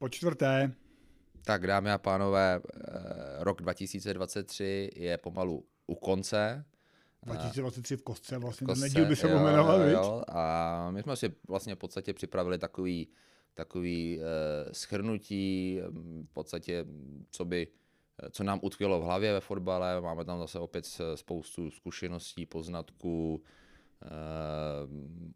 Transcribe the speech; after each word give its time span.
Po 0.00 0.08
čtvrté. 0.08 0.72
Tak 1.44 1.66
dámy 1.66 1.92
a 1.92 1.98
pánové, 1.98 2.60
eh, 2.60 2.88
rok 3.38 3.62
2023 3.62 4.90
je 4.96 5.18
pomalu 5.18 5.64
u 5.86 5.94
konce. 5.94 6.64
2023 7.22 7.96
v 7.96 8.02
kostce, 8.02 8.38
vlastně 8.38 8.66
Kostce, 8.66 8.90
ten 8.90 9.08
by 9.08 9.16
se 9.16 9.30
jo, 9.30 9.38
pomenoval, 9.38 9.80
jo, 9.80 9.88
jo. 9.88 10.22
A 10.28 10.90
my 10.90 11.02
jsme 11.02 11.16
si 11.16 11.34
vlastně 11.48 11.74
v 11.74 11.78
podstatě 11.78 12.14
připravili 12.14 12.58
takový, 12.58 13.08
takový 13.54 14.18
uh, 14.18 14.24
schrnutí, 14.72 15.80
v 16.24 16.32
podstatě, 16.32 16.84
co 17.30 17.44
by 17.44 17.68
co 18.30 18.44
nám 18.44 18.60
utkvělo 18.62 19.00
v 19.00 19.04
hlavě 19.04 19.32
ve 19.32 19.40
fotbale. 19.40 20.00
Máme 20.00 20.24
tam 20.24 20.38
zase 20.38 20.58
opět 20.58 20.86
spoustu 21.14 21.70
zkušeností, 21.70 22.46
poznatků, 22.46 23.42
uh, 24.02 24.10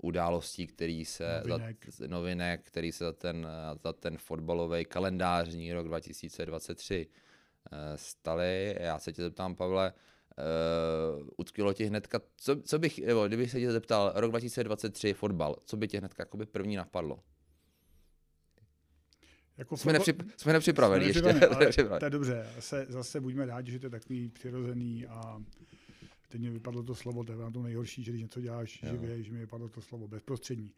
událostí, 0.02 0.66
který 0.66 1.04
se 1.04 1.42
Novinek. 1.46 1.86
Za, 1.92 2.06
novinek, 2.06 2.60
který 2.66 2.92
se 2.92 3.04
za 3.04 3.12
ten, 3.12 3.46
za 3.82 3.92
ten 3.92 4.18
fotbalový 4.18 4.84
kalendářní 4.84 5.72
rok 5.72 5.86
2023 5.86 7.06
uh, 7.06 7.78
staly. 7.96 8.76
Já 8.80 8.98
se 8.98 9.12
tě 9.12 9.22
zeptám, 9.22 9.54
Pavle, 9.56 9.92
uh, 11.22 11.28
utkvělo 11.36 11.72
ti 11.72 11.84
hnedka, 11.84 12.20
co, 12.36 12.62
co 12.62 12.78
bych, 12.78 12.98
nebo 13.06 13.26
kdybych 13.26 13.50
se 13.50 13.60
tě 13.60 13.72
zeptal, 13.72 14.12
rok 14.14 14.30
2023 14.30 15.14
fotbal, 15.14 15.56
co 15.64 15.76
by 15.76 15.88
tě 15.88 15.98
hnedka 15.98 16.22
jakoby 16.22 16.46
první 16.46 16.76
napadlo? 16.76 17.20
Jako 19.56 19.76
Jsme, 19.76 19.92
fotbal- 19.92 19.92
nepřip, 19.92 20.22
jsme 20.36 20.52
nepřipraveni 20.52 21.04
Jsme 21.04 21.08
ještě. 21.08 21.22
nepřipraveni, 21.22 21.72
ale. 21.90 21.98
To 21.98 22.06
je 22.06 22.10
dobře, 22.10 22.46
zase, 22.54 22.86
zase 22.88 23.20
buďme 23.20 23.46
rádi, 23.46 23.72
že 23.72 23.78
to 23.78 23.86
je 23.86 23.90
takový 23.90 24.28
přirozený 24.28 25.06
a 25.06 25.42
teď 26.34 26.42
mi 26.42 26.50
vypadlo 26.50 26.82
to 26.82 26.94
slovo, 26.94 27.24
to 27.24 27.32
je 27.32 27.38
na 27.38 27.50
to 27.50 27.62
nejhorší, 27.62 28.02
že 28.04 28.10
když 28.10 28.22
něco 28.22 28.40
děláš 28.40 28.82
Jo. 28.82 28.90
živě, 28.90 29.22
že 29.22 29.32
mi 29.32 29.38
vypadlo 29.38 29.68
to 29.68 29.80
slovo 29.80 30.08
bezprostřední. 30.08 30.72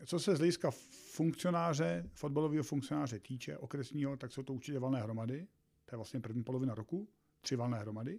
Eh, 0.00 0.06
Co 0.06 0.18
se 0.20 0.34
z 0.36 0.38
hlediska 0.38 0.70
funkcionáře, 1.12 2.10
fotbalového 2.12 2.62
funkcionáře 2.64 3.18
týče, 3.20 3.58
okresního, 3.58 4.16
tak 4.16 4.32
jsou 4.32 4.42
to 4.42 4.52
určitě 4.54 4.78
valné 4.78 5.00
hromady. 5.02 5.46
To 5.84 5.94
je 5.94 5.96
vlastně 5.96 6.20
první 6.20 6.44
polovina 6.44 6.74
roku, 6.74 7.08
tři 7.40 7.56
valné 7.56 7.78
hromady. 7.78 8.18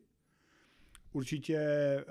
Určitě 1.14 1.58
eh, 1.58 2.06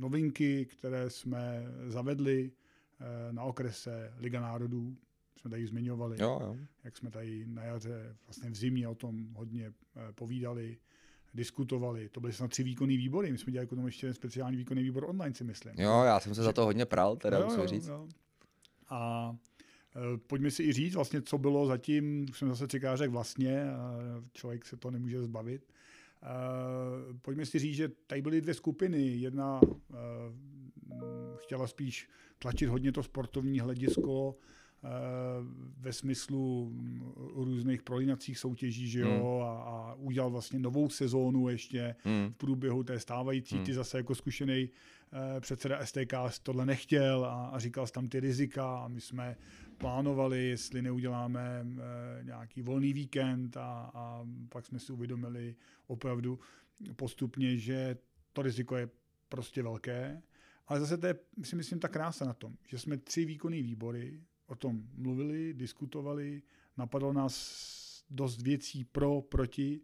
novinky, 0.00 0.66
které 0.66 1.10
jsme 1.10 1.64
zavedli 1.86 2.52
eh, 3.00 3.32
na 3.32 3.42
okrese 3.44 4.14
Liga 4.18 4.40
národů, 4.40 4.96
jsme 5.36 5.50
tady 5.50 5.66
zmiňovali, 5.66 6.16
Jo, 6.20 6.38
jo. 6.42 6.56
jak 6.84 6.96
jsme 6.96 7.10
tady 7.10 7.46
na 7.46 7.64
jaře, 7.64 8.16
vlastně 8.26 8.50
v 8.50 8.54
zimě 8.56 8.88
o 8.88 8.94
tom 8.94 9.34
hodně 9.34 9.66
eh, 9.66 10.12
povídali, 10.12 10.78
diskutovali. 11.38 12.08
To 12.08 12.20
byly 12.20 12.32
snad 12.32 12.50
tři 12.50 12.62
výkonný 12.62 12.96
výbory. 12.96 13.32
My 13.32 13.38
jsme 13.38 13.52
dělali 13.52 13.66
k 13.66 13.70
tomu 13.70 13.86
ještě 13.86 14.14
speciální 14.14 14.56
výkonný 14.56 14.82
výbor 14.82 15.04
online, 15.08 15.34
si 15.34 15.44
myslím. 15.44 15.74
Jo, 15.78 16.02
já 16.04 16.20
jsem 16.20 16.34
se 16.34 16.42
za 16.42 16.52
to 16.52 16.64
hodně 16.64 16.84
pral, 16.86 17.16
teda 17.16 17.38
Jo, 17.38 17.44
musím 17.44 17.60
jo, 17.60 17.66
říct. 17.66 17.86
jo. 17.86 18.08
A 18.88 19.32
eh, 19.96 20.18
pojďme 20.26 20.50
si 20.50 20.62
i 20.62 20.72
říct, 20.72 20.94
vlastně, 20.94 21.22
co 21.22 21.38
bylo 21.38 21.66
zatím, 21.66 22.26
už 22.30 22.38
jsem 22.38 22.48
zase 22.48 22.66
třikrát 22.66 22.96
řekl 22.96 23.12
vlastně, 23.12 23.70
a 23.72 23.98
člověk 24.32 24.66
se 24.66 24.76
to 24.76 24.90
nemůže 24.90 25.22
zbavit. 25.22 25.62
Eh, 26.22 27.18
Pojďme 27.22 27.46
si 27.46 27.58
říct, 27.58 27.76
že 27.76 27.88
tady 28.06 28.22
byly 28.22 28.40
dvě 28.40 28.54
skupiny. 28.54 29.02
Jedna 29.02 29.60
eh, 29.62 29.96
chtěla 31.36 31.66
spíš 31.66 32.08
tlačit 32.38 32.66
hodně 32.68 32.92
to 32.92 33.02
sportovní 33.02 33.60
hledisko 33.60 34.36
eh, 34.38 34.44
ve 35.78 35.92
smyslu 35.92 36.70
mm, 36.70 37.12
různých 37.34 37.82
prolínacích 37.82 38.38
soutěží, 38.38 38.88
že 38.88 39.00
jo, 39.00 39.40
a, 39.40 39.62
a 39.62 39.94
udělal 39.94 40.30
vlastně 40.30 40.58
novou 40.58 40.88
sezónu 40.88 41.48
ještě 41.48 41.96
Hmm. 42.04 42.30
v 42.32 42.36
průběhu 42.36 42.82
té 42.82 43.00
stávající, 43.00 43.54
Hmm. 43.54 43.64
ty 43.64 43.74
zase 43.74 43.96
jako 43.96 44.14
zkušený 44.14 44.70
eh, 45.36 45.40
předseda 45.40 45.86
STK 45.86 46.14
tohle 46.42 46.66
nechtěl 46.66 47.24
a, 47.24 47.46
a 47.46 47.58
říkal 47.58 47.86
jsi 47.86 47.92
tam 47.92 48.08
ty 48.08 48.20
rizika 48.20 48.78
a 48.78 48.88
my 48.88 49.00
jsme 49.00 49.36
plánovali, 49.78 50.48
jestli 50.48 50.82
neuděláme 50.82 51.66
eh, 51.66 52.24
nějaký 52.24 52.62
volný 52.62 52.92
víkend 52.92 53.56
a, 53.56 53.90
a 53.94 54.26
pak 54.48 54.66
jsme 54.66 54.78
si 54.78 54.92
uvědomili 54.92 55.56
opravdu 55.86 56.38
postupně, 56.96 57.56
že 57.56 57.96
to 58.32 58.42
riziko 58.42 58.76
je 58.76 58.88
prostě 59.28 59.62
velké. 59.62 60.22
Ale 60.66 60.80
zase 60.80 60.98
to 60.98 61.06
je, 61.06 61.14
si 61.42 61.56
myslím, 61.56 61.80
ta 61.80 61.88
krása 61.88 62.24
na 62.24 62.32
tom, 62.32 62.54
že 62.66 62.78
jsme 62.78 62.96
tři 62.96 63.24
výkonné 63.24 63.62
výbory 63.62 64.20
o 64.48 64.56
tom 64.56 64.82
mluvili, 64.94 65.54
diskutovali, 65.54 66.42
napadlo 66.76 67.12
nás 67.12 67.34
dost 68.10 68.42
věcí 68.42 68.84
pro, 68.84 69.20
proti 69.20 69.80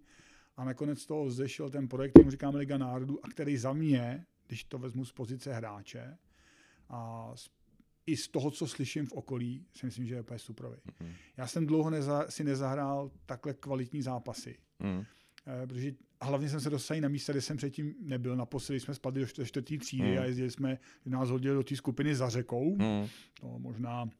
a 0.56 0.64
nakonec 0.64 1.02
z 1.02 1.06
toho 1.06 1.30
zešel 1.30 1.70
ten 1.70 1.88
projekt, 1.88 2.12
kterému 2.12 2.30
říkáme 2.30 2.58
Liga 2.58 2.78
národů 2.78 3.24
a 3.24 3.28
který 3.28 3.56
za 3.56 3.72
mě, 3.72 4.26
když 4.46 4.64
to 4.64 4.78
vezmu 4.78 5.04
z 5.04 5.12
pozice 5.12 5.52
hráče 5.52 6.18
a 6.88 7.30
z, 7.34 7.50
i 8.06 8.16
z 8.16 8.28
toho, 8.28 8.50
co 8.50 8.66
slyším 8.66 9.06
v 9.06 9.12
okolí, 9.12 9.66
si 9.72 9.86
myslím, 9.86 10.06
že 10.06 10.14
je 10.14 10.20
úplně 10.20 10.38
suprový. 10.38 10.76
Mhm. 11.00 11.12
Já 11.36 11.46
jsem 11.46 11.66
dlouho 11.66 11.90
neza, 11.90 12.30
si 12.30 12.44
nezahrál 12.44 13.10
takhle 13.26 13.54
kvalitní 13.54 14.02
zápasy. 14.02 14.58
Hmm. 14.80 15.04
Eh, 15.46 15.66
protože 15.66 15.92
a 16.20 16.26
hlavně 16.26 16.48
jsem 16.48 16.60
se 16.60 16.70
dostal 16.70 17.00
na 17.00 17.08
místa, 17.08 17.32
kde 17.32 17.40
jsem 17.42 17.56
předtím 17.56 17.94
nebyl. 18.00 18.36
Naposledy 18.36 18.80
jsme 18.80 18.94
spadli 18.94 19.26
do 19.36 19.44
čtvrtý 19.44 19.78
třídy 19.78 20.08
Hmm. 20.08 20.18
a 20.18 20.24
jezdili 20.24 20.50
jsme, 20.50 20.78
nás 21.06 21.30
hodili 21.30 21.54
do 21.54 21.62
té 21.62 21.76
skupiny 21.76 22.14
za 22.14 22.28
řekou. 22.28 22.76
Hmm. 22.76 23.08
To 23.40 23.58
možná 23.58 24.10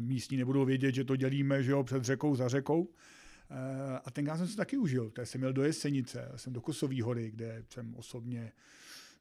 místní 0.00 0.36
nebudou 0.36 0.64
vědět, 0.64 0.94
že 0.94 1.04
to 1.04 1.16
dělíme 1.16 1.62
že 1.62 1.70
jo, 1.70 1.84
před 1.84 2.04
řekou 2.04 2.34
za 2.36 2.48
řekou. 2.48 2.88
Eh, 3.50 3.98
a 4.04 4.10
tenkrát 4.10 4.36
jsem 4.36 4.46
si 4.48 4.56
taky 4.56 4.76
užil. 4.76 5.10
To 5.10 5.20
jsem 5.20 5.40
měl 5.40 5.52
do 5.52 5.62
Jesenice, 5.62 6.32
jsem 6.36 6.52
do 6.52 6.60
Kosový 6.60 7.00
hory, 7.02 7.30
kde 7.30 7.64
jsem 7.72 7.94
osobně 7.94 8.52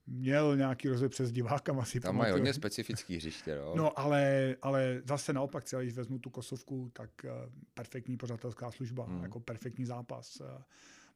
měl 0.07 0.57
nějaký 0.57 0.87
rozhled 0.89 1.11
přes 1.11 1.31
divákama. 1.31 1.85
Si 1.85 1.99
Tam 1.99 2.15
mají 2.15 2.31
hodně 2.31 2.53
specifický 2.53 3.15
hřiště, 3.15 3.55
no. 3.57 3.73
No, 3.75 3.99
ale, 3.99 4.55
ale 4.61 5.01
zase 5.05 5.33
naopak, 5.33 5.63
třeba 5.63 5.81
když 5.81 5.93
vezmu 5.93 6.19
tu 6.19 6.29
Kosovku, 6.29 6.89
tak 6.93 7.09
uh, 7.23 7.31
perfektní 7.73 8.17
pořadatelská 8.17 8.71
služba, 8.71 9.05
Hmm. 9.05 9.23
jako 9.23 9.39
perfektní 9.39 9.85
zápas. 9.85 10.41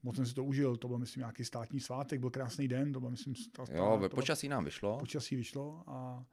Moc 0.04 0.16
jsem 0.16 0.26
si 0.26 0.34
to 0.34 0.44
užil, 0.44 0.78
to 0.78 0.88
byl, 0.88 0.98
myslím, 0.98 1.22
nějaký 1.22 1.46
státní 1.46 1.80
svátek, 1.80 2.20
byl 2.20 2.30
krásný 2.30 2.68
den, 2.68 2.94
to 2.94 3.00
byl, 3.00 3.10
myslím, 3.10 3.34
ta, 3.52 3.66
Jo, 3.74 4.00
to 4.02 4.16
počasí 4.16 4.48
nám 4.50 4.66
vyšlo. 4.66 4.98
počasí 4.98 5.36
vyšlo 5.36 5.84
a 5.88 6.26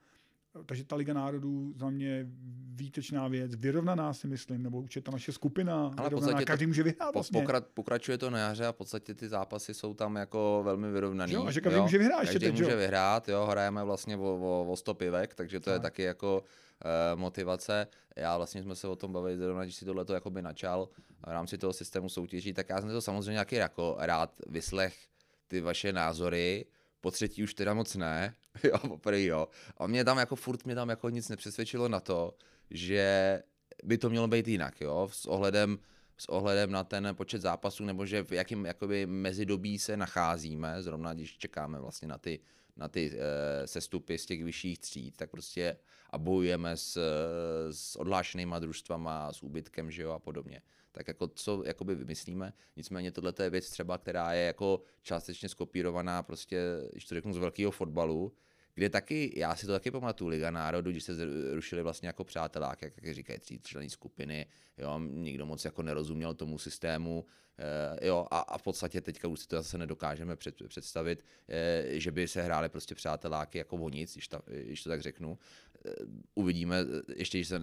takže 0.67 0.85
ta 0.85 0.97
Liga 0.97 1.15
národů 1.15 1.73
za 1.77 1.91
mě 1.91 2.27
výtečná 2.75 3.29
věc, 3.29 3.55
vyrovnaná 3.55 4.13
si 4.13 4.27
myslím, 4.27 4.63
nebo 4.63 4.81
určitě 4.81 5.01
ta 5.01 5.11
naše 5.13 5.33
skupina, 5.33 5.75
Ale 5.75 5.89
vyrovnaná, 5.91 6.11
podstatě 6.11 6.45
to- 6.45 6.47
každý 6.47 6.67
může 6.67 6.83
vyhrát 6.83 7.15
vlastně. 7.15 7.41
pokra, 7.41 7.61
pokračuje 7.61 8.19
to 8.19 8.31
na 8.31 8.39
jaře 8.39 8.67
a 8.67 8.73
v 8.73 8.77
podstatě 8.77 9.15
ty 9.15 9.29
zápasy 9.29 9.75
jsou 9.75 9.95
tam 9.95 10.17
jako 10.17 10.63
velmi 10.65 10.91
vyrovnaný. 10.93 11.33
Jo, 11.33 11.45
a 11.47 11.51
že 11.51 11.61
každý 11.61 11.81
může 11.81 11.99
vyhrát 11.99 12.21
ještě 12.21 12.33
Každý 12.35 12.47
teď, 12.47 12.57
že 12.57 12.63
může 12.65 12.73
jo? 12.73 12.79
vyhrát, 12.79 13.29
jo, 13.29 13.47
hrajeme 13.51 13.85
vlastně 13.85 14.17
o, 14.17 14.21
o, 14.41 14.67
o 14.73 14.77
100 14.77 14.95
pivek, 14.95 15.35
takže 15.35 15.61
to 15.61 15.71
je 15.71 15.77
Tak. 15.79 15.83
taky 15.83 16.03
jako 16.03 16.45
uh, 17.15 17.21
motivace. 17.21 17.87
Já 18.17 18.37
vlastně 18.37 18.63
jsme 18.63 18.75
se 18.77 18.89
o 18.89 18.97
tom 18.97 19.13
bavili 19.13 19.37
zrovna, 19.39 19.63
když 19.65 19.77
si 19.77 19.85
tohle 19.85 20.05
to 20.05 20.15
jakoby 20.15 20.43
načal 20.43 20.89
v 21.27 21.31
rámci 21.31 21.59
toho 21.59 21.73
systému 21.73 22.09
soutěží, 22.09 22.53
tak 22.53 22.69
já 22.69 22.81
jsem 22.81 22.91
to 22.91 23.01
samozřejmě 23.01 23.31
nějaký 23.33 23.57
jako 23.57 23.97
rád 23.99 24.33
vyslech 24.47 24.97
ty 25.49 25.61
vaše 25.61 25.93
názory, 25.93 26.65
po 27.03 27.11
třetí 27.11 27.43
už 27.43 27.55
teda 27.55 27.75
moc 27.75 27.97
ne, 27.97 28.35
jo, 28.65 28.79
poprvé 28.79 29.23
jo. 29.23 29.49
A 29.77 29.87
mě 29.87 30.05
tam 30.05 30.19
jako 30.19 30.37
furt 30.37 30.65
mě 30.65 30.75
tam 30.75 30.89
jako 30.89 31.11
nic 31.11 31.29
nepřesvědčilo 31.29 31.89
na 31.89 32.01
to, 32.01 32.35
že 32.71 33.43
by 33.85 33.99
to 33.99 34.11
mělo 34.11 34.29
být 34.29 34.49
jinak, 34.49 34.81
jo, 34.81 35.09
s 35.13 35.27
ohledem, 35.27 35.79
s 36.19 36.29
ohledem 36.29 36.71
na 36.71 36.85
ten 36.85 37.09
počet 37.13 37.43
zápasů, 37.43 37.85
nebo 37.85 38.07
že 38.07 38.25
v 38.25 38.33
jakém 38.33 38.67
jakoby 38.67 39.07
mezidobí 39.07 39.79
se 39.79 39.97
nacházíme, 39.97 40.83
zrovna 40.83 41.15
když 41.15 41.39
čekáme 41.39 41.81
vlastně 41.81 42.09
na 42.09 42.19
ty, 42.19 42.41
na 42.77 42.89
ty 42.89 43.13
e, 43.15 43.67
sestupy 43.67 44.19
z 44.19 44.27
těch 44.27 44.45
vyšších 44.45 44.79
tříd, 44.79 45.17
tak 45.17 45.31
prostě 45.31 45.77
a 46.13 46.19
bojujeme 46.19 46.77
s, 46.77 46.97
eh, 46.97 47.73
s 47.73 47.97
odhlášenýma 47.97 48.59
družstvama, 48.59 49.33
s 49.33 49.43
úbytkem, 49.43 49.91
že 49.91 50.03
jo, 50.03 50.11
a 50.11 50.19
podobně. 50.19 50.63
Tak 50.93 51.09
jako 51.09 51.29
co 51.29 51.63
jakoby 51.67 51.95
vymyslíme, 51.95 52.53
nicméně 52.77 53.13
tohle 53.13 53.33
je 53.43 53.51
věc 53.51 53.71
třeba, 53.71 53.99
která 53.99 54.33
je 54.33 54.47
jako 54.47 54.83
částečně 55.03 55.49
skopírovaná 55.49 56.23
prostě, 56.23 56.61
když 56.93 57.05
to 57.05 57.15
řeknu 57.15 57.33
z 57.33 57.39
velkého 57.39 57.71
fotbalu, 57.71 58.33
kde 58.75 58.91
taky, 58.91 59.33
já 59.37 59.57
si 59.57 59.67
to 59.67 59.73
taky 59.73 59.91
pamatuju, 59.91 60.31
Liga 60.31 60.51
národů, 60.51 60.91
když 60.91 61.05
se 61.05 61.13
rušili 61.53 61.83
vlastně 61.83 62.07
jako 62.07 62.25
přátelák, 62.25 62.83
jak, 62.83 62.93
jak 63.03 63.15
říkají, 63.15 63.39
tří 63.39 63.61
člení 63.63 63.91
skupiny, 63.91 64.47
jo, 64.79 64.99
nikdo 64.99 65.47
moc 65.47 65.65
jako 65.65 65.83
nerozuměl 65.83 66.35
tomu 66.35 66.59
systému, 66.59 67.25
eh, 67.59 68.07
jo, 68.07 68.27
a, 68.31 68.39
a 68.39 68.59
v 68.59 68.63
podstatě 68.63 69.01
teďka 69.01 69.29
už 69.29 69.41
si 69.41 69.49
to 69.49 69.57
zase 69.57 69.79
nedokážeme 69.79 70.37
před, 70.37 70.55
představit, 70.69 71.25
eh, 71.49 71.85
že 71.91 72.11
by 72.11 72.29
se 72.29 72.43
hráli 72.43 72.69
prostě 72.69 72.95
přáteláky 72.95 73.59
jako 73.59 73.77
o 73.77 73.89
nic, 73.89 74.13
když, 74.13 74.29
ta, 74.29 74.43
když 74.47 74.83
to 74.83 74.91
tak 74.91 75.03
řeknu. 75.03 75.39
Eh, 75.87 75.91
uvidíme, 76.35 76.79
ještě 77.17 77.39
když 77.39 77.49
se 77.49 77.61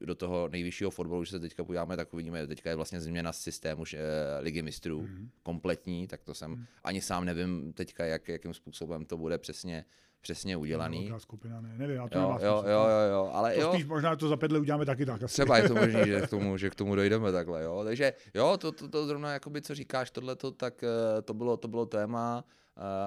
do 0.00 0.14
toho 0.14 0.48
nejvyššího 0.48 0.90
fotbalu, 0.90 1.20
když 1.20 1.30
se 1.30 1.40
teďka 1.40 1.64
podíváme, 1.64 1.96
tak 1.96 2.14
uvidíme, 2.14 2.46
teďka 2.46 2.70
je 2.70 2.76
vlastně 2.76 3.00
změna 3.00 3.32
systému 3.32 3.84
eh, 3.94 3.98
ligy 4.40 4.62
mistrů, 4.62 5.00
Mhm. 5.02 5.30
kompletní, 5.42 6.06
tak 6.06 6.22
to 6.22 6.34
jsem 6.34 6.66
ani 6.84 7.00
sám 7.00 7.24
nevím 7.24 7.72
teďka, 7.72 8.04
jak, 8.04 8.28
jakým 8.28 8.54
způsobem 8.54 9.04
to 9.04 9.16
bude 9.16 9.38
přesně, 9.38 9.84
přesně 10.20 10.56
udělaný. 10.56 11.04
Velká 11.04 11.18
skupina, 11.18 11.60
ne, 11.60 11.74
nevím, 11.76 11.96
já 11.96 12.08
to 12.08 12.18
Jo, 12.18 12.24
nemám 12.24 12.40
jo, 12.40 12.64
jo, 12.66 12.86
jo, 12.88 13.10
jo, 13.12 13.30
ale 13.32 13.54
To 13.54 13.60
jo, 13.60 13.72
spíš 13.72 13.84
možná 13.84 14.16
to 14.16 14.28
za 14.28 14.36
pět 14.36 14.52
let 14.52 14.60
uděláme 14.60 14.86
taky 14.86 15.06
tak. 15.06 15.22
Asi. 15.22 15.32
třeba 15.32 15.58
je 15.58 15.68
to 15.68 15.74
možné, 15.84 16.06
že 16.06 16.20
k 16.20 16.28
tomu, 16.28 16.56
že 16.56 16.70
k 16.70 16.74
tomu 16.74 16.94
dojdeme 16.94 17.32
takhle, 17.32 17.62
jo. 17.62 17.84
Takže 17.84 18.12
jo, 18.34 18.56
to, 18.60 18.72
to, 18.72 18.88
to 18.88 19.06
zrovna, 19.06 19.32
jakoby, 19.32 19.62
co 19.62 19.74
říkáš, 19.74 20.10
tohle 20.10 20.36
tak 20.56 20.82
eh, 20.82 21.22
to 21.22 21.34
bylo, 21.34 21.56
to 21.56 21.68
bylo 21.68 21.86
téma 21.86 22.44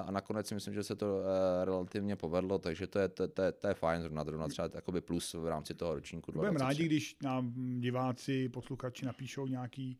a 0.06 0.10
nakonec 0.10 0.48
si 0.48 0.54
myslím, 0.54 0.74
že 0.74 0.82
se 0.82 0.96
to 0.96 1.22
relativně 1.64 2.16
povedlo, 2.16 2.58
takže 2.58 2.86
to 2.86 2.98
je, 2.98 3.08
to, 3.08 3.28
to, 3.28 3.42
je, 3.42 3.52
to 3.52 3.66
je 3.68 3.74
fajn 3.74 4.02
zrovna, 4.02 4.24
zrovna 4.24 4.48
třeba 4.48 4.68
jakoby 4.74 5.00
plus 5.00 5.34
v 5.34 5.46
rámci 5.46 5.74
toho 5.74 5.94
ročníku. 5.94 6.32
Budeme 6.32 6.58
rádi, 6.58 6.84
když 6.84 7.16
nám 7.22 7.52
diváci, 7.80 8.48
posluchači 8.48 9.06
napíšou 9.06 9.46
nějaký, 9.46 9.98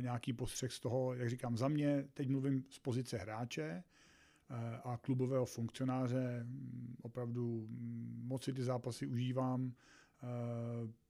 nějaký 0.00 0.32
postřeh 0.32 0.72
z 0.72 0.80
toho, 0.80 1.14
jak 1.14 1.30
říkám, 1.30 1.56
za 1.56 1.68
mě, 1.68 2.04
teď 2.14 2.28
mluvím 2.28 2.64
z 2.70 2.78
pozice 2.78 3.18
hráče, 3.18 3.82
a 4.84 4.96
klubového 4.96 5.46
funkcionáře. 5.46 6.46
Opravdu 7.02 7.66
moc 8.22 8.44
si 8.44 8.52
ty 8.52 8.62
zápasy 8.62 9.06
užívám. 9.06 9.72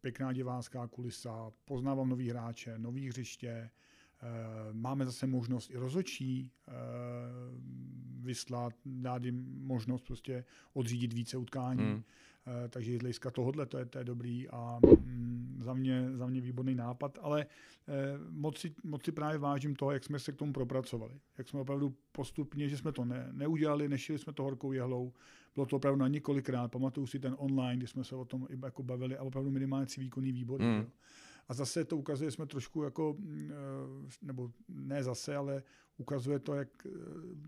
Pěkná 0.00 0.32
divácká 0.32 0.86
kulisa, 0.86 1.50
poznávám 1.64 2.08
nový 2.08 2.30
hráče, 2.30 2.78
nový 2.78 3.08
hřiště, 3.08 3.70
máme 4.72 5.04
zase 5.04 5.26
možnost 5.26 5.70
i 5.70 5.76
rozočí 5.76 6.52
vyslat, 8.26 8.72
dát 8.86 9.24
jim 9.24 9.44
možnost 9.58 10.02
prostě 10.02 10.44
odřídit 10.72 11.12
více 11.12 11.36
utkání. 11.36 11.82
Hmm. 11.82 12.02
Eh, 12.48 12.68
takže 12.68 12.92
z 12.92 13.00
hlediska 13.00 13.30
tohohle 13.30 13.66
to 13.66 13.78
je, 13.78 13.86
to 13.86 13.98
je 13.98 14.04
dobrý 14.04 14.48
a 14.48 14.78
mm, 15.04 15.60
za, 15.64 15.74
mě, 15.74 16.10
za 16.12 16.26
mě 16.26 16.40
výborný 16.40 16.74
nápad, 16.74 17.18
ale 17.22 17.46
eh, 17.88 18.18
moc 18.30 18.58
si, 18.58 18.74
moc 18.84 19.04
si 19.04 19.12
právě 19.12 19.38
vážím 19.38 19.76
toho, 19.76 19.90
jak 19.90 20.04
jsme 20.04 20.18
se 20.18 20.32
k 20.32 20.36
tomu 20.36 20.52
propracovali. 20.52 21.14
Jak 21.38 21.48
jsme 21.48 21.60
opravdu 21.60 21.94
postupně, 22.12 22.68
že 22.68 22.76
jsme 22.76 22.92
to 22.92 23.04
ne, 23.04 23.28
neudělali, 23.32 23.88
nešili 23.88 24.18
jsme 24.18 24.32
to 24.32 24.42
horkou 24.42 24.72
jehlou, 24.72 25.12
bylo 25.54 25.66
to 25.66 25.76
opravdu 25.76 26.00
na 26.00 26.08
několikrát, 26.08 26.68
pamatuju 26.68 27.06
si 27.06 27.18
ten 27.18 27.34
online, 27.38 27.76
kdy 27.76 27.86
jsme 27.86 28.04
se 28.04 28.16
o 28.16 28.24
tom 28.24 28.46
i 28.50 28.58
jako 28.64 28.82
bavili 28.82 29.16
a 29.16 29.22
opravdu 29.22 29.50
minimálně 29.50 29.86
výkonný 29.98 30.32
výbor. 30.32 30.60
Hmm. 30.60 30.86
A 31.48 31.54
zase 31.54 31.84
to 31.84 31.96
ukazuje, 31.96 32.30
jsme 32.30 32.46
trošku 32.46 32.82
jako, 32.82 33.16
mm, 33.18 33.50
eh, 33.52 34.08
nebo 34.22 34.52
ne 34.68 35.02
zase, 35.02 35.36
ale 35.36 35.62
ukazuje 35.96 36.38
to, 36.38 36.54
jak 36.54 36.68
eh, 36.86 36.90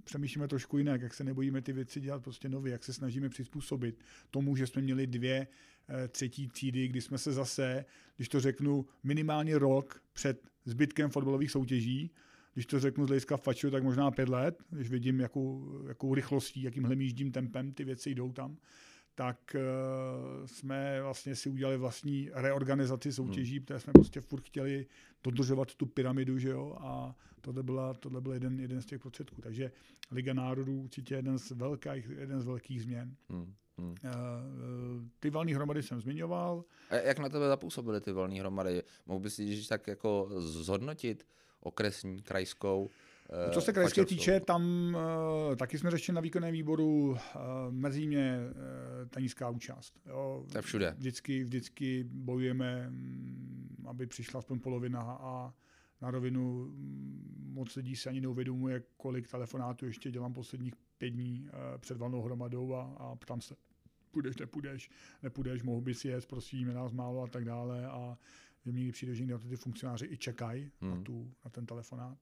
přemýšlíme 0.04 0.48
trošku 0.48 0.78
jinak, 0.78 1.00
jak 1.00 1.14
se 1.14 1.24
nebojíme 1.24 1.62
ty 1.62 1.72
věci 1.72 2.00
dělat 2.00 2.22
prostě 2.22 2.48
nově, 2.48 2.72
jak 2.72 2.84
se 2.84 2.92
snažíme 2.92 3.28
přizpůsobit 3.28 4.04
tomu, 4.30 4.56
že 4.56 4.66
jsme 4.66 4.82
měli 4.82 5.06
dvě 5.06 5.46
eh, 5.88 6.08
třetí 6.08 6.48
třídy, 6.48 6.88
kdy 6.88 7.00
jsme 7.00 7.18
se 7.18 7.32
zase, 7.32 7.84
když 8.16 8.28
to 8.28 8.40
řeknu, 8.40 8.86
minimálně 9.02 9.58
rok 9.58 10.02
před 10.12 10.48
zbytkem 10.64 11.10
fotbalových 11.10 11.50
soutěží, 11.50 12.10
když 12.54 12.66
to 12.66 12.80
řeknu 12.80 13.04
z 13.04 13.08
hlediska 13.08 13.36
faču, 13.36 13.70
tak 13.70 13.82
možná 13.82 14.10
pět 14.10 14.28
let, 14.28 14.62
když 14.70 14.90
vidím, 14.90 15.20
jakou, 15.20 15.78
jakou 15.88 16.14
rychlostí, 16.14 16.62
jakým 16.62 16.84
hlemíždím 16.84 17.32
tempem 17.32 17.72
ty 17.72 17.84
věci 17.84 18.10
jdou 18.10 18.32
tam, 18.32 18.56
tak 19.18 19.56
uh, 19.56 20.46
jsme 20.46 21.02
vlastně 21.02 21.36
si 21.36 21.48
udělali 21.48 21.76
vlastní 21.76 22.30
reorganizaci 22.32 23.12
soutěží, 23.12 23.56
hmm. 23.56 23.64
které 23.64 23.80
jsme 23.80 23.92
prostě 23.92 24.20
furt 24.20 24.44
chtěli 24.44 24.86
dodržovat 25.24 25.74
tu 25.74 25.86
pyramidu, 25.86 26.38
že 26.38 26.48
jo, 26.48 26.76
a 26.80 27.16
tohle, 27.40 27.62
byla, 27.62 27.94
tohle 27.94 28.20
byl 28.20 28.32
jeden, 28.32 28.60
jeden 28.60 28.82
z 28.82 28.86
těch 28.86 29.00
prostředků. 29.00 29.42
Takže 29.42 29.72
Liga 30.10 30.34
národů 30.34 30.80
určitě 30.80 31.14
jeden 31.14 31.38
z 31.38 31.50
velkých, 31.50 32.10
jeden 32.18 32.40
z 32.40 32.44
velkých 32.44 32.82
změn. 32.82 33.16
Hmm. 33.30 33.54
Hmm. 33.78 33.90
Uh, 33.90 33.96
ty 35.20 35.30
valní 35.30 35.54
hromady 35.54 35.82
jsem 35.82 36.00
zmiňoval. 36.00 36.64
A 36.90 36.94
jak 36.94 37.18
na 37.18 37.28
tebe 37.28 37.48
zapůsobily 37.48 38.00
ty 38.00 38.12
valní 38.12 38.40
hromady? 38.40 38.82
Mohl 39.06 39.20
bys 39.20 39.34
si 39.34 39.68
tak 39.68 39.86
jako 39.86 40.28
zhodnotit 40.38 41.26
okresní, 41.60 42.22
krajskou? 42.22 42.90
No, 43.32 43.52
co 43.52 43.60
se 43.60 43.72
krajské 43.72 44.04
týče, 44.04 44.40
tam 44.40 44.94
uh, 45.48 45.56
taky 45.56 45.78
jsme 45.78 45.90
řešili 45.90 46.14
na 46.14 46.20
výkonném 46.20 46.52
výboru, 46.52 47.10
uh, 47.10 47.16
mrzí 47.70 48.06
mě 48.06 48.38
uh, 48.40 49.08
ta 49.08 49.20
nízká 49.20 49.50
účast. 49.50 50.00
Jo. 50.06 50.46
To 50.52 50.58
je 50.58 50.62
všude. 50.62 50.94
Vždycky, 50.98 51.44
vždycky 51.44 52.04
bojujeme, 52.04 52.88
um, 52.88 53.86
aby 53.86 54.06
přišla 54.06 54.38
aspoň 54.38 54.60
polovina 54.60 55.00
a 55.00 55.54
na 56.00 56.10
rovinu 56.10 56.62
um, 56.62 57.52
moc 57.52 57.76
lidí 57.76 57.96
se 57.96 58.08
ani 58.08 58.20
neuvědomuje, 58.20 58.82
kolik 58.96 59.28
telefonátů 59.30 59.86
ještě 59.86 60.10
dělám 60.10 60.32
posledních 60.32 60.74
pět 60.98 61.10
dní 61.10 61.48
uh, 61.52 61.78
před 61.78 61.96
valnou 61.96 62.22
hromadou 62.22 62.74
a, 62.74 62.82
a 62.98 63.16
ptám 63.16 63.40
se, 63.40 63.54
půjdeš, 64.10 64.36
nepůjdeš, 64.36 64.90
nepůjdeš, 65.22 65.62
mohl 65.62 65.80
bys 65.80 66.04
jet, 66.04 66.26
prosím, 66.26 66.68
je 66.68 66.74
nás 66.74 66.92
málo 66.92 67.22
a 67.22 67.26
tak 67.26 67.44
dále 67.44 67.86
a 67.86 68.18
že 68.64 68.72
mi 68.72 68.92
přijde, 68.92 69.14
že 69.14 69.38
ty 69.48 69.56
funkcionáři 69.56 70.06
i 70.06 70.16
čekají 70.16 70.70
hmm. 70.80 70.90
na, 70.90 71.02
tu, 71.02 71.32
na 71.44 71.50
ten 71.50 71.66
telefonát. 71.66 72.18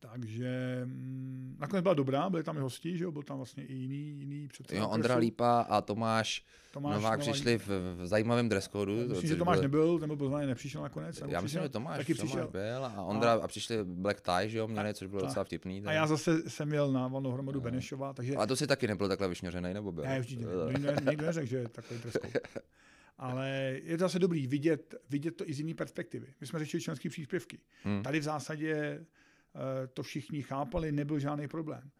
Takže 0.00 0.80
mm, 0.84 1.56
nakonec 1.58 1.82
byla 1.82 1.94
dobrá, 1.94 2.30
byli 2.30 2.42
tam 2.42 2.56
i 2.56 2.60
hosti, 2.60 2.98
že 2.98 3.04
jo, 3.04 3.12
byl 3.12 3.22
tam 3.22 3.36
vlastně 3.36 3.64
i 3.64 3.74
jiný, 3.74 4.18
jiný 4.18 4.48
předseda. 4.48 4.80
Jo, 4.80 4.88
Ondra 4.88 5.16
Lípa 5.16 5.60
a 5.60 5.80
Tomáš, 5.80 6.44
Tomáš 6.72 6.94
Novák 6.94 7.18
Nová 7.20 7.32
přišli 7.32 7.58
v, 7.58 7.68
v 7.96 8.06
zajímavém 8.06 8.48
dress 8.48 8.68
code. 8.68 8.92
Myslím, 8.92 9.28
že 9.28 9.36
Tomáš 9.36 9.56
byl... 9.56 9.62
nebyl, 9.62 9.98
ten 9.98 10.08
byl 10.08 10.16
pozvaný, 10.16 10.46
nepřišel 10.46 10.82
nakonec. 10.82 11.22
Já 11.28 11.40
myslím, 11.40 11.62
že 11.62 11.68
Tomáš, 11.68 11.98
taky 11.98 12.14
Tomáš 12.14 12.30
přišel. 12.30 12.48
byl 12.48 12.84
a 12.84 13.02
Ondra 13.02 13.32
a, 13.32 13.36
a 13.36 13.48
přišli 13.48 13.84
black 13.84 14.20
tie, 14.20 14.48
že 14.48 14.58
jo, 14.58 14.68
měli, 14.68 14.94
což 14.94 15.08
bylo 15.08 15.22
docela 15.22 15.44
vtipný. 15.44 15.82
Tak. 15.82 15.88
A 15.88 15.92
já 15.92 16.06
zase 16.06 16.50
jsem 16.50 16.72
jel 16.72 16.92
na 16.92 17.08
valnou 17.08 17.32
hromadu 17.32 17.58
no. 17.58 17.64
Benešova, 17.64 18.12
takže... 18.12 18.36
A 18.36 18.46
to 18.46 18.56
si 18.56 18.66
taky 18.66 18.86
nebyl 18.86 19.08
takhle 19.08 19.28
vyšňořený, 19.28 19.74
nebo 19.74 19.92
byl? 19.92 20.04
Ne, 20.04 20.18
určitě. 20.18 20.44
Nikdo 21.10 21.26
neřekl, 21.26 21.46
že 21.46 21.56
je 21.56 21.68
takový 21.68 22.00
dress 22.00 22.12
code. 22.12 22.40
Ale 23.18 23.80
je 23.82 23.98
to 23.98 24.04
zase 24.04 24.18
dobrý 24.18 24.46
vidět, 24.46 24.94
vidět 25.10 25.36
to 25.36 25.48
i 25.48 25.54
z 25.54 25.58
jiné 25.58 25.74
perspektivy. 25.74 26.26
My 26.40 26.46
jsme 26.46 26.58
řešili 26.58 26.82
členské 26.82 27.08
příspěvky. 27.08 27.58
Hmm. 27.82 28.02
Tady 28.02 28.20
v 28.20 28.22
zásadě 28.22 29.04
to 29.94 30.02
všichni 30.02 30.42
chápali, 30.42 30.92
nebyl 30.92 31.18
žádný 31.18 31.48
problém. 31.48 31.90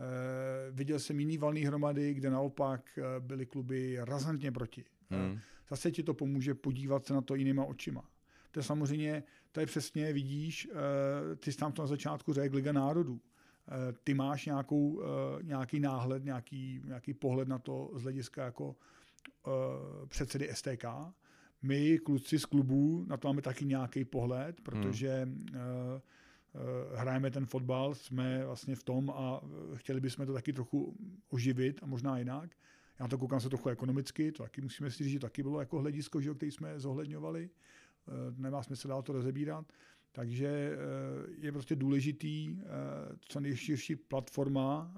Eh, 0.00 0.70
viděl 0.70 0.98
jsem 0.98 1.20
jiný 1.20 1.38
valný 1.38 1.64
hromady, 1.64 2.14
kde 2.14 2.30
naopak 2.30 2.98
eh, 2.98 3.20
byly 3.20 3.46
kluby 3.46 3.96
razantně 4.00 4.52
proti. 4.52 4.84
Hmm. 5.10 5.38
Zase 5.68 5.90
ti 5.90 6.02
to 6.02 6.14
pomůže 6.14 6.54
podívat 6.54 7.06
se 7.06 7.14
na 7.14 7.20
to 7.20 7.34
jinýma 7.34 7.64
očima. 7.64 8.04
To 8.50 8.60
je 8.60 8.64
samozřejmě, 8.64 9.22
to 9.52 9.60
je 9.60 9.66
přesně, 9.66 10.12
vidíš, 10.12 10.68
ty 11.36 11.52
jsi 11.52 11.58
tam 11.58 11.72
to 11.72 11.82
na 11.82 11.86
začátku 11.86 12.32
řekl 12.32 12.56
Liga 12.56 12.72
národů. 12.72 13.20
Ty 14.04 14.14
máš 14.14 14.46
nějakou, 14.46 15.02
nějaký 15.42 15.80
náhled, 15.80 16.24
nějaký, 16.24 16.80
nějaký 16.84 17.14
pohled 17.14 17.48
na 17.48 17.58
to 17.58 17.90
z 17.94 18.02
hlediska 18.02 18.44
jako 18.44 18.76
předsedy 20.08 20.50
STK. 20.52 20.84
My, 21.62 21.98
kluci 21.98 22.38
z 22.38 22.44
klubů, 22.44 23.04
na 23.08 23.16
to 23.16 23.28
máme 23.28 23.42
taky 23.42 23.64
nějaký 23.64 24.04
pohled, 24.04 24.60
protože 24.60 25.22
hmm 25.24 25.46
Eh, 25.54 26.00
hrajeme 26.94 27.30
ten 27.30 27.46
fotbal, 27.46 27.94
jsme 27.94 28.46
vlastně 28.46 28.76
v 28.76 28.82
tom 28.82 29.10
a 29.10 29.40
eh, 29.42 29.76
chtěli 29.76 30.00
bychom 30.00 30.26
to 30.26 30.32
taky 30.32 30.52
trochu 30.52 30.96
oživit 31.28 31.80
a 31.82 31.86
možná 31.86 32.18
jinak. 32.18 32.50
Já 33.00 33.08
to 33.08 33.18
koukám 33.18 33.40
se 33.40 33.48
trochu 33.48 33.68
ekonomicky, 33.68 34.32
to 34.32 34.42
taky 34.42 34.60
musíme 34.60 34.90
si 34.90 35.04
říct, 35.04 35.12
že 35.12 35.18
taky 35.18 35.42
bylo 35.42 35.60
jako 35.60 35.80
hledisko, 35.80 36.20
že, 36.20 36.34
který 36.34 36.52
jsme 36.52 36.80
zohledňovali. 36.80 37.50
Eh, 37.50 38.12
nemá 38.36 38.62
smysl 38.62 38.88
dál 38.88 39.02
to 39.02 39.12
rozebírat. 39.12 39.72
Takže 40.12 40.76
je 41.38 41.52
prostě 41.52 41.76
důležitý 41.76 42.60
co 43.20 43.40
nejširší 43.40 43.96
platforma, 43.96 44.94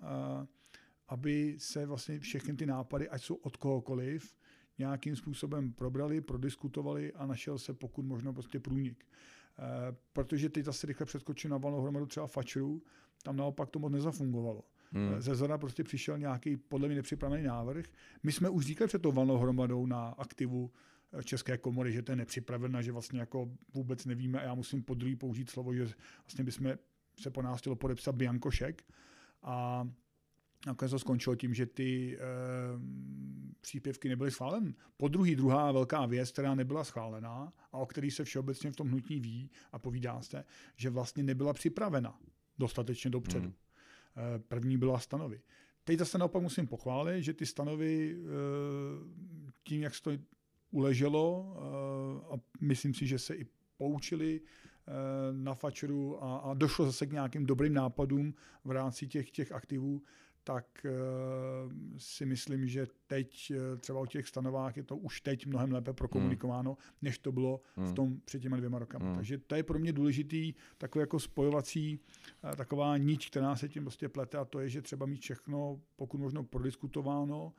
aby 1.08 1.54
se 1.58 1.86
vlastně 1.86 2.18
všechny 2.18 2.54
ty 2.54 2.66
nápady, 2.66 3.08
ať 3.08 3.22
jsou 3.22 3.34
od 3.34 3.56
kohokoliv, 3.56 4.34
nějakým 4.78 5.16
způsobem 5.16 5.72
probrali, 5.72 6.20
prodiskutovali 6.20 7.12
a 7.12 7.26
našel 7.26 7.58
se 7.58 7.74
pokud 7.74 8.04
možno 8.04 8.32
prostě 8.32 8.60
průnik. 8.60 9.04
Eh, 9.58 9.96
protože 10.12 10.48
teď 10.48 10.64
zase 10.64 10.86
rychle 10.86 11.06
přeskočím 11.06 11.50
na 11.50 11.56
valnou 11.56 11.82
hromadu 11.82 12.06
třeba 12.06 12.26
fačru, 12.26 12.82
tam 13.22 13.36
naopak 13.36 13.70
to 13.70 13.78
moc 13.78 13.92
nezafungovalo. 13.92 14.64
Hmm. 14.92 15.14
Eh, 15.14 15.22
ze 15.22 15.34
zora 15.34 15.58
prostě 15.58 15.84
přišel 15.84 16.18
nějaký 16.18 16.56
podle 16.56 16.88
mě 16.88 16.96
nepřipravený 16.96 17.42
návrh. 17.42 17.84
My 18.22 18.32
jsme 18.32 18.48
už 18.48 18.66
říkali 18.66 18.88
před 18.88 19.02
tou 19.02 19.12
valnou 19.12 19.38
hromadou 19.38 19.86
na 19.86 20.08
aktivu 20.08 20.70
eh, 21.12 21.22
České 21.24 21.58
komory, 21.58 21.92
že 21.92 22.02
to 22.02 22.12
je 22.12 22.16
nepřipravené, 22.16 22.82
že 22.82 22.92
vlastně 22.92 23.20
jako 23.20 23.50
vůbec 23.74 24.04
nevíme 24.04 24.40
a 24.40 24.44
já 24.44 24.54
musím 24.54 24.82
po 24.82 24.94
druhý 24.94 25.16
použít 25.16 25.50
slovo, 25.50 25.74
že 25.74 25.88
vlastně 26.24 26.44
bychom 26.44 26.74
se 27.20 27.30
po 27.30 27.42
nás 27.42 27.58
chtělo 27.58 27.76
podepsat 27.76 28.14
Biankošek 28.14 28.82
a 29.42 29.88
Nakonec 30.66 30.90
to 30.90 30.98
skončilo 30.98 31.36
tím, 31.36 31.54
že 31.54 31.66
ty 31.66 32.18
e, 32.18 32.20
příspěvky 33.60 34.08
nebyly 34.08 34.30
schváleny. 34.30 34.74
Po 34.96 35.08
druhý, 35.08 35.36
druhá 35.36 35.72
velká 35.72 36.06
věc, 36.06 36.30
která 36.30 36.54
nebyla 36.54 36.84
schválená 36.84 37.52
a 37.72 37.78
o 37.78 37.86
který 37.86 38.10
se 38.10 38.24
všeobecně 38.24 38.72
v 38.72 38.76
tom 38.76 38.88
hnutí 38.88 39.20
ví 39.20 39.50
a 39.72 39.78
povídá 39.78 40.22
se, 40.22 40.44
že 40.76 40.90
vlastně 40.90 41.22
nebyla 41.22 41.52
připravena 41.52 42.20
dostatečně 42.58 43.10
dopředu. 43.10 43.46
Hmm. 43.46 44.36
E, 44.36 44.38
první 44.38 44.78
byla 44.78 44.98
stanovy. 44.98 45.40
Teď 45.84 45.98
zase 45.98 46.18
naopak 46.18 46.42
musím 46.42 46.66
pochválit, 46.66 47.22
že 47.22 47.34
ty 47.34 47.46
stanovy 47.46 48.16
e, 48.16 48.24
tím, 49.64 49.82
jak 49.82 49.94
se 49.94 50.02
to 50.02 50.10
uleželo, 50.70 51.56
e, 51.56 52.34
a 52.34 52.40
myslím 52.60 52.94
si, 52.94 53.06
že 53.06 53.18
se 53.18 53.34
i 53.34 53.46
poučili 53.76 54.40
na 55.32 55.54
fačeru 55.54 56.24
a, 56.24 56.36
a 56.36 56.54
došlo 56.54 56.86
zase 56.86 57.06
k 57.06 57.12
nějakým 57.12 57.46
dobrým 57.46 57.74
nápadům 57.74 58.34
v 58.64 58.70
rámci 58.70 59.08
těch, 59.08 59.30
těch 59.30 59.52
aktivů, 59.52 60.02
tak 60.44 60.66
uh, 60.84 61.72
si 61.96 62.26
myslím, 62.26 62.66
že 62.66 62.86
teď 63.06 63.50
uh, 63.50 63.78
třeba 63.78 64.00
o 64.00 64.06
těch 64.06 64.28
stanovách 64.28 64.76
je 64.76 64.82
to 64.82 64.96
už 64.96 65.20
teď 65.20 65.46
mnohem 65.46 65.72
lépe 65.72 65.92
prokomunikováno, 65.92 66.70
hmm. 66.70 66.98
než 67.02 67.18
to 67.18 67.32
bylo 67.32 67.60
hmm. 67.76 67.86
v 67.86 67.92
tom 67.92 68.20
před 68.24 68.42
těma 68.42 68.56
dvěma 68.56 68.78
rokama. 68.78 69.06
Hmm. 69.06 69.14
Takže 69.14 69.38
to 69.38 69.54
je 69.54 69.62
pro 69.62 69.78
mě 69.78 69.92
důležitý 69.92 70.54
takový 70.78 71.00
jako 71.00 71.20
spojovací 71.20 72.00
taková 72.56 72.96
nič, 72.96 73.30
která 73.30 73.56
se 73.56 73.68
tím 73.68 73.82
prostě 73.82 74.08
plete 74.08 74.38
a 74.38 74.44
to 74.44 74.60
je, 74.60 74.68
že 74.68 74.82
třeba 74.82 75.06
mít 75.06 75.20
všechno 75.20 75.80
pokud 75.96 76.20
možno 76.20 76.44
prodiskutováno 76.44 77.52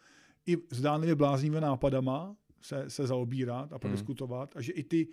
i 0.45 0.57
zdánlivě 0.71 1.15
bláznivě 1.15 1.61
nápadama 1.61 2.35
se, 2.61 2.89
se 2.89 3.07
zaobírat 3.07 3.71
a 3.71 3.75
hmm. 3.75 3.79
prodiskutovat 3.79 4.53
hmm. 4.53 4.59
a 4.59 4.61
že 4.61 4.71
i 4.71 4.83
ty 4.83 5.07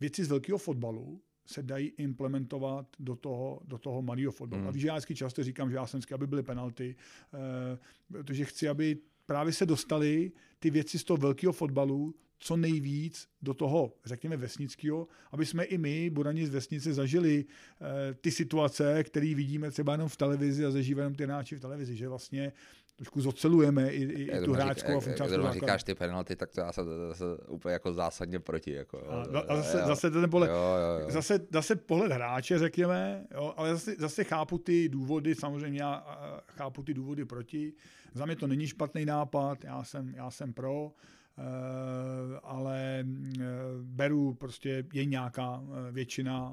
věci 0.00 0.24
z 0.24 0.28
velkého 0.28 0.58
fotbalu 0.58 1.22
se 1.46 1.62
dají 1.62 1.92
implementovat 1.96 2.86
do 2.98 3.16
toho, 3.16 3.60
do 3.64 3.78
toho 3.78 4.02
malého 4.02 4.32
fotbalu. 4.32 4.60
Hmm. 4.60 4.68
A 4.68 4.72
víš, 4.72 4.82
já 4.82 4.94
vždycky 4.94 5.14
často 5.14 5.44
říkám, 5.44 5.70
že 5.70 5.76
já 5.76 5.86
jsem 5.86 5.98
vždycky, 5.98 6.14
aby 6.14 6.26
byly 6.26 6.42
penalty, 6.42 6.96
eh, 7.34 7.78
protože 8.08 8.44
chci, 8.44 8.68
aby 8.68 8.98
právě 9.26 9.52
se 9.52 9.66
dostali 9.66 10.32
ty 10.58 10.70
věci 10.70 10.98
z 10.98 11.04
toho 11.04 11.16
velkého 11.16 11.52
fotbalu 11.52 12.14
co 12.42 12.56
nejvíc 12.56 13.28
do 13.42 13.54
toho, 13.54 13.94
řekněme, 14.04 14.36
vesnického, 14.36 15.08
aby 15.32 15.46
jsme 15.46 15.64
i 15.64 15.78
my, 15.78 16.10
Burani 16.10 16.46
z 16.46 16.50
vesnice, 16.50 16.94
zažili 16.94 17.44
eh, 17.44 18.14
ty 18.14 18.30
situace, 18.30 19.04
které 19.04 19.34
vidíme 19.34 19.70
třeba 19.70 19.92
jenom 19.92 20.08
v 20.08 20.16
televizi 20.16 20.64
a 20.64 20.70
zažívají 20.70 21.02
jenom 21.02 21.14
ty 21.14 21.24
hráči 21.24 21.56
v 21.56 21.60
televizi, 21.60 21.96
že 21.96 22.08
vlastně 22.08 22.52
trošku 22.96 23.20
zocelujeme 23.20 23.90
i, 23.90 24.02
i, 24.02 24.22
i 24.22 24.44
tu 24.44 24.52
hráčku 24.52 24.92
a 24.96 25.00
funkčářskou 25.00 25.42
Jak 25.42 25.52
říkáš 25.52 25.84
ty 25.84 25.94
penalty, 25.94 26.36
tak 26.36 26.50
to 26.50 26.60
já 26.60 26.72
jsem 26.72 26.86
zase 27.08 27.24
úplně 27.48 27.72
jako 27.72 27.92
zásadně 27.92 28.38
proti. 28.38 28.72
Jako, 28.72 29.04
a, 29.08 29.38
a 29.48 29.56
zase, 29.56 29.78
jo. 29.78 29.86
zase 29.86 30.10
ten 30.10 30.30
pohled, 30.30 30.50
jo, 30.50 30.56
jo, 30.56 31.04
jo. 31.04 31.10
Zase, 31.10 31.40
zase 31.52 31.76
pohled 31.76 32.12
hráče, 32.12 32.58
řekněme, 32.58 33.26
jo, 33.34 33.54
ale 33.56 33.72
zase, 33.72 33.94
zase 33.98 34.24
chápu 34.24 34.58
ty 34.58 34.88
důvody, 34.88 35.34
samozřejmě 35.34 35.82
já 35.82 36.04
chápu 36.48 36.82
ty 36.82 36.94
důvody 36.94 37.24
proti. 37.24 37.72
Za 38.14 38.26
mě 38.26 38.36
to 38.36 38.46
není 38.46 38.66
špatný 38.66 39.04
nápad, 39.04 39.64
já 39.64 39.84
jsem, 39.84 40.14
já 40.14 40.30
jsem 40.30 40.52
pro, 40.52 40.92
Uh, 41.38 42.38
ale 42.42 43.04
uh, 43.06 43.42
beru 43.82 44.34
prostě 44.34 44.84
je 44.92 45.04
nějaká 45.04 45.58
uh, 45.58 45.76
většina 45.90 46.52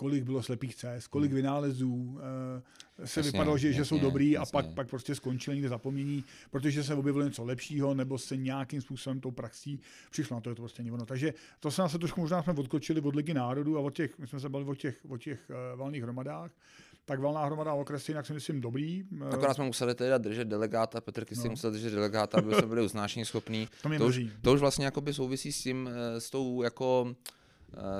kolik 0.00 0.24
bylo 0.24 0.42
slepých 0.42 0.74
cest, 0.74 1.06
kolik 1.06 1.30
hmm. 1.30 1.36
vynálezů 1.36 1.94
uh, 1.94 2.18
se 3.04 3.20
jasně, 3.20 3.22
vypadalo, 3.22 3.58
že, 3.58 3.68
jasně, 3.68 3.76
že 3.76 3.84
jsou 3.84 3.98
dobrý 3.98 4.30
jasně. 4.30 4.50
a 4.50 4.52
pak, 4.52 4.74
pak 4.74 4.88
prostě 4.88 5.14
skončili 5.14 5.56
někde 5.56 5.68
zapomnění, 5.68 6.24
protože 6.50 6.84
se 6.84 6.94
objevilo 6.94 7.24
něco 7.24 7.44
lepšího 7.44 7.94
nebo 7.94 8.18
se 8.18 8.36
nějakým 8.36 8.80
způsobem 8.80 9.20
tou 9.20 9.30
praxí 9.30 9.80
přišlo 10.10 10.36
na 10.36 10.40
to, 10.40 10.50
je 10.50 10.54
to 10.54 10.62
prostě 10.62 10.82
ono. 10.92 11.06
Takže 11.06 11.34
to 11.60 11.70
se 11.70 11.82
nás 11.82 11.92
trošku 11.92 12.20
možná 12.20 12.42
jsme 12.42 12.52
odkočili 12.52 13.00
od 13.00 13.14
Ligy 13.14 13.34
národů 13.34 13.78
a 13.78 13.80
od 13.80 13.94
těch, 13.94 14.18
my 14.18 14.26
jsme 14.26 14.40
se 14.40 14.48
bavili 14.48 14.70
o 14.70 14.74
těch, 14.74 14.96
o 15.08 15.18
těch 15.18 15.50
uh, 15.50 15.78
valných 15.78 16.02
hromadách, 16.02 16.50
tak 17.04 17.20
valná 17.20 17.44
hromada 17.44 17.72
okresy, 17.72 18.12
jinak 18.12 18.26
si 18.26 18.32
myslím 18.32 18.60
dobrý. 18.60 19.04
Akorát 19.30 19.54
jsme 19.54 19.64
museli 19.64 19.94
teda 19.94 20.18
držet 20.18 20.48
delegáta, 20.48 21.00
Petr 21.00 21.24
Kysy 21.24 21.44
no. 21.44 21.50
musel 21.50 21.70
držet 21.70 21.90
delegáta, 21.90 22.38
aby 22.38 22.54
jsme 22.54 22.66
byli 22.66 22.82
usnášení 22.82 23.24
schopní. 23.24 23.68
To, 23.82 23.88
to, 23.98 24.06
už, 24.06 24.20
to 24.42 24.52
už 24.52 24.60
vlastně 24.60 24.90
souvisí 25.12 25.52
s 25.52 25.62
tím, 25.62 25.88
eh, 25.92 26.20
s 26.20 26.30
tou 26.30 26.62
jako 26.62 27.14
Eh, 27.14 27.39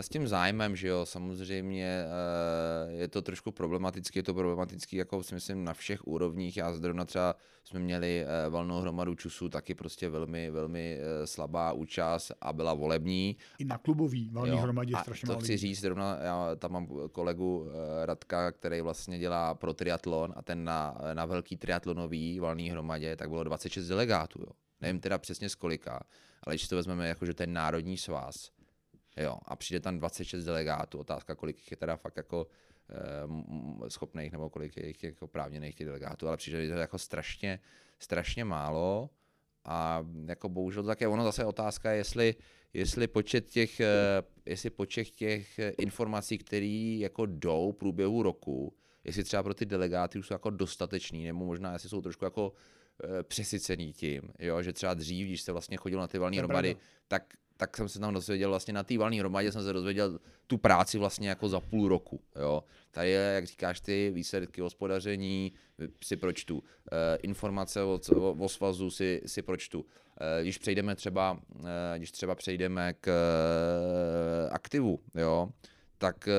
s 0.01 0.09
tím 0.09 0.29
zájmem, 0.29 0.77
že 0.77 0.89
jo, 0.89 1.07
samozřejmě 1.07 2.05
eh, 2.05 2.93
je 2.93 3.09
to 3.09 3.23
trošku 3.23 3.53
problematický, 3.53 4.19
je 4.19 4.23
to 4.23 4.35
problematický 4.35 4.97
jako 4.97 5.23
si 5.23 5.35
myslím 5.35 5.65
na 5.65 5.75
všech 5.75 6.07
úrovních, 6.07 6.57
já 6.57 6.73
zrovna 6.73 7.05
třeba 7.05 7.37
jsme 7.65 7.81
měli 7.81 8.25
eh, 8.25 8.51
valnou 8.51 8.81
hromadu 8.81 9.15
čusu, 9.15 9.49
taky 9.49 9.75
prostě 9.75 10.09
velmi, 10.09 10.51
velmi 10.51 10.99
slabá 11.25 11.73
účast 11.73 12.33
a 12.41 12.53
byla 12.53 12.75
volební. 12.75 13.37
I 13.59 13.65
na 13.65 13.79
klubový 13.79 14.31
valný 14.33 14.51
jo, 14.51 14.57
hromadě 14.57 14.95
strašně 15.01 15.27
to 15.27 15.39
chci 15.39 15.57
říct, 15.57 15.81
zrovna 15.81 16.19
já 16.23 16.57
tam 16.57 16.73
mám 16.73 16.89
kolegu 17.13 17.71
Radka, 18.05 18.53
který 18.53 18.81
vlastně 18.81 19.19
dělá 19.19 19.55
pro 19.55 19.75
triatlon 19.75 20.33
a 20.37 20.43
ten 20.43 20.65
na, 20.65 20.99
na 21.15 21.27
velký 21.27 21.57
triatlonový 21.57 22.41
valný 22.41 22.71
hromadě, 22.71 23.17
tak 23.17 23.29
bylo 23.29 23.45
26 23.45 23.87
delegátů, 23.87 24.41
jo. 24.41 24.53
Nevím 24.81 25.01
teda 25.01 25.19
přesně 25.19 25.49
z 25.49 25.55
kolika, 25.55 26.01
ale 26.43 26.55
když 26.55 26.69
to 26.69 26.77
vezmeme 26.77 27.09
jako, 27.09 27.27
že 27.27 27.35
ten 27.35 27.53
národní 27.53 27.97
svaz, 27.97 28.51
Jo, 29.17 29.39
a 29.45 29.57
přijde 29.57 29.81
tam 29.81 29.99
26 29.99 30.45
delegátů, 30.45 30.99
otázka, 30.99 31.35
kolik 31.35 31.71
je 31.71 31.77
teda 31.77 31.97
fakt 31.97 32.17
jako 32.17 32.47
e, 33.87 33.91
schopných, 33.91 34.33
nebo 34.33 34.51
kolik 34.51 34.77
je 34.77 34.87
jich 34.87 35.03
jako 35.03 35.27
právněných 35.29 35.75
těch 35.75 35.87
delegátů, 35.87 36.29
ale 36.29 36.37
přijde 36.37 36.69
to 36.69 36.75
jako 36.75 36.99
strašně, 36.99 37.61
strašně 37.99 38.45
málo 38.45 39.11
a 39.65 40.07
jako 40.27 40.49
bohužel 40.49 40.83
také 40.83 41.09
ono 41.09 41.25
zase 41.25 41.45
otázka, 41.45 41.93
jestli, 41.93 42.35
jestli 42.73 43.09
počet 43.09 43.51
těch, 43.51 43.81
e, 43.81 44.23
jestli 44.47 44.71
počet 44.71 45.11
těch 45.11 45.59
informací, 45.79 46.39
které 46.39 46.97
jako 47.01 47.27
jdou 47.27 47.73
v 47.73 47.77
průběhu 47.77 48.23
roku, 48.23 48.77
jestli 49.05 49.25
třeba 49.25 49.43
pro 49.43 49.55
ty 49.55 49.67
delegáty 49.67 50.19
už 50.19 50.27
jsou 50.27 50.35
jako 50.35 50.51
dostatečný, 50.51 51.27
nebo 51.27 51.45
možná 51.45 51.73
jestli 51.73 51.89
jsou 51.89 52.03
trošku 52.03 52.25
jako 52.25 52.53
přesycený 53.23 53.93
tím, 53.93 54.23
jo, 54.39 54.63
že 54.63 54.73
třeba 54.73 54.95
dřív, 54.95 55.27
když 55.27 55.43
jste 55.43 55.53
vlastně 55.53 55.77
chodil 55.77 55.99
na 55.99 56.07
ty 56.07 56.19
valné 56.19 56.37
hromady, 56.37 56.77
tak 57.09 57.35
tak 57.61 57.77
jsem 57.77 57.89
se 57.89 57.99
tam 57.99 58.15
dozvěděl 58.15 58.49
vlastně 58.49 58.75
na 58.75 58.83
té 58.83 58.99
valné 58.99 59.17
hromadě 59.17 59.53
jsem 59.53 59.63
se 59.63 59.73
dozvěděl 59.73 60.21
tu 60.47 60.59
práci 60.59 60.99
vlastně 60.99 61.29
jako 61.29 61.49
za 61.49 61.61
půl 61.61 61.89
roku. 61.89 62.21
Jo. 62.37 62.65
Tady 62.91 63.11
je, 63.11 63.33
jak 63.35 63.47
říkáš 63.47 63.81
ty, 63.81 64.11
výsledky 64.15 64.61
hospodaření 64.61 65.53
si 66.05 66.17
pročtu, 66.17 66.63
e, 66.93 67.17
informace 67.17 67.83
o, 67.83 68.01
o, 68.39 68.49
svazu 68.49 68.91
si, 68.91 69.23
si 69.27 69.43
pročtu. 69.43 69.87
E, 70.21 70.43
když 70.43 70.59
přejdeme 70.59 70.97
třeba, 70.97 71.41
e, 71.95 71.99
když 71.99 72.13
třeba 72.13 72.35
přejdeme 72.35 72.93
k 72.93 73.09
e, 73.09 74.51
aktivu, 74.51 75.01
jo, 75.15 75.49
tak 76.01 76.29
e, 76.29 76.33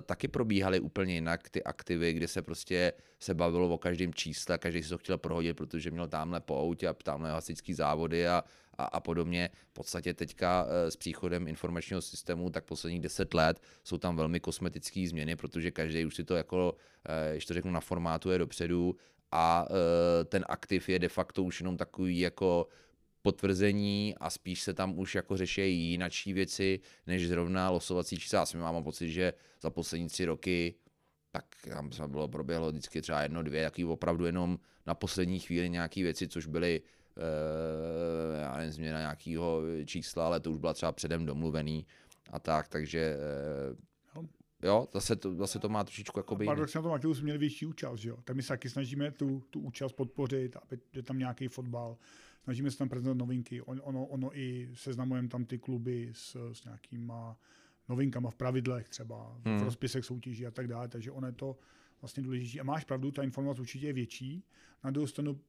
taky 0.00 0.28
probíhaly 0.28 0.80
úplně 0.80 1.14
jinak 1.14 1.48
ty 1.48 1.64
aktivy, 1.64 2.12
kde 2.12 2.28
se 2.28 2.42
prostě 2.42 2.92
se 3.20 3.34
bavilo 3.34 3.68
o 3.68 3.78
každém 3.78 4.14
čísle, 4.14 4.58
každý 4.58 4.82
si 4.82 4.88
to 4.88 4.98
chtěl 4.98 5.18
prohodit, 5.18 5.56
protože 5.56 5.90
měl 5.90 6.08
tamhle 6.08 6.40
pouť 6.40 6.84
a 6.84 6.92
tamhle 6.92 7.30
hasičský 7.30 7.74
závody 7.74 8.28
a, 8.28 8.44
a, 8.78 8.84
a 8.84 9.00
podobně. 9.00 9.50
V 9.70 9.72
podstatě 9.72 10.14
teďka 10.14 10.66
e, 10.68 10.90
s 10.90 10.96
příchodem 10.96 11.48
informačního 11.48 12.02
systému, 12.02 12.50
tak 12.50 12.64
posledních 12.64 13.00
deset 13.00 13.34
let 13.34 13.60
jsou 13.84 13.98
tam 13.98 14.16
velmi 14.16 14.40
kosmetické 14.40 15.08
změny, 15.08 15.36
protože 15.36 15.70
každý 15.70 16.04
už 16.04 16.14
si 16.14 16.24
to 16.24 16.36
jako, 16.36 16.74
e, 17.08 17.32
když 17.32 17.46
to 17.46 17.54
řeknu 17.54 17.70
na 17.70 17.80
formátu, 17.80 18.30
je 18.30 18.38
dopředu 18.38 18.96
a 19.32 19.66
ten 20.24 20.44
aktiv 20.48 20.88
je 20.88 20.98
de 20.98 21.08
facto 21.08 21.42
už 21.42 21.60
jenom 21.60 21.76
takový 21.76 22.20
jako 22.20 22.68
potvrzení 23.28 24.14
a 24.20 24.30
spíš 24.30 24.62
se 24.62 24.74
tam 24.74 24.98
už 24.98 25.14
jako 25.14 25.36
řeší 25.36 25.90
jinačí 25.90 26.32
věci, 26.32 26.80
než 27.06 27.28
zrovna 27.28 27.70
losovací 27.70 28.16
čísla. 28.16 28.38
Já 28.38 28.46
si 28.46 28.56
mám 28.56 28.84
pocit, 28.84 29.10
že 29.10 29.32
za 29.60 29.70
poslední 29.70 30.08
tři 30.08 30.24
roky 30.24 30.74
tak 31.32 31.44
tam 31.68 31.92
se 31.92 32.08
bylo, 32.08 32.28
proběhlo 32.28 32.70
vždycky 32.70 33.02
třeba 33.02 33.22
jedno, 33.22 33.42
dvě, 33.42 33.60
jaký 33.60 33.84
opravdu 33.84 34.24
jenom 34.24 34.58
na 34.86 34.94
poslední 34.94 35.38
chvíli 35.38 35.70
nějaké 35.70 36.02
věci, 36.02 36.28
což 36.28 36.46
byly 36.46 36.82
e, 37.16 38.40
já 38.40 38.56
nevím, 38.56 38.72
změna 38.72 38.98
nějakého 38.98 39.62
čísla, 39.84 40.26
ale 40.26 40.40
to 40.40 40.50
už 40.50 40.58
byla 40.58 40.74
třeba 40.74 40.92
předem 40.92 41.26
domluvený 41.26 41.86
a 42.30 42.38
tak, 42.38 42.68
takže 42.68 43.16
e, 44.62 44.66
jo, 44.66 44.88
zase 44.92 45.16
to, 45.16 45.34
zase 45.34 45.58
to 45.58 45.68
má 45.68 45.84
trošičku 45.84 46.18
jako 46.18 46.36
Paradoxně 46.36 46.78
na 46.78 46.82
tom 46.82 46.92
aktivu 46.92 47.14
jsme 47.14 47.24
měli 47.24 47.38
větší 47.38 47.66
účast, 47.66 48.04
jo. 48.04 48.16
Tak 48.24 48.36
my 48.36 48.42
se 48.42 48.48
taky 48.48 48.70
snažíme 48.70 49.10
tu, 49.10 49.42
tu 49.50 49.60
účast 49.60 49.92
podpořit, 49.92 50.56
aby 50.56 50.78
je 50.94 51.02
tam 51.02 51.18
nějaký 51.18 51.48
fotbal, 51.48 51.96
snažíme 52.48 52.70
se 52.70 52.78
tam 52.78 52.88
prezentovat 52.88 53.18
novinky. 53.18 53.62
On, 53.62 53.80
ono, 53.84 54.06
ono 54.06 54.38
i 54.38 54.70
seznamujeme 54.74 55.28
tam 55.28 55.44
ty 55.44 55.58
kluby 55.58 56.10
s, 56.12 56.52
s 56.52 56.64
nějakýma 56.64 57.38
novinkama 57.88 58.30
v 58.30 58.34
pravidlech 58.34 58.88
třeba, 58.88 59.40
hmm. 59.44 59.58
v 59.58 59.62
rozpisech 59.62 60.04
soutěží 60.04 60.46
a 60.46 60.50
tak 60.50 60.68
dále, 60.68 60.88
takže 60.88 61.10
ono 61.10 61.26
je 61.26 61.32
to 61.32 61.58
vlastně 62.00 62.22
důležité. 62.22 62.60
A 62.60 62.64
máš 62.64 62.84
pravdu, 62.84 63.10
ta 63.10 63.22
informace 63.22 63.60
určitě 63.60 63.86
je 63.86 63.92
větší. 63.92 64.44
Na 64.84 64.90
druhou 64.90 65.06
stranu 65.06 65.40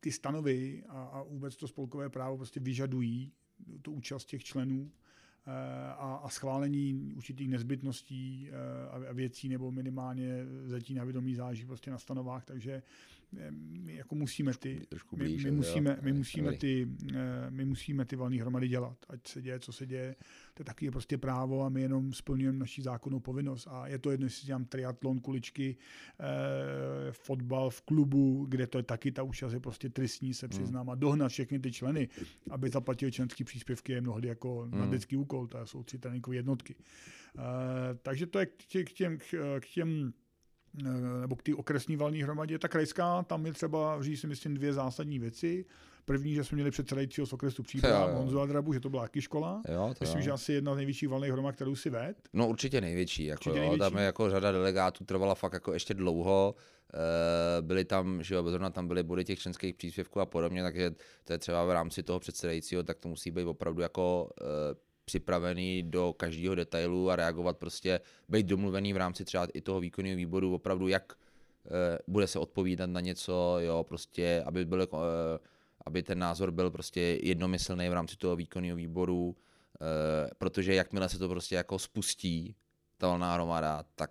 ty 0.00 0.12
stanovy 0.12 0.84
a, 0.88 1.04
a 1.04 1.22
vůbec 1.22 1.56
to 1.56 1.68
spolkové 1.68 2.08
právo 2.08 2.36
prostě 2.36 2.60
vyžadují 2.60 3.32
tu 3.82 3.92
účast 3.92 4.24
těch 4.24 4.44
členů 4.44 4.90
eh, 5.46 5.50
a, 5.88 6.20
a 6.24 6.28
schválení 6.28 7.14
určitých 7.16 7.48
nezbytností 7.48 8.50
eh, 8.50 9.08
a 9.08 9.12
věcí 9.12 9.48
nebo 9.48 9.70
minimálně 9.70 10.46
zetí 10.64 10.94
na 10.94 11.04
vědomí 11.04 11.34
záží 11.34 11.66
prostě 11.66 11.90
na 11.90 11.98
stanovách, 11.98 12.44
takže 12.44 12.82
jako 13.86 14.14
musíme 14.14 14.52
ty, 14.54 14.86
blíž, 15.12 15.44
my, 15.44 15.50
my, 15.50 15.56
musíme, 15.56 15.98
my, 16.02 16.12
musíme 16.12 16.52
ty, 16.52 16.88
eh, 17.14 17.50
my 17.50 17.64
musíme 17.64 18.04
ty 18.04 18.16
valné 18.16 18.36
hromady 18.36 18.68
dělat, 18.68 18.96
ať 19.08 19.28
se 19.28 19.42
děje, 19.42 19.60
co 19.60 19.72
se 19.72 19.86
děje, 19.86 20.16
to 20.54 20.60
je 20.60 20.64
taky 20.64 20.90
prostě 20.90 21.18
právo 21.18 21.62
a 21.62 21.68
my 21.68 21.82
jenom 21.82 22.12
splňujeme 22.12 22.58
naši 22.58 22.82
zákonnou 22.82 23.20
povinnost 23.20 23.68
a 23.70 23.88
je 23.88 23.98
to 23.98 24.10
jedno, 24.10 24.26
jestli 24.26 24.46
dělám 24.46 24.64
triatlon, 24.64 25.20
kuličky, 25.20 25.76
eh, 26.20 27.12
fotbal 27.12 27.70
v 27.70 27.82
klubu, 27.82 28.46
kde 28.48 28.66
to 28.66 28.78
je 28.78 28.82
taky 28.82 29.12
ta 29.12 29.22
účast 29.22 29.52
je 29.52 29.60
prostě 29.60 29.88
tristní, 29.88 30.34
se 30.34 30.46
hmm. 30.46 30.50
přiznám, 30.50 30.90
a 30.90 30.94
dohnat 30.94 31.28
všechny 31.28 31.58
ty 31.58 31.72
členy, 31.72 32.08
aby 32.50 32.70
zaplatili 32.70 33.12
členské 33.12 33.44
příspěvky 33.44 33.92
je 33.92 34.00
mnohdy 34.00 34.28
jako 34.28 34.60
hmm. 34.60 34.80
na 34.80 34.86
dětský 34.86 35.16
úkol, 35.16 35.46
to 35.46 35.66
jsou 35.66 35.82
tři 35.82 35.98
tréninkové 35.98 36.36
jednotky. 36.36 36.74
Eh, 37.38 37.42
takže 38.02 38.26
to 38.26 38.38
je 38.38 38.46
k 38.46 38.66
těm, 38.66 38.84
k 38.84 38.92
těm, 38.92 39.18
k 39.60 39.66
těm 39.66 40.12
Eh, 40.25 40.25
nebo 41.20 41.36
k 41.36 41.42
té 41.42 41.54
okresní 41.54 41.96
valní 41.96 42.22
hromadě. 42.22 42.58
Ta 42.58 42.68
krajská, 42.68 43.22
tam 43.22 43.46
je 43.46 43.52
třeba 43.52 44.02
říct 44.02 44.20
si 44.20 44.26
myslím 44.26 44.54
dvě 44.54 44.72
zásadní 44.72 45.18
věci. 45.18 45.64
První, 46.04 46.34
že 46.34 46.44
jsme 46.44 46.54
měli 46.56 46.70
předsedajícího 46.70 47.26
z 47.26 47.32
okresu 47.32 47.62
příprav, 47.62 48.10
Honzu 48.14 48.40
Adrabu, 48.40 48.72
že 48.72 48.80
to 48.80 48.90
byla 48.90 49.02
taky 49.02 49.22
škola. 49.22 49.62
Jo, 49.68 49.88
to 49.88 49.96
Myslím, 50.00 50.18
jo. 50.18 50.24
že 50.24 50.30
asi 50.30 50.52
jedna 50.52 50.74
z 50.74 50.76
největších 50.76 51.08
valných 51.08 51.32
hromad, 51.32 51.54
kterou 51.54 51.76
si 51.76 51.90
ved. 51.90 52.16
No 52.32 52.48
určitě 52.48 52.80
největší. 52.80 53.24
Jako, 53.24 53.38
určitě 53.38 53.56
jo, 53.56 53.60
největší. 53.60 53.78
Tam 53.78 53.96
je 53.98 54.04
jako 54.04 54.30
řada 54.30 54.52
delegátů 54.52 55.04
trvala 55.04 55.34
fakt 55.34 55.52
jako 55.52 55.72
ještě 55.72 55.94
dlouho. 55.94 56.54
E, 57.58 57.62
byly 57.62 57.84
tam, 57.84 58.22
že 58.22 58.34
jo, 58.34 58.50
zrovna 58.50 58.70
tam 58.70 58.88
byly 58.88 59.02
body 59.02 59.24
těch 59.24 59.38
členských 59.38 59.74
příspěvků 59.74 60.20
a 60.20 60.26
podobně, 60.26 60.62
takže 60.62 60.90
to 61.24 61.32
je 61.32 61.38
třeba 61.38 61.64
v 61.64 61.70
rámci 61.70 62.02
toho 62.02 62.20
předsedajícího, 62.20 62.82
tak 62.82 62.98
to 62.98 63.08
musí 63.08 63.30
být 63.30 63.44
opravdu 63.44 63.82
jako 63.82 64.30
e, 64.40 64.44
připravený 65.06 65.82
do 65.82 66.12
každého 66.12 66.54
detailu 66.54 67.10
a 67.10 67.16
reagovat 67.16 67.58
prostě, 67.58 68.00
být 68.28 68.46
domluvený 68.46 68.92
v 68.92 68.96
rámci 68.96 69.24
třeba 69.24 69.48
i 69.54 69.60
toho 69.60 69.80
výkonného 69.80 70.16
výboru 70.16 70.54
opravdu, 70.54 70.88
jak 70.88 71.12
e, 71.12 71.98
bude 72.06 72.26
se 72.26 72.38
odpovídat 72.38 72.90
na 72.90 73.00
něco, 73.00 73.56
jo, 73.58 73.84
prostě, 73.88 74.42
aby, 74.46 74.64
byl, 74.64 74.82
e, 74.82 74.86
aby 75.86 76.02
ten 76.02 76.18
názor 76.18 76.50
byl 76.50 76.70
prostě 76.70 77.00
jednomyslný 77.22 77.88
v 77.88 77.92
rámci 77.92 78.16
toho 78.16 78.36
výkonného 78.36 78.76
výboru, 78.76 79.36
protože 80.38 80.74
jakmile 80.74 81.08
se 81.08 81.18
to 81.18 81.28
prostě 81.28 81.54
jako 81.54 81.78
spustí, 81.78 82.56
ta 82.98 83.08
valná 83.08 83.34
hromada, 83.34 83.84
tak 83.94 84.10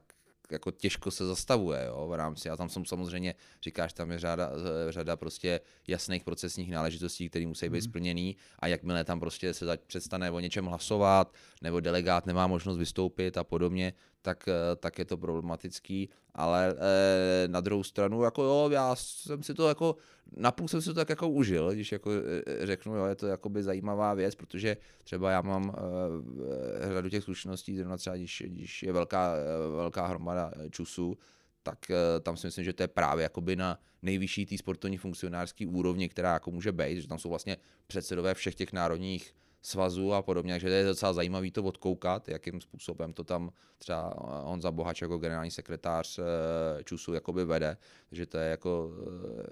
jako 0.51 0.71
těžko 0.71 1.11
se 1.11 1.25
zastavuje 1.25 1.85
jo, 1.85 2.07
v 2.07 2.13
rámci. 2.13 2.49
A 2.49 2.57
tam 2.57 2.69
jsou 2.69 2.85
samozřejmě, 2.85 3.35
říkáš, 3.63 3.93
tam 3.93 4.11
je 4.11 4.19
řada, 4.19 4.51
řada 4.89 5.15
prostě 5.15 5.59
jasných 5.87 6.23
procesních 6.23 6.71
náležitostí, 6.71 7.29
které 7.29 7.47
musí 7.47 7.69
být 7.69 7.77
mm. 7.77 7.89
splněný 7.89 8.35
a 8.59 8.67
jakmile 8.67 9.03
tam 9.03 9.19
prostě 9.19 9.53
se 9.53 9.77
přestane 9.87 10.31
o 10.31 10.39
něčem 10.39 10.65
hlasovat, 10.65 11.33
nebo 11.61 11.79
delegát 11.79 12.25
nemá 12.25 12.47
možnost 12.47 12.77
vystoupit 12.77 13.37
a 13.37 13.43
podobně, 13.43 13.93
tak, 14.25 14.47
eh, 14.47 14.75
tak 14.75 14.99
je 14.99 15.05
to 15.05 15.17
problematický, 15.17 16.09
ale 16.33 16.73
eh, 16.73 17.47
na 17.47 17.61
druhou 17.61 17.83
stranu, 17.83 18.23
jako 18.23 18.43
jo, 18.43 18.69
já 18.73 18.95
jsem 18.95 19.43
si 19.43 19.53
to 19.53 19.69
jako, 19.69 19.95
napůl 20.37 20.67
jsem 20.67 20.81
si 20.81 20.89
to 20.89 20.93
tak 20.93 21.09
jako 21.09 21.29
užil, 21.29 21.71
když 21.71 21.91
jako 21.91 22.11
eh, 22.11 22.65
řeknu, 22.65 22.95
jo, 22.95 23.05
je 23.05 23.15
to 23.15 23.27
jakoby 23.27 23.63
zajímavá 23.63 24.13
věc, 24.13 24.35
protože 24.35 24.77
třeba 25.03 25.31
já 25.31 25.41
mám 25.41 25.75
eh, 25.77 26.93
řadu 26.93 27.09
těch 27.09 27.23
zkušeností, 27.23 27.77
zrovna 27.77 27.97
třeba 27.97 28.15
když, 28.15 28.43
když 28.45 28.83
je 28.83 28.93
velká, 28.93 29.35
eh, 29.35 29.75
velká 29.75 30.07
hromada 30.07 30.51
čusů, 30.69 31.17
tak 31.63 31.89
eh, 31.89 32.19
tam 32.19 32.37
si 32.37 32.47
myslím, 32.47 32.65
že 32.65 32.73
to 32.73 32.83
je 32.83 32.87
právě 32.87 33.23
jakoby 33.23 33.55
na 33.55 33.79
nejvyšší 34.01 34.45
té 34.45 34.57
sportovní 34.57 34.97
funkcionářské 34.97 35.67
úrovni, 35.67 36.09
která 36.09 36.33
jako 36.33 36.51
může 36.51 36.71
být, 36.71 37.01
že 37.01 37.07
tam 37.07 37.19
jsou 37.19 37.29
vlastně 37.29 37.57
předsedové 37.87 38.33
všech 38.33 38.55
těch 38.55 38.73
národních 38.73 39.33
svazu 39.65 40.13
a 40.13 40.21
podobně, 40.21 40.53
takže 40.53 40.67
to 40.67 40.73
je 40.73 40.85
docela 40.85 41.13
zajímavý 41.13 41.51
to 41.51 41.63
odkoukat, 41.63 42.29
jakým 42.29 42.61
způsobem 42.61 43.13
to 43.13 43.23
tam 43.23 43.51
třeba 43.77 44.13
Honza 44.43 44.71
Bohač 44.71 45.01
jako 45.01 45.17
generální 45.17 45.51
sekretář 45.51 46.19
eh, 46.19 46.83
ČUSu 46.83 47.13
jakoby 47.13 47.45
vede, 47.45 47.77
takže 48.09 48.25
to 48.25 48.37
je 48.37 48.49
jako 48.49 48.91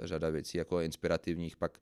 eh, 0.03 0.07
řada 0.07 0.29
věcí 0.29 0.57
jako 0.57 0.79
inspirativních 0.79 1.57
pak 1.57 1.77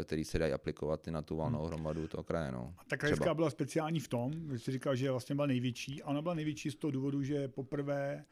eh, 0.00 0.04
který 0.04 0.24
se 0.24 0.38
dají 0.38 0.52
aplikovat 0.52 1.08
i 1.08 1.10
na 1.10 1.22
tu 1.22 1.36
valnou 1.36 1.58
hmm. 1.58 1.68
hromadu 1.68 2.08
toho 2.08 2.24
kraje. 2.24 2.52
No. 2.52 2.74
A 2.78 2.84
ta 2.84 2.96
krajská 2.96 3.34
byla 3.34 3.50
speciální 3.50 4.00
v 4.00 4.08
tom, 4.08 4.32
že 4.52 4.58
jsi 4.58 4.72
říkal, 4.72 4.96
že 4.96 5.10
vlastně 5.10 5.34
byla 5.34 5.46
největší. 5.46 6.02
A 6.02 6.06
ona 6.06 6.22
byla 6.22 6.34
největší 6.34 6.70
z 6.70 6.74
toho 6.74 6.90
důvodu, 6.90 7.22
že 7.22 7.48
poprvé 7.48 8.24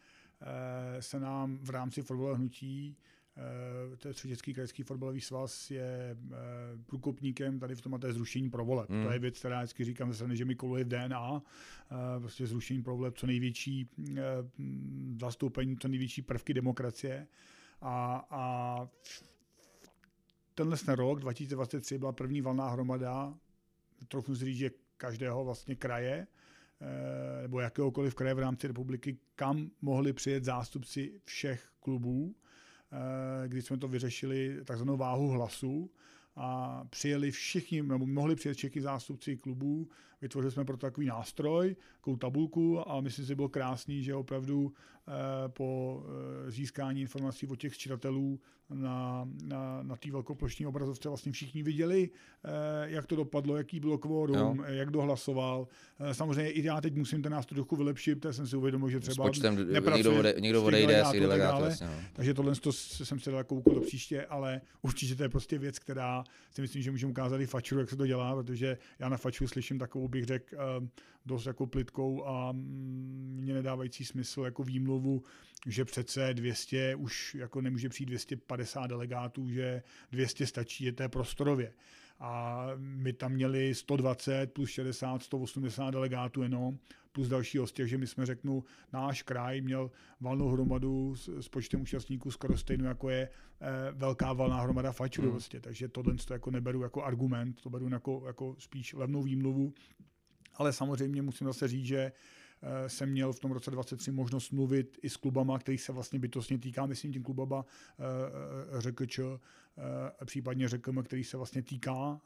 se 1.00 1.20
nám 1.20 1.58
v 1.62 1.70
rámci 1.70 2.02
fotbalového 2.02 2.36
hnutí 2.36 2.96
to 3.98 4.08
je 4.08 4.14
Středecký 4.14 4.54
krajský 4.54 4.82
fotbalový 4.82 5.20
svaz 5.20 5.70
je 5.70 6.16
eh, 6.32 6.36
průkopníkem 6.86 7.58
tady 7.58 7.74
v 7.74 7.80
tom 7.80 7.94
a 7.94 7.98
to 7.98 8.06
je 8.06 8.12
zrušení 8.12 8.50
provoleb. 8.50 8.90
Mm. 8.90 9.04
To 9.04 9.12
je 9.12 9.18
věc, 9.18 9.38
která 9.38 9.58
vždycky 9.58 9.84
říkám 9.84 10.12
zase, 10.12 10.36
že 10.36 10.44
mi 10.44 10.54
koluje 10.54 10.84
v 10.84 10.88
DNA, 10.88 11.42
eh, 11.90 12.20
prostě 12.20 12.46
zrušení 12.46 12.82
provoleb, 12.82 13.18
co 13.18 13.26
největší 13.26 13.88
zastoupení, 15.20 15.76
co 15.76 15.88
největší 15.88 16.22
prvky 16.22 16.54
demokracie. 16.54 17.26
A, 17.80 18.26
a 18.30 18.88
tenhle 20.54 20.76
ten 20.76 20.94
rok, 20.94 21.20
2023, 21.20 21.98
byla 21.98 22.12
první 22.12 22.40
valná 22.40 22.68
hromada, 22.68 23.34
trochu 24.08 24.36
si 24.36 24.44
říct, 24.44 24.56
že 24.56 24.70
každého 24.96 25.44
vlastně 25.44 25.74
kraje, 25.74 26.26
nebo 27.42 27.60
jakéhokoliv 27.60 28.14
kraje 28.14 28.34
v 28.34 28.38
rámci 28.38 28.66
republiky, 28.66 29.18
kam 29.34 29.70
mohli 29.82 30.12
přijet 30.12 30.44
zástupci 30.44 31.20
všech 31.24 31.68
klubů 31.80 32.34
Eh, 32.34 32.45
kdy 33.46 33.62
jsme 33.62 33.76
to 33.76 33.88
vyřešili 33.88 34.64
takzvanou 34.64 34.96
váhu 34.96 35.28
hlasu 35.28 35.90
a 36.36 36.84
přijeli 36.90 37.30
všichni, 37.30 37.82
nebo 37.82 38.06
mohli 38.06 38.36
přijet 38.36 38.56
všichni 38.56 38.80
zástupci 38.80 39.36
klubů, 39.36 39.88
vytvořili 40.22 40.52
jsme 40.52 40.64
pro 40.64 40.76
takový 40.76 41.06
nástroj, 41.06 41.76
takovou 41.96 42.16
tabulku 42.16 42.90
a 42.90 43.00
myslím 43.00 43.24
si, 43.24 43.28
že 43.28 43.34
bylo 43.34 43.48
krásný, 43.48 44.02
že 44.02 44.14
opravdu 44.14 44.72
eh, 45.08 45.12
po 45.48 46.02
eh, 46.46 46.50
získání 46.50 47.00
informací 47.00 47.46
od 47.46 47.56
těch 47.56 47.78
čitatelů 47.78 48.40
na, 48.70 49.28
na, 49.44 49.82
na 49.82 49.96
té 49.96 50.10
velkoplošní 50.10 50.66
obrazovce 50.66 51.08
vlastně 51.08 51.32
všichni 51.32 51.62
viděli, 51.62 52.10
eh, 52.44 52.50
jak 52.90 53.06
to 53.06 53.16
dopadlo, 53.16 53.56
jaký 53.56 53.80
bylo 53.80 53.98
kvórum, 53.98 54.64
jak 54.66 54.90
dohlasoval. 54.90 55.68
Samozřejmě 56.12 56.50
i 56.50 56.64
já 56.64 56.80
teď 56.80 56.94
musím 56.94 57.22
ten 57.22 57.32
nástroj 57.32 57.56
trochu 57.56 57.76
vylepšit, 57.76 58.14
protože 58.14 58.32
jsem 58.32 58.46
si 58.46 58.56
uvědomil, 58.56 58.88
že 58.88 59.00
třeba 59.00 59.26
počtem, 59.26 59.56
někdo, 59.94 60.18
ode, 60.18 60.34
někdo 60.40 60.64
odejde, 60.64 61.04
si 61.10 61.20
delegát, 61.20 61.60
vlastně, 61.60 61.86
no. 61.86 61.92
Takže 62.12 62.34
tohle 62.34 62.54
to 62.54 62.72
jsem 62.72 63.20
si 63.20 63.30
dal 63.30 63.44
úkol 63.48 63.74
do 63.74 63.80
příště, 63.80 64.26
ale 64.26 64.60
určitě 64.82 65.14
to 65.14 65.22
je 65.22 65.28
prostě 65.28 65.58
věc, 65.58 65.78
která 65.78 66.24
si 66.50 66.62
myslím, 66.62 66.82
že 66.82 66.90
můžeme 66.90 67.10
ukázat 67.10 67.40
i 67.40 67.46
fačuru, 67.46 67.80
jak 67.80 67.90
se 67.90 67.96
to 67.96 68.06
dělá, 68.06 68.34
protože 68.34 68.78
já 68.98 69.08
na 69.08 69.16
fačuru 69.16 69.48
slyším 69.48 69.78
takovou, 69.78 70.05
bych 70.08 70.24
řekl, 70.24 70.56
eh, 70.56 70.88
dost 71.26 71.46
jako 71.46 71.66
plitkou 71.66 72.26
a 72.26 72.52
mm, 72.52 73.38
mě 73.40 73.54
nedávající 73.54 74.04
smysl 74.04 74.40
jako 74.40 74.62
výmluvu, 74.62 75.22
že 75.66 75.84
přece 75.84 76.34
200 76.34 76.94
už 76.94 77.34
jako 77.34 77.60
nemůže 77.60 77.88
přijít 77.88 78.06
250 78.06 78.86
delegátů, 78.86 79.50
že 79.50 79.82
200 80.12 80.46
stačí, 80.46 80.84
je 80.84 80.92
to 80.92 81.08
prostorově. 81.08 81.72
A 82.20 82.66
my 82.76 83.12
tam 83.12 83.32
měli 83.32 83.74
120 83.74 84.52
plus 84.52 84.70
60, 84.70 85.22
180 85.22 85.90
delegátů 85.90 86.42
jenom, 86.42 86.78
plus 87.12 87.28
další 87.28 87.58
hosty, 87.58 87.88
že 87.88 87.98
my 87.98 88.06
jsme 88.06 88.26
řeknu, 88.26 88.64
náš 88.92 89.22
kraj 89.22 89.60
měl 89.60 89.90
valnou 90.20 90.48
hromadu 90.48 91.14
s, 91.16 91.28
s 91.28 91.48
počtem 91.48 91.82
účastníků 91.82 92.30
skoro 92.30 92.58
stejnou, 92.58 92.84
jako 92.84 93.10
je 93.10 93.28
eh, 93.60 93.92
velká 93.92 94.32
valná 94.32 94.60
hromada 94.60 94.92
fačů 94.92 95.22
hmm. 95.22 95.40
takže 95.60 95.88
tohle 95.88 96.14
to 96.14 96.32
jako 96.32 96.50
neberu 96.50 96.82
jako 96.82 97.02
argument, 97.02 97.60
to 97.60 97.70
beru 97.70 97.88
jako, 97.88 98.22
jako 98.26 98.56
spíš 98.58 98.94
levnou 98.94 99.22
výmluvu, 99.22 99.72
ale 100.54 100.72
samozřejmě 100.72 101.22
musím 101.22 101.46
zase 101.46 101.68
říct, 101.68 101.86
že 101.86 101.98
eh, 101.98 102.12
jsem 102.86 103.10
měl 103.10 103.32
v 103.32 103.40
tom 103.40 103.52
roce 103.52 103.70
23 103.70 104.10
možnost 104.10 104.50
mluvit 104.50 104.98
i 105.02 105.10
s 105.10 105.16
klubama, 105.16 105.58
který 105.58 105.78
se 105.78 105.92
vlastně 105.92 106.18
bytostně 106.18 106.58
týká, 106.58 106.86
myslím 106.86 107.12
tím 107.12 107.22
klubama 107.22 107.64
eh, 107.98 109.02
eh, 109.02 109.06
ČR, 109.06 109.38
případně 110.24 110.68
řekl, 110.68 111.02
který 111.02 111.24
se 111.24 111.36
vlastně 111.36 111.62
týká, 111.62 112.20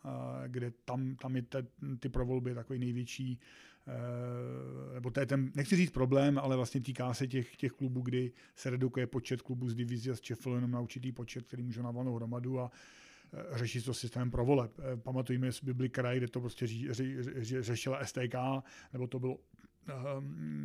kde 0.46 0.72
tam, 0.84 1.16
tam 1.16 1.36
je 1.36 1.42
te, 1.42 1.66
ty 2.00 2.08
provolby 2.08 2.54
takový 2.54 2.78
největší, 2.78 3.40
nebo 4.94 5.10
to 5.10 5.20
je 5.20 5.26
ten, 5.26 5.52
nechci 5.54 5.76
říct 5.76 5.90
problém, 5.90 6.38
ale 6.38 6.56
vlastně 6.56 6.80
týká 6.80 7.14
se 7.14 7.26
těch, 7.26 7.56
těch 7.56 7.72
klubů, 7.72 8.00
kdy 8.00 8.32
se 8.56 8.70
redukuje 8.70 9.06
počet 9.06 9.42
klubů 9.42 9.68
z 9.68 9.74
divize 9.74 10.16
z 10.16 10.20
Čefl 10.20 10.54
jenom 10.54 10.70
na 10.70 10.80
určitý 10.80 11.12
počet, 11.12 11.46
který 11.46 11.62
může 11.62 11.82
na 11.82 11.90
valnou 11.90 12.14
hromadu 12.14 12.60
a 12.60 12.70
Eh, 13.32 13.58
řešit 13.58 13.84
to 13.84 13.94
systémem 13.94 14.30
pro 14.30 14.44
voleb. 14.44 14.72
Eh, 14.78 14.96
pamatujeme 14.96 15.52
si 15.52 15.66
Bibli 15.66 15.88
kraj, 15.88 16.18
kde 16.18 16.28
to 16.28 16.40
prostě 16.40 16.66
ří, 16.66 16.88
ří, 16.90 17.16
ří, 17.22 17.62
řešila 17.62 18.04
STK, 18.04 18.34
nebo 18.92 19.06
to 19.06 19.18
bylo 19.18 19.38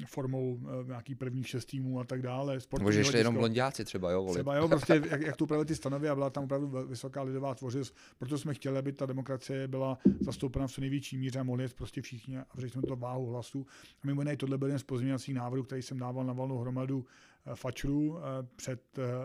formou 0.07 0.53
uh, 0.53 0.87
nějaký 0.87 1.15
prvních 1.15 1.47
šest 1.47 1.65
týmů 1.65 1.99
a 1.99 2.03
tak 2.03 2.21
dále. 2.21 2.59
Že 2.89 2.99
ještě 2.99 3.17
jenom 3.17 3.35
blondiáci 3.35 3.85
třeba, 3.85 4.11
jo, 4.11 4.21
volit. 4.21 4.33
Třeba, 4.33 4.55
jo, 4.55 4.67
prostě 4.67 5.01
jak, 5.09 5.21
jak 5.21 5.35
tu 5.35 5.43
upravili 5.43 5.65
ty 5.65 5.75
stanovy 5.75 6.09
a 6.09 6.15
byla 6.15 6.29
tam 6.29 6.43
opravdu 6.43 6.87
vysoká 6.87 7.21
lidová 7.21 7.55
tvořivost, 7.55 7.95
proto 8.17 8.37
jsme 8.37 8.53
chtěli, 8.53 8.77
aby 8.77 8.91
ta 8.91 9.05
demokracie 9.05 9.67
byla 9.67 9.97
zastoupena 10.19 10.67
v 10.67 10.71
co 10.71 10.81
největší 10.81 11.17
míře 11.17 11.39
a 11.39 11.43
mohli 11.43 11.63
jet 11.63 11.73
prostě 11.73 12.01
všichni 12.01 12.37
a 12.37 12.45
řešili 12.55 12.69
jsme 12.69 12.81
to 12.81 12.95
váhu 12.95 13.25
hlasu. 13.25 13.65
A 14.03 14.07
mimo 14.07 14.21
jiné, 14.21 14.37
tohle 14.37 14.57
byl 14.57 14.67
jeden 14.67 14.79
z 14.79 14.83
pozměňovacích 14.83 15.35
návrhů, 15.35 15.63
který 15.63 15.81
jsem 15.81 15.99
dával 15.99 16.25
na 16.25 16.33
valnou 16.33 16.57
hromadu 16.57 17.05
Fačru 17.53 18.17
před 18.55 18.81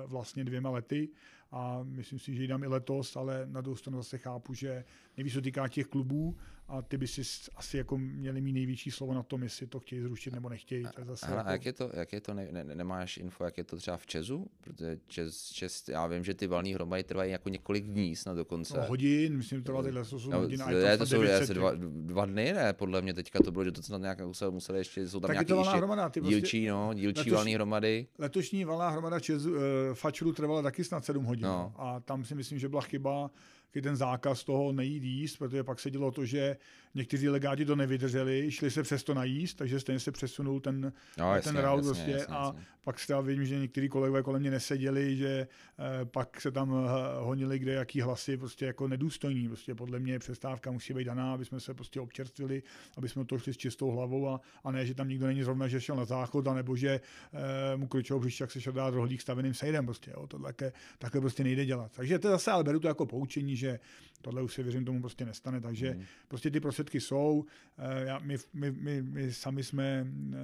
vlastně 0.06 0.44
dvěma 0.44 0.70
lety 0.70 1.08
a 1.52 1.80
myslím 1.82 2.18
si, 2.18 2.34
že 2.34 2.42
ji 2.42 2.48
dám 2.48 2.62
i 2.62 2.66
letos, 2.66 3.16
ale 3.16 3.42
na 3.46 3.60
druhou 3.60 3.76
stranu 3.76 3.98
zase 3.98 4.18
chápu, 4.18 4.54
že 4.54 4.84
nejvíc 5.16 5.32
se 5.32 5.40
týká 5.40 5.68
těch 5.68 5.86
klubů 5.86 6.36
a 6.70 6.82
ty 6.82 6.96
by 6.98 7.06
si 7.06 7.22
asi 7.56 7.76
jako 7.76 7.98
měli 7.98 8.40
mít 8.40 8.52
největší 8.52 8.90
slovo 8.90 9.14
na 9.14 9.22
tom, 9.22 9.42
jestli 9.42 9.66
to 9.66 9.80
chtějí 9.80 10.02
zrušit 10.02 10.34
nebo 10.34 10.48
nechtějí. 10.48 10.84
To 10.94 11.00
je 11.00 11.06
zase 11.06 11.26
Hele, 11.26 11.38
jako... 11.38 11.48
a 11.48 11.52
jak 11.52 11.66
je 11.66 11.72
to, 11.72 11.90
jak 11.94 12.12
je 12.12 12.20
to 12.20 12.34
ne, 12.34 12.48
ne, 12.50 12.64
nemáš 12.64 13.16
info, 13.16 13.44
jak 13.44 13.58
je 13.58 13.64
to 13.64 13.76
třeba 13.76 13.96
v 13.96 14.06
Česu? 14.06 14.46
Protože 14.60 14.98
Čes, 15.06 15.50
Čes, 15.50 15.88
já 15.88 16.06
vím, 16.06 16.24
že 16.24 16.34
ty 16.34 16.46
valné 16.46 16.74
hromady 16.74 17.04
trvají 17.04 17.32
jako 17.32 17.48
několik 17.48 17.84
dní 17.84 18.16
snad 18.16 18.36
dokonce. 18.36 18.76
No, 18.76 18.86
hodin, 18.86 19.36
myslím, 19.36 19.58
že 19.58 19.64
trvá 19.64 19.82
tyhle 19.82 20.00
8 20.00 20.30
no, 20.30 20.38
hodin. 20.38 20.62
Je, 20.68 20.98
to 20.98 21.06
jsou 21.06 21.22
je, 21.22 21.40
dva, 21.46 21.72
dva, 21.88 22.26
dny, 22.26 22.52
ne? 22.52 22.72
Podle 22.72 23.02
mě 23.02 23.14
teďka 23.14 23.38
to 23.44 23.52
bylo, 23.52 23.64
že 23.64 23.72
to 23.72 23.82
snad 23.82 24.00
nějak 24.00 24.20
museli, 24.20 24.52
museli 24.52 24.78
ještě, 24.78 25.08
jsou 25.08 25.20
tam 25.20 25.28
tak 25.28 25.34
nějaké 25.34 25.54
ještě 25.54 25.76
hromada, 25.76 26.08
ty 26.08 26.20
prostě, 26.20 26.34
dílčí, 26.34 26.66
no, 26.66 26.94
dílčí 26.94 27.30
valné 27.30 27.50
hromady. 27.50 28.06
Letošní 28.18 28.64
valná 28.64 28.88
hromada 28.88 29.20
Čes, 29.20 29.46
uh, 29.46 29.54
Fačru 29.92 30.32
trvala 30.32 30.62
taky 30.62 30.84
snad 30.84 31.04
7 31.04 31.24
hodin. 31.24 31.44
No. 31.46 31.72
A 31.76 32.00
tam 32.00 32.24
si 32.24 32.34
myslím, 32.34 32.58
že 32.58 32.68
byla 32.68 32.82
chyba, 32.82 33.30
ten 33.72 33.96
zákaz 33.96 34.44
toho 34.44 34.72
nejít 34.72 35.02
jíst, 35.02 35.36
protože 35.36 35.64
pak 35.64 35.80
se 35.80 35.90
dělo 35.90 36.10
to, 36.10 36.24
že 36.24 36.56
někteří 36.94 37.28
legáti 37.28 37.64
to 37.64 37.76
nevydrželi, 37.76 38.50
šli 38.50 38.70
se 38.70 38.82
přesto 38.82 39.14
najíst, 39.14 39.58
takže 39.58 39.80
stejně 39.80 40.00
se 40.00 40.12
přesunul 40.12 40.60
ten, 40.60 40.92
no, 41.18 41.34
jasně, 41.34 41.52
ten 41.52 41.62
prostě 41.82 42.10
jasně, 42.10 42.26
a 42.26 42.44
jasně. 42.44 42.60
pak 42.84 42.98
se 42.98 43.06
třeba 43.06 43.20
vím, 43.20 43.44
že 43.44 43.58
někteří 43.58 43.88
kolegové 43.88 44.22
kolem 44.22 44.40
mě 44.40 44.50
neseděli, 44.50 45.16
že 45.16 45.48
eh, 45.78 46.04
pak 46.04 46.40
se 46.40 46.50
tam 46.50 46.74
eh, 46.74 47.20
honili 47.20 47.58
kde 47.58 47.72
jaký 47.72 48.00
hlasy 48.00 48.36
prostě 48.36 48.66
jako 48.66 48.88
nedůstojní. 48.88 49.48
Prostě 49.48 49.74
podle 49.74 49.98
mě 49.98 50.18
přestávka 50.18 50.70
musí 50.70 50.94
být 50.94 51.04
daná, 51.04 51.34
aby 51.34 51.44
jsme 51.44 51.60
se 51.60 51.74
prostě 51.74 52.00
občerstvili, 52.00 52.62
aby 52.96 53.08
jsme 53.08 53.24
to 53.24 53.38
šli 53.38 53.54
s 53.54 53.56
čistou 53.56 53.90
hlavou 53.90 54.28
a, 54.28 54.40
a 54.64 54.70
ne, 54.70 54.86
že 54.86 54.94
tam 54.94 55.08
nikdo 55.08 55.26
není 55.26 55.42
zrovna, 55.42 55.68
že 55.68 55.80
šel 55.80 55.96
na 55.96 56.04
záchod, 56.04 56.48
a 56.48 56.54
nebo 56.54 56.76
že 56.76 57.00
eh, 57.32 57.76
mu 57.76 57.86
kročil 57.86 58.20
příště, 58.20 58.44
jak 58.44 58.50
se 58.50 58.60
šel 58.60 58.72
dát 58.72 58.90
rohlík 58.90 59.20
staveným 59.20 59.54
sejdem. 59.54 59.84
Prostě, 59.84 60.10
jo. 60.10 60.26
To 60.26 60.38
také, 60.38 60.72
také 60.98 61.20
prostě 61.20 61.44
nejde 61.44 61.66
dělat. 61.66 61.92
Takže 61.96 62.18
to 62.18 62.28
zase 62.28 62.50
ale 62.50 62.64
beru 62.64 62.80
to 62.80 62.88
jako 62.88 63.06
poučení, 63.06 63.56
že 63.60 63.78
tohle 64.22 64.42
už 64.42 64.54
si 64.54 64.62
věřím 64.62 64.84
tomu 64.84 65.00
prostě 65.00 65.24
nestane, 65.24 65.60
takže 65.60 65.94
mm. 65.94 66.04
prostě 66.28 66.50
ty 66.50 66.60
prostředky 66.60 67.00
jsou, 67.00 67.44
eh, 67.78 68.04
já, 68.04 68.18
my, 68.18 68.36
my, 68.52 68.70
my, 68.70 69.02
my 69.02 69.32
sami 69.32 69.64
jsme 69.64 70.06
eh, 70.32 70.36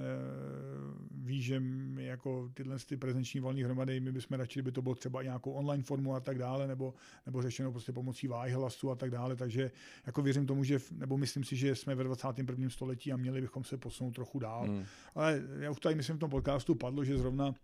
ví, 1.11 1.43
že 1.43 1.61
my 1.61 2.05
jako 2.05 2.51
tyhle 2.55 2.79
ty 2.79 2.97
prezenční 2.97 3.41
volné 3.41 3.65
hromady, 3.65 4.01
my 4.01 4.13
bychom 4.13 4.39
radši, 4.39 4.63
by 4.63 4.73
to 4.73 4.83
bylo 4.83 4.95
třeba 4.95 5.23
nějakou 5.23 5.53
online 5.53 5.83
formu 5.83 6.15
a 6.15 6.21
tak 6.21 6.39
dále, 6.39 6.67
nebo, 6.67 6.95
nebo 7.27 7.43
řešeno 7.43 7.73
prostě 7.73 7.93
pomocí 7.93 8.29
váhy 8.29 8.53
hlasu 8.53 8.91
a 8.91 8.95
tak 8.95 9.11
dále, 9.11 9.37
takže 9.37 9.71
jako 10.07 10.23
věřím 10.23 10.47
tomu, 10.47 10.65
že, 10.65 10.79
nebo 10.91 11.17
myslím 11.17 11.45
si, 11.45 11.57
že 11.57 11.75
jsme 11.75 11.95
ve 11.95 12.05
21. 12.05 12.71
století 12.71 13.13
a 13.13 13.17
měli 13.17 13.41
bychom 13.41 13.65
se 13.65 13.77
posunout 13.77 14.15
trochu 14.15 14.39
dál. 14.39 14.67
Mm. 14.67 14.85
Ale 15.15 15.43
já 15.61 15.71
už 15.71 15.81
tady 15.81 15.95
myslím 15.95 16.17
v 16.17 16.21
tom 16.21 16.31
podcastu 16.31 16.75
padlo, 16.75 17.05
že 17.05 17.19
zrovna 17.19 17.55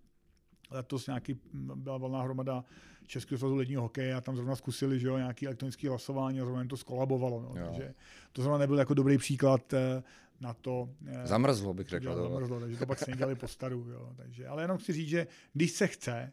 letos 0.73 1.07
nějaký 1.07 1.41
byla 1.75 1.99
volná 1.99 2.23
hromada 2.23 2.65
Českého 3.07 3.39
svazu 3.39 3.55
ledního 3.55 3.83
hokeje 3.83 4.15
a 4.15 4.21
tam 4.21 4.37
zrovna 4.37 4.57
zkusili, 4.57 5.01
že 5.01 5.09
jo, 5.09 5.19
nějaký 5.19 5.47
elektronický 5.47 5.89
hlasování 5.89 6.41
a 6.41 6.45
zrovna 6.45 6.65
to 6.65 6.77
skolabovalo. 6.77 7.41
No. 7.41 7.67
Takže 7.67 7.95
to 8.33 8.43
zrovna 8.43 8.59
nebyl 8.59 8.79
jako 8.79 8.95
dobrý 8.95 9.19
příklad 9.19 9.73
eh, 9.73 10.03
na 10.41 10.55
to. 10.55 10.89
Eh, 11.07 11.27
zamrzlo 11.27 11.75
bych 11.75 11.89
řekl. 11.89 12.15
Zamrzlo, 12.15 12.61
takže 12.61 12.77
to 12.77 12.87
pak 12.87 12.99
se 12.99 13.13
dělali 13.13 13.35
po 13.35 13.49
staru. 13.49 13.87
Jo. 13.91 14.13
Takže, 14.17 14.49
ale 14.49 14.63
jenom 14.63 14.79
chci 14.79 14.93
říct, 14.93 15.09
že 15.09 15.27
když 15.53 15.71
se 15.71 15.87
chce, 15.87 16.33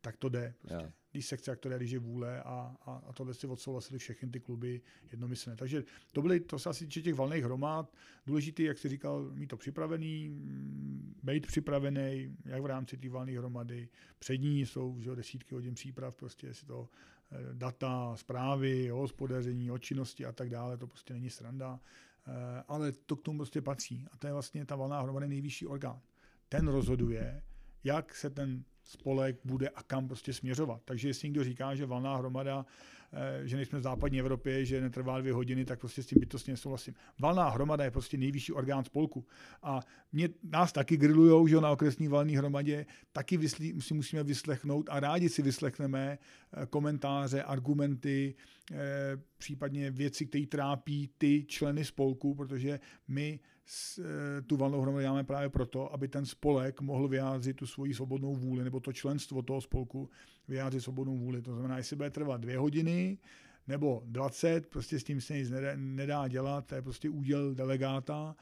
tak 0.00 0.16
to 0.16 0.28
jde. 0.28 0.54
Prostě. 0.58 0.92
Když 1.10 1.26
se 1.26 1.36
chce, 1.36 1.50
jak 1.50 1.58
to 1.58 1.68
jde, 1.68 1.76
když 1.76 1.90
je 1.90 1.98
vůle 1.98 2.42
a, 2.42 2.76
a, 2.86 3.02
a 3.06 3.12
tohle 3.12 3.34
si 3.34 3.46
odsouhlasili 3.46 3.98
všechny 3.98 4.30
ty 4.30 4.40
kluby 4.40 4.80
jednomyslně. 5.10 5.56
Takže 5.56 5.84
to 6.12 6.22
byly, 6.22 6.40
to 6.40 6.58
se 6.58 6.68
asi 6.68 6.84
týče 6.84 7.02
těch 7.02 7.14
valných 7.14 7.44
hromad. 7.44 7.92
Důležité, 8.26 8.62
jak 8.62 8.78
jsi 8.78 8.88
říkal, 8.88 9.30
mít 9.32 9.46
to 9.46 9.56
připravený, 9.56 10.28
mm, 10.28 11.14
být 11.22 11.46
připravený, 11.46 12.36
jak 12.44 12.62
v 12.62 12.66
rámci 12.66 12.96
té 12.96 13.08
valné 13.08 13.32
hromady. 13.32 13.88
Přední 14.18 14.66
jsou 14.66 15.00
že, 15.00 15.16
desítky 15.16 15.54
hodin 15.54 15.74
příprav, 15.74 16.16
prostě 16.16 16.46
jestli 16.46 16.66
to 16.66 16.88
eh, 17.32 17.36
data, 17.52 18.16
zprávy, 18.16 18.88
hospodaření, 18.88 19.70
o 19.70 19.78
činnosti 19.78 20.24
a 20.24 20.32
tak 20.32 20.50
dále, 20.50 20.76
to 20.76 20.86
prostě 20.86 21.14
není 21.14 21.30
sranda. 21.30 21.80
Eh, 22.26 22.62
ale 22.68 22.92
to 22.92 23.16
k 23.16 23.22
tomu 23.22 23.38
prostě 23.38 23.62
patří. 23.62 24.06
A 24.12 24.16
to 24.16 24.26
je 24.26 24.32
vlastně 24.32 24.66
ta 24.66 24.76
valná 24.76 25.00
hromada 25.00 25.26
nejvyšší 25.26 25.66
orgán. 25.66 26.00
Ten 26.48 26.68
rozhoduje, 26.68 27.42
jak 27.84 28.14
se 28.14 28.30
ten 28.30 28.64
spolek 28.88 29.36
bude 29.44 29.68
a 29.68 29.82
kam 29.82 30.06
prostě 30.06 30.32
směřovat. 30.32 30.82
Takže 30.84 31.08
jestli 31.08 31.28
někdo 31.28 31.44
říká, 31.44 31.74
že 31.74 31.86
valná 31.86 32.16
hromada, 32.16 32.66
eh, 33.12 33.48
že 33.48 33.56
nejsme 33.56 33.78
v 33.78 33.82
západní 33.82 34.20
Evropě, 34.20 34.64
že 34.64 34.80
netrvá 34.80 35.20
dvě 35.20 35.32
hodiny, 35.32 35.64
tak 35.64 35.80
prostě 35.80 36.02
s 36.02 36.06
tím 36.06 36.20
bytostně 36.20 36.52
nesouhlasím. 36.52 36.94
Valná 37.20 37.48
hromada 37.48 37.84
je 37.84 37.90
prostě 37.90 38.16
nejvyšší 38.16 38.52
orgán 38.52 38.84
spolku. 38.84 39.26
A 39.62 39.80
mě, 40.12 40.28
nás 40.42 40.72
taky 40.72 40.96
grillujou, 40.96 41.46
že 41.46 41.60
na 41.60 41.70
okresní 41.70 42.08
valné 42.08 42.38
hromadě, 42.38 42.86
taky 43.12 43.36
vyslí, 43.36 43.80
si 43.80 43.94
musíme 43.94 44.24
vyslechnout 44.24 44.88
a 44.90 45.00
rádi 45.00 45.28
si 45.28 45.42
vyslechneme 45.42 46.18
eh, 46.18 46.66
komentáře, 46.66 47.42
argumenty, 47.42 48.34
eh, 48.72 48.76
případně 49.38 49.90
věci, 49.90 50.26
které 50.26 50.46
trápí 50.46 51.10
ty 51.18 51.44
členy 51.48 51.84
spolku, 51.84 52.34
protože 52.34 52.80
my 53.08 53.40
tu 54.46 54.56
valnou 54.56 54.80
hromadu 54.80 55.02
děláme 55.02 55.24
právě 55.24 55.48
proto, 55.48 55.92
aby 55.92 56.08
ten 56.08 56.26
spolek 56.26 56.80
mohl 56.80 57.08
vyjádřit 57.08 57.56
tu 57.56 57.66
svoji 57.66 57.94
svobodnou 57.94 58.34
vůli, 58.34 58.64
nebo 58.64 58.80
to 58.80 58.92
členstvo 58.92 59.42
toho 59.42 59.60
spolku 59.60 60.10
vyjádřit 60.48 60.80
svobodnou 60.80 61.16
vůli. 61.16 61.42
To 61.42 61.52
znamená, 61.52 61.76
jestli 61.76 61.96
bude 61.96 62.10
trvat 62.10 62.40
dvě 62.40 62.58
hodiny, 62.58 63.18
nebo 63.66 64.02
20, 64.06 64.66
prostě 64.66 65.00
s 65.00 65.04
tím 65.04 65.20
se 65.20 65.34
nic 65.34 65.52
nedá 65.76 66.28
dělat, 66.28 66.66
to 66.66 66.74
je 66.74 66.82
prostě 66.82 67.10
úděl 67.10 67.54
delegáta, 67.54 68.36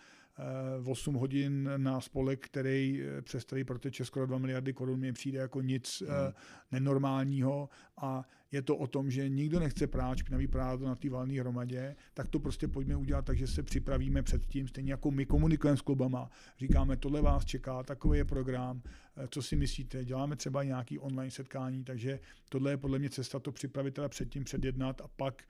8 0.85 1.15
eh, 1.15 1.19
hodin 1.19 1.71
na 1.77 2.01
spolek, 2.01 2.45
který 2.45 3.03
eh, 3.03 3.23
přes 3.23 3.45
který 3.45 3.65
proteče 3.65 4.05
skoro 4.05 4.27
2 4.27 4.39
miliardy 4.39 4.73
korun, 4.73 5.01
mi 5.01 5.13
přijde 5.13 5.39
jako 5.39 5.61
nic 5.61 6.03
hmm. 6.07 6.33
nenormálního 6.73 7.69
a 7.97 8.25
je 8.53 8.63
to 8.63 8.77
o 8.77 8.87
tom, 8.87 9.11
že 9.11 9.29
nikdo 9.29 9.61
nechce 9.61 9.87
prát 9.87 10.19
špinavý 10.19 10.47
prádlo 10.47 10.89
na 10.89 10.95
té 10.95 11.11
valné 11.11 11.41
hromadě, 11.41 11.97
tak 12.15 12.29
to 12.29 12.39
prostě 12.39 12.69
pojďme 12.69 12.97
udělat 12.97 13.25
tak, 13.25 13.39
že 13.39 13.47
se 13.47 13.63
připravíme 13.63 14.23
předtím, 14.23 14.69
stejně 14.69 14.93
jako 14.93 15.11
my 15.11 15.27
komunikujeme 15.27 15.77
s 15.77 15.81
klubama, 15.81 16.31
říkáme, 16.59 16.97
tohle 16.97 17.23
vás 17.23 17.45
čeká, 17.45 17.83
takový 17.83 18.19
je 18.19 18.25
program, 18.25 18.83
eh, 19.17 19.29
co 19.31 19.43
si 19.43 19.57
myslíte, 19.57 20.05
děláme 20.05 20.37
třeba 20.37 20.65
nějaký 20.65 20.99
online 20.99 21.31
setkání, 21.31 21.85
takže 21.85 22.21
tohle 22.49 22.71
je 22.71 22.77
podle 22.77 22.99
mě 22.99 23.11
cesta 23.11 23.39
to 23.39 23.53
připravit 23.53 23.95
teda 23.95 24.09
předtím, 24.09 24.45
předjednat 24.45 25.01
a 25.01 25.09
pak 25.09 25.43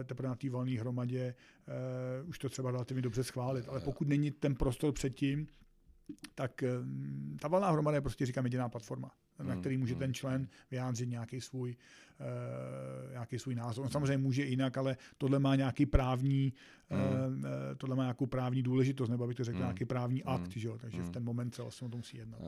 eh, 0.00 0.04
teprve 0.04 0.28
na 0.28 0.34
té 0.34 0.50
valné 0.50 0.80
hromadě 0.80 1.34
uh, 2.22 2.28
už 2.28 2.38
to 2.38 2.48
třeba 2.48 2.70
relativně 2.70 3.02
dobře 3.02 3.24
schválit. 3.24 3.68
Ale 3.68 3.80
pokud 3.80 4.08
není 4.08 4.30
ten 4.30 4.54
prostor 4.54 4.92
předtím, 4.92 5.48
tak 6.34 6.64
ta 7.40 7.48
valná 7.48 7.70
hromada 7.70 7.94
je 7.94 8.00
prostě, 8.00 8.26
říkám, 8.26 8.44
jediná 8.44 8.68
platforma, 8.68 9.10
na 9.38 9.52
hmm, 9.52 9.60
který 9.60 9.76
může 9.76 9.94
hmm. 9.94 10.00
ten 10.00 10.14
člen 10.14 10.48
vyjádřit 10.70 11.08
nějaký 11.08 11.40
svůj 11.40 11.76
nějaký 13.10 13.38
svůj 13.38 13.54
názor. 13.54 13.84
On 13.84 13.90
samozřejmě 13.90 14.18
může 14.18 14.44
jinak, 14.44 14.78
ale 14.78 14.96
tohle 15.18 15.38
má 15.38 15.56
nějaký 15.56 15.86
právní, 15.86 16.52
mm. 16.90 17.44
tohle 17.76 17.96
má 17.96 18.02
nějakou 18.02 18.26
právní 18.26 18.62
důležitost, 18.62 19.08
nebo 19.08 19.24
abych 19.24 19.36
to 19.36 19.44
řekl, 19.44 19.58
mm. 19.58 19.64
nějaký 19.64 19.84
právní 19.84 20.24
akt, 20.24 20.54
mm. 20.54 20.60
že 20.60 20.68
jo? 20.68 20.78
takže 20.80 20.98
mm. 20.98 21.04
v 21.04 21.10
ten 21.10 21.24
moment 21.24 21.54
se 21.54 21.62
vlastně 21.62 21.86
o 21.86 21.90
tom 21.90 21.98
musí 21.98 22.16
jednat. 22.16 22.40
Uh, 22.40 22.46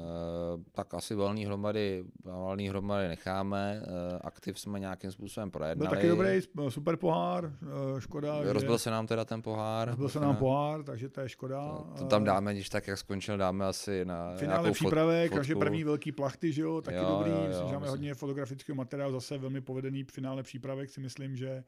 tak 0.73 0.95
asi 0.95 1.15
volný 1.15 1.47
hromady, 1.47 2.05
volný 2.25 2.69
hromady 2.69 3.09
necháme, 3.09 3.83
uh, 3.83 4.19
aktiv 4.21 4.61
jsme 4.61 4.81
nějakým 4.81 5.13
způsobem 5.13 5.51
projednali. 5.51 5.89
Byl 5.89 5.97
taky 5.97 6.09
dobrý, 6.09 6.41
super 6.69 6.97
pohár, 6.97 7.45
uh, 7.45 8.01
škoda. 8.01 8.41
Rozbil 8.43 8.75
že... 8.75 8.79
se 8.79 8.91
nám 8.91 9.07
teda 9.07 9.25
ten 9.25 9.43
pohár. 9.43 9.89
Rozbil 9.89 10.09
se 10.09 10.21
nám 10.21 10.37
pohár, 10.37 10.83
takže 10.83 11.09
to 11.09 11.21
je 11.21 11.29
škoda. 11.29 11.69
To, 11.69 11.95
to 11.99 12.05
tam 12.05 12.25
dáme, 12.25 12.55
když 12.55 12.69
tak, 12.69 12.87
jak 12.87 12.99
skončil, 12.99 13.37
dáme 13.37 13.67
asi 13.67 14.05
na 14.05 14.37
Finále 14.37 14.73
přípravek, 14.73 15.33
takže 15.33 15.55
první 15.55 15.85
velký 15.85 16.13
plachty, 16.13 16.53
že 16.53 16.63
jo, 16.63 16.81
taky 16.81 16.97
jo, 16.97 17.17
dobrý, 17.19 17.31
jo, 17.31 17.37
jo, 17.51 17.65
myslím, 17.65 17.81
hodně 17.81 18.15
fotografického 18.15 18.77
materiálu, 18.77 19.13
zase 19.13 19.39
velmi 19.39 19.60
povedený 19.63 20.05
finále 20.05 20.43
přípravek 20.43 20.91
si 20.91 21.01
myslím, 21.01 21.37
že 21.37 21.65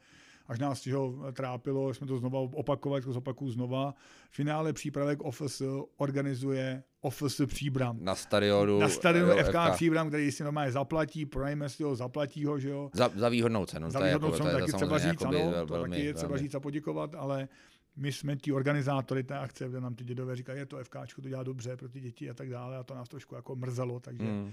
až 0.46 0.58
nás 0.58 0.86
ho 0.86 1.14
trápilo, 1.32 1.94
jsme 1.94 2.06
to 2.06 2.18
znova 2.18 2.38
opakovat, 2.40 3.04
to 3.04 3.12
zopakuju 3.12 3.50
znova. 3.50 3.94
Finále 4.30 4.72
přípravek 4.72 5.22
OFS 5.22 5.62
organizuje 5.96 6.82
OFS 7.00 7.40
Příbram. 7.46 7.98
Na 8.00 8.14
stadionu. 8.14 8.78
Na 8.78 8.88
stadionu 8.88 9.32
FK, 9.32 9.46
FK 9.46 9.56
Příbram, 9.72 10.08
který 10.08 10.32
si 10.32 10.44
normálně 10.44 10.72
zaplatí, 10.72 11.26
pronajme 11.26 11.68
si 11.68 11.82
ho, 11.82 11.96
zaplatí 11.96 12.44
ho, 12.44 12.58
že 12.58 12.68
jo. 12.68 12.90
Za, 12.94 13.10
za 13.14 13.28
výhodnou 13.28 13.66
cenu. 13.66 13.90
Za 13.90 14.00
výhodnou 14.00 14.30
cenu, 14.30 14.44
to 14.44 14.48
je 14.48 14.60
taky 14.60 14.72
třeba 14.72 14.98
říct, 14.98 15.22
ano, 15.22 15.50
velmi, 15.50 15.66
to 15.66 15.82
taky 15.82 16.04
je 16.04 16.14
třeba 16.14 16.28
velmi. 16.28 16.42
říct 16.42 16.54
a 16.54 16.60
poděkovat, 16.60 17.14
ale 17.14 17.48
my 17.96 18.12
jsme 18.12 18.36
ti 18.36 18.52
organizátory 18.52 19.22
té 19.22 19.38
akce, 19.38 19.68
kde 19.68 19.80
nám 19.80 19.94
ty 19.94 20.04
dědové 20.04 20.36
říkají, 20.36 20.58
je 20.58 20.66
to 20.66 20.84
FK, 20.84 20.96
to 21.22 21.28
dělá 21.28 21.42
dobře 21.42 21.76
pro 21.76 21.88
ty 21.88 22.00
děti 22.00 22.30
a 22.30 22.34
tak 22.34 22.48
dále 22.48 22.76
a 22.76 22.82
to 22.82 22.94
nás 22.94 23.08
trošku 23.08 23.34
jako 23.34 23.56
mrzelo, 23.56 24.00
takže 24.00 24.24
mm. 24.24 24.52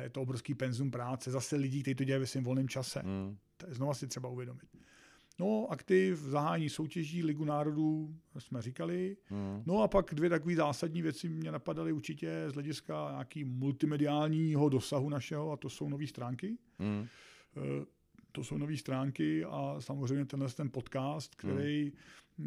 Je 0.00 0.10
to 0.10 0.22
obrovský 0.22 0.54
penzum 0.54 0.90
práce, 0.90 1.30
zase 1.30 1.56
lidí, 1.56 1.82
kteří 1.82 1.94
to 1.94 2.04
dělají 2.04 2.20
ve 2.20 2.26
svém 2.26 2.44
volném 2.44 2.68
čase. 2.68 3.02
Mm. 3.04 3.36
To 3.56 3.68
je 3.68 3.74
znova 3.74 3.94
si 3.94 4.06
třeba 4.06 4.28
uvědomit. 4.28 4.68
No, 5.38 5.66
aktiv, 5.70 6.18
zahání 6.18 6.68
soutěží, 6.68 7.22
Ligu 7.22 7.44
národů 7.44 8.16
jsme 8.38 8.62
říkali. 8.62 9.16
Mm. 9.30 9.62
No 9.66 9.82
a 9.82 9.88
pak 9.88 10.14
dvě 10.14 10.30
takové 10.30 10.54
zásadní 10.54 11.02
věci 11.02 11.28
mě 11.28 11.52
napadaly 11.52 11.92
určitě 11.92 12.44
z 12.48 12.54
hlediska 12.54 13.08
nějaký 13.10 13.44
multimediálního 13.44 14.68
dosahu 14.68 15.08
našeho 15.08 15.52
a 15.52 15.56
to 15.56 15.68
jsou 15.68 15.88
nové 15.88 16.06
stránky. 16.06 16.58
Mm. 16.78 17.06
To 18.32 18.44
jsou 18.44 18.58
nové 18.58 18.76
stránky 18.76 19.44
a 19.44 19.76
samozřejmě 19.78 20.24
tenhle 20.24 20.48
ten 20.48 20.70
podcast, 20.70 21.34
který 21.34 21.84
mm 21.84 21.92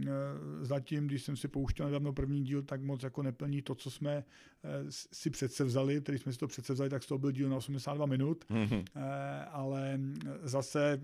Eh, 0.02 0.10
zatím, 0.62 1.08
když 1.08 1.24
jsem 1.24 1.38
si 1.38 1.48
pouštěl 1.48 1.86
nedávno 1.86 2.13
první 2.13 2.43
díl, 2.43 2.63
tak 2.63 2.82
moc 2.82 3.04
jako 3.04 3.24
neplní 3.24 3.62
to, 3.62 3.76
co 3.76 3.91
jsme 3.91 4.13
eh, 4.13 4.24
si 4.89 5.30
přece 5.30 5.63
vzali, 5.63 6.02
který 6.02 6.17
jsme 6.17 6.34
si 6.34 6.39
to 6.39 6.48
přece 6.48 6.74
vzali, 6.74 6.89
tak 6.89 7.04
z 7.04 7.08
toho 7.08 7.19
byl 7.19 7.32
díl 7.32 7.50
na 7.50 7.56
82 7.56 8.06
minut, 8.06 8.46
mm-hmm. 8.50 8.84
ale 9.52 10.00
zase 10.43 11.02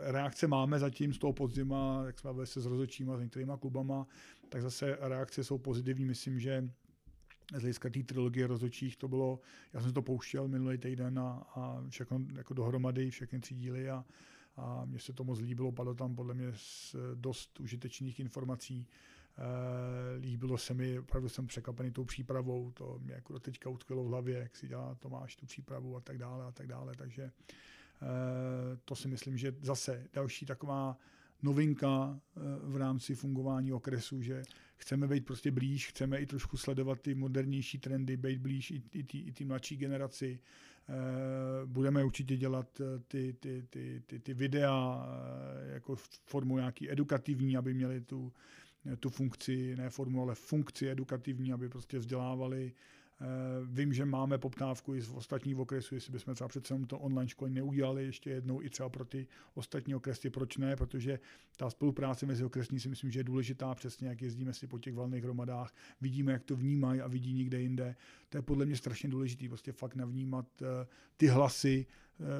reakce 0.00 0.46
máme 0.46 0.78
zatím 0.78 1.12
z 1.12 1.18
toho 1.18 1.32
podzima, 1.32 2.02
jak 2.06 2.18
jsme 2.18 2.46
se 2.46 2.60
s 2.60 2.66
rozočíma, 2.66 3.16
s 3.16 3.20
některýma 3.20 3.56
klubama, 3.56 4.06
tak 4.48 4.62
zase 4.62 4.98
reakce 5.00 5.44
jsou 5.44 5.58
pozitivní, 5.58 6.04
myslím, 6.04 6.40
že 6.40 6.68
z 7.54 7.60
hlediska 7.60 7.90
té 7.90 8.02
trilogie 8.02 8.46
rozočích 8.46 8.96
to 8.96 9.08
bylo, 9.08 9.40
já 9.72 9.80
jsem 9.80 9.92
to 9.92 10.02
pouštěl 10.02 10.48
minulý 10.48 10.78
týden 10.78 11.18
a, 11.18 11.46
a 11.54 11.82
všechno 11.88 12.20
jako 12.34 12.54
dohromady, 12.54 13.10
všechny 13.10 13.40
tři 13.40 13.54
díly 13.54 13.90
a 13.90 14.04
a 14.56 14.84
mně 14.84 14.98
se 14.98 15.12
to 15.12 15.24
moc 15.24 15.40
líbilo, 15.40 15.72
padlo 15.72 15.94
tam 15.94 16.14
podle 16.14 16.34
mě 16.34 16.52
dost 17.14 17.60
užitečných 17.60 18.20
informací. 18.20 18.86
E, 19.38 20.18
líbilo 20.18 20.58
se 20.58 20.74
mi, 20.74 20.98
opravdu 20.98 21.28
jsem 21.28 21.46
překvapený 21.46 21.90
tou 21.90 22.04
přípravou, 22.04 22.70
to 22.70 22.98
mě 23.02 23.14
jako 23.14 23.32
do 23.32 23.38
teďka 23.38 23.70
utkvělo 23.70 24.04
v 24.04 24.08
hlavě, 24.08 24.38
jak 24.38 24.56
si 24.56 24.68
dělá 24.68 24.94
Tomáš 24.94 25.36
tu 25.36 25.46
přípravu 25.46 25.96
a 25.96 26.00
tak 26.00 26.18
dále 26.18 26.44
a 26.44 26.52
tak 26.52 26.66
dále, 26.66 26.94
takže 26.96 27.22
e, 27.22 27.30
to 28.84 28.94
si 28.94 29.08
myslím, 29.08 29.38
že 29.38 29.54
zase 29.60 30.06
další 30.12 30.46
taková 30.46 30.98
novinka 31.42 32.20
e, 32.36 32.40
v 32.68 32.76
rámci 32.76 33.14
fungování 33.14 33.72
okresu, 33.72 34.22
že 34.22 34.42
chceme 34.76 35.08
být 35.08 35.26
prostě 35.26 35.50
blíž, 35.50 35.88
chceme 35.88 36.18
i 36.18 36.26
trošku 36.26 36.56
sledovat 36.56 37.00
ty 37.00 37.14
modernější 37.14 37.78
trendy, 37.78 38.16
být 38.16 38.40
blíž 38.40 38.70
i, 38.70 38.82
i, 38.92 39.06
i, 39.12 39.18
i 39.18 39.32
ty 39.32 39.44
mladší 39.44 39.76
generaci, 39.76 40.38
Eh, 40.88 41.66
budeme 41.66 42.04
určitě 42.04 42.36
dělat 42.36 42.80
eh, 42.80 42.98
ty, 43.08 43.32
ty, 43.32 43.64
ty, 43.70 44.02
ty, 44.06 44.18
ty 44.18 44.34
videa 44.34 45.06
eh, 45.06 45.72
jako 45.72 45.96
formu 46.26 46.56
nějaký 46.56 46.90
edukativní, 46.90 47.56
aby 47.56 47.74
měli 47.74 48.00
tu, 48.00 48.32
tu 49.00 49.10
funkci, 49.10 49.76
ne 49.76 49.90
formu, 49.90 50.22
ale 50.22 50.34
funkci 50.34 50.90
edukativní, 50.90 51.52
aby 51.52 51.68
prostě 51.68 51.98
vzdělávali 51.98 52.72
Vím, 53.64 53.92
že 53.92 54.04
máme 54.04 54.38
poptávku 54.38 54.94
i 54.94 55.00
z 55.00 55.10
ostatních 55.10 55.56
okresů, 55.56 55.94
jestli 55.94 56.12
bychom 56.12 56.34
třeba 56.34 56.48
přece 56.48 56.78
to 56.86 56.98
online 56.98 57.28
školení 57.28 57.54
neudělali 57.54 58.04
ještě 58.04 58.30
jednou 58.30 58.62
i 58.62 58.70
třeba 58.70 58.88
pro 58.88 59.04
ty 59.04 59.26
ostatní 59.54 59.94
okresy, 59.94 60.30
proč 60.30 60.56
ne, 60.56 60.76
protože 60.76 61.18
ta 61.56 61.70
spolupráce 61.70 62.26
mezi 62.26 62.44
okresní 62.44 62.80
si 62.80 62.88
myslím, 62.88 63.10
že 63.10 63.20
je 63.20 63.24
důležitá, 63.24 63.74
přesně 63.74 64.08
jak 64.08 64.22
jezdíme 64.22 64.52
si 64.52 64.66
po 64.66 64.78
těch 64.78 64.94
valných 64.94 65.24
hromadách, 65.24 65.74
vidíme, 66.00 66.32
jak 66.32 66.44
to 66.44 66.56
vnímají 66.56 67.00
a 67.00 67.08
vidí 67.08 67.32
někde 67.32 67.60
jinde. 67.60 67.96
To 68.36 68.38
je 68.38 68.42
podle 68.42 68.66
mě 68.66 68.76
strašně 68.76 69.08
důležité, 69.08 69.48
prostě 69.48 69.72
fakt 69.72 69.94
navnímat 69.94 70.62
ty 71.16 71.26
hlasy 71.26 71.86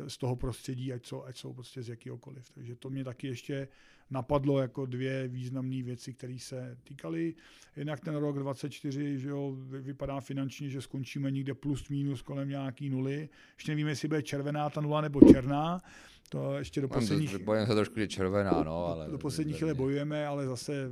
z 0.08 0.18
toho 0.18 0.36
prostředí, 0.36 0.92
ať 0.92 1.06
jsou, 1.06 1.24
ať 1.24 1.36
jsou 1.36 1.52
prostě 1.52 1.82
z 1.82 1.88
jakýhokoliv. 1.88 2.50
Takže 2.50 2.76
to 2.76 2.90
mě 2.90 3.04
taky 3.04 3.26
ještě 3.26 3.68
napadlo 4.10 4.60
jako 4.60 4.86
dvě 4.86 5.28
významné 5.28 5.82
věci, 5.82 6.12
které 6.12 6.38
se 6.38 6.78
týkaly. 6.84 7.34
Jednak 7.76 8.00
ten 8.00 8.14
rok 8.14 8.38
24, 8.38 9.18
že 9.18 9.28
jo, 9.28 9.56
vypadá 9.80 10.20
finančně, 10.20 10.68
že 10.68 10.80
skončíme 10.82 11.30
někde 11.30 11.54
plus 11.54 11.88
minus 11.88 12.22
kolem 12.22 12.48
nějaký 12.48 12.90
nuly. 12.90 13.28
Ještě 13.54 13.72
nevíme, 13.72 13.90
jestli 13.90 14.08
bude 14.08 14.22
červená 14.22 14.70
ta 14.70 14.80
nula 14.80 15.00
nebo 15.00 15.20
černá. 15.32 15.82
To 16.28 16.58
ještě 16.58 16.80
do 16.80 16.88
posledních... 16.88 17.38
Bojím 17.38 17.66
se 17.66 17.74
trošku, 17.74 18.00
že 18.00 18.08
červená, 18.08 18.62
no, 18.64 18.86
ale... 18.86 19.10
Do 19.10 19.18
poslední 19.18 19.52
chvíle 19.52 19.74
bojujeme, 19.74 20.26
ale 20.26 20.46
zase 20.46 20.74
e, 20.74 20.88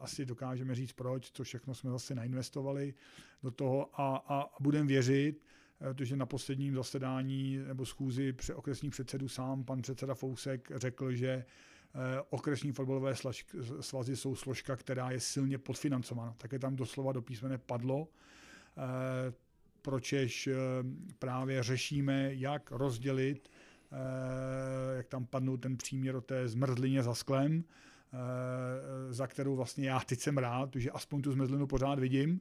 asi 0.00 0.26
dokážeme 0.26 0.74
říct 0.74 0.92
proč, 0.92 1.30
co 1.32 1.44
všechno 1.44 1.74
jsme 1.74 1.90
zase 1.90 2.14
nainvestovali 2.14 2.94
do 3.42 3.50
toho 3.50 4.00
a, 4.00 4.24
a, 4.28 4.46
budeme 4.60 4.86
věřit, 4.86 5.44
eh, 5.80 5.94
protože 5.94 6.16
na 6.16 6.26
posledním 6.26 6.74
zasedání 6.74 7.56
nebo 7.56 7.86
schůzi 7.86 8.32
pře 8.32 8.54
okresních 8.54 8.92
předsedů 8.92 9.28
sám 9.28 9.64
pan 9.64 9.82
předseda 9.82 10.14
Fousek 10.14 10.72
řekl, 10.74 11.12
že 11.12 11.44
Eh, 11.94 12.22
okresní 12.30 12.72
fotbalové 12.72 13.14
svazy 13.80 14.16
jsou 14.16 14.34
složka, 14.34 14.76
která 14.76 15.10
je 15.10 15.20
silně 15.20 15.58
podfinancovaná. 15.58 16.34
Také 16.38 16.58
tam 16.58 16.76
doslova 16.76 17.12
do 17.12 17.22
písmene 17.22 17.58
padlo, 17.58 18.08
pročež 19.82 20.48
právě 21.18 21.62
řešíme, 21.62 22.34
jak 22.34 22.70
rozdělit, 22.70 23.48
jak 24.96 25.08
tam 25.08 25.26
padnou 25.26 25.56
ten 25.56 25.76
příměr 25.76 26.16
o 26.16 26.20
té 26.20 26.48
zmrzlině 26.48 27.02
za 27.02 27.14
sklem, 27.14 27.64
za 29.10 29.26
kterou 29.26 29.56
vlastně 29.56 29.88
já 29.88 30.00
teď 30.00 30.20
jsem 30.20 30.38
rád, 30.38 30.70
že 30.76 30.90
aspoň 30.90 31.22
tu 31.22 31.32
zmrzlinu 31.32 31.66
pořád 31.66 31.98
vidím, 31.98 32.40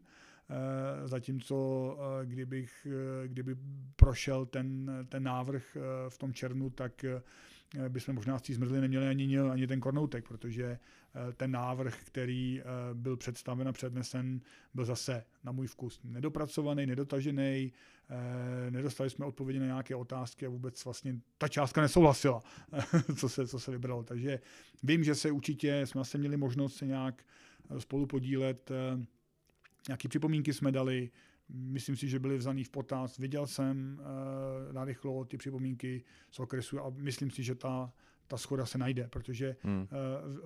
zatímco 1.05 1.97
kdybych, 2.25 2.87
kdyby 3.27 3.55
prošel 3.95 4.45
ten, 4.45 4.91
ten 5.09 5.23
návrh 5.23 5.77
v 6.09 6.17
tom 6.17 6.33
červnu, 6.33 6.69
tak 6.69 7.05
Eh, 7.77 7.89
bychom 7.89 8.15
možná 8.15 8.39
z 8.39 8.41
té 8.41 8.53
zmrzliny 8.53 8.81
neměli 8.81 9.07
ani, 9.07 9.39
ani 9.39 9.67
ten 9.67 9.79
kornoutek, 9.79 10.27
protože 10.27 10.63
eh, 10.65 11.33
ten 11.33 11.51
návrh, 11.51 12.03
který 12.03 12.61
eh, 12.61 12.63
byl 12.93 13.17
představen 13.17 13.67
a 13.67 13.71
přednesen, 13.71 14.41
byl 14.73 14.85
zase 14.85 15.25
na 15.43 15.51
můj 15.51 15.67
vkus 15.67 15.99
nedopracovaný, 16.03 16.85
nedotažený, 16.85 17.71
nedostali 18.69 19.09
jsme 19.09 19.25
odpovědi 19.25 19.59
na 19.59 19.65
nějaké 19.65 19.95
otázky 19.95 20.45
a 20.45 20.49
vůbec 20.49 20.85
vlastně 20.85 21.15
ta 21.37 21.47
částka 21.47 21.81
nesouhlasila, 21.81 22.43
co 23.15 23.29
se, 23.29 23.47
co 23.47 23.59
se 23.59 23.71
vybralo. 23.71 24.03
Takže 24.03 24.39
vím, 24.83 25.03
že 25.03 25.15
se 25.15 25.31
určitě, 25.31 25.85
jsme 25.85 26.01
asi 26.01 26.17
měli 26.17 26.37
možnost 26.37 26.75
se 26.75 26.85
nějak 26.85 27.23
spolu 27.79 28.05
podílet, 28.05 28.71
nějaké 29.87 30.07
připomínky 30.07 30.53
jsme 30.53 30.71
dali, 30.71 31.09
Myslím 31.49 31.95
si, 31.95 32.07
že 32.07 32.19
byly 32.19 32.37
vzaný 32.37 32.63
v 32.63 32.69
potaz. 32.69 33.17
Viděl 33.17 33.47
jsem 33.47 33.99
uh, 33.99 34.73
narychlo 34.73 35.25
ty 35.25 35.37
připomínky 35.37 36.03
z 36.31 36.39
okresu 36.39 36.79
a 36.79 36.89
myslím 36.89 37.31
si, 37.31 37.43
že 37.43 37.55
ta, 37.55 37.93
ta 38.27 38.37
schoda 38.37 38.65
se 38.65 38.77
najde, 38.77 39.07
protože 39.07 39.55
hmm. 39.61 39.81
uh, 39.81 39.87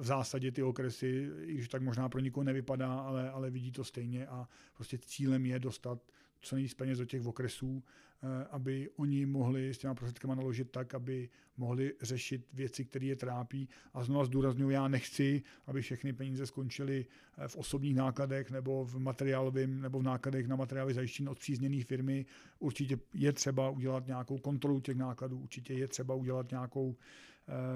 v 0.01 0.05
zásadě 0.05 0.51
ty 0.51 0.63
okresy, 0.63 1.29
i 1.41 1.53
když 1.53 1.67
tak 1.67 1.81
možná 1.81 2.09
pro 2.09 2.19
nikoho 2.19 2.43
nevypadá, 2.43 2.93
ale, 2.93 3.29
ale 3.29 3.49
vidí 3.49 3.71
to 3.71 3.83
stejně 3.83 4.27
a 4.27 4.47
prostě 4.73 4.97
cílem 4.97 5.45
je 5.45 5.59
dostat 5.59 5.99
co 6.43 6.55
nejvíc 6.55 6.73
peněz 6.73 6.99
do 6.99 7.05
těch 7.05 7.25
okresů, 7.25 7.83
eh, 7.83 8.47
aby 8.51 8.89
oni 8.95 9.25
mohli 9.25 9.73
s 9.73 9.77
těma 9.77 9.95
prostředkama 9.95 10.35
naložit 10.35 10.71
tak, 10.71 10.93
aby 10.93 11.29
mohli 11.57 11.93
řešit 12.01 12.47
věci, 12.53 12.85
které 12.85 13.05
je 13.05 13.15
trápí. 13.15 13.69
A 13.93 14.03
znovu 14.03 14.25
zdůraznuju, 14.25 14.69
já 14.69 14.87
nechci, 14.87 15.43
aby 15.67 15.81
všechny 15.81 16.13
peníze 16.13 16.45
skončily 16.45 17.05
eh, 17.37 17.47
v 17.47 17.55
osobních 17.55 17.95
nákladech 17.95 18.51
nebo 18.51 18.85
v 18.85 18.99
materiálovém 18.99 19.81
nebo 19.81 19.99
v 19.99 20.03
nákladech 20.03 20.47
na 20.47 20.55
materiály 20.55 20.93
zajištění 20.93 21.29
od 21.29 21.39
přízněné 21.39 21.83
firmy. 21.83 22.25
Určitě 22.59 22.99
je 23.13 23.33
třeba 23.33 23.69
udělat 23.69 24.07
nějakou 24.07 24.37
kontrolu 24.37 24.79
těch 24.79 24.97
nákladů, 24.97 25.39
určitě 25.39 25.73
je 25.73 25.87
třeba 25.87 26.15
udělat 26.15 26.51
nějakou 26.51 26.95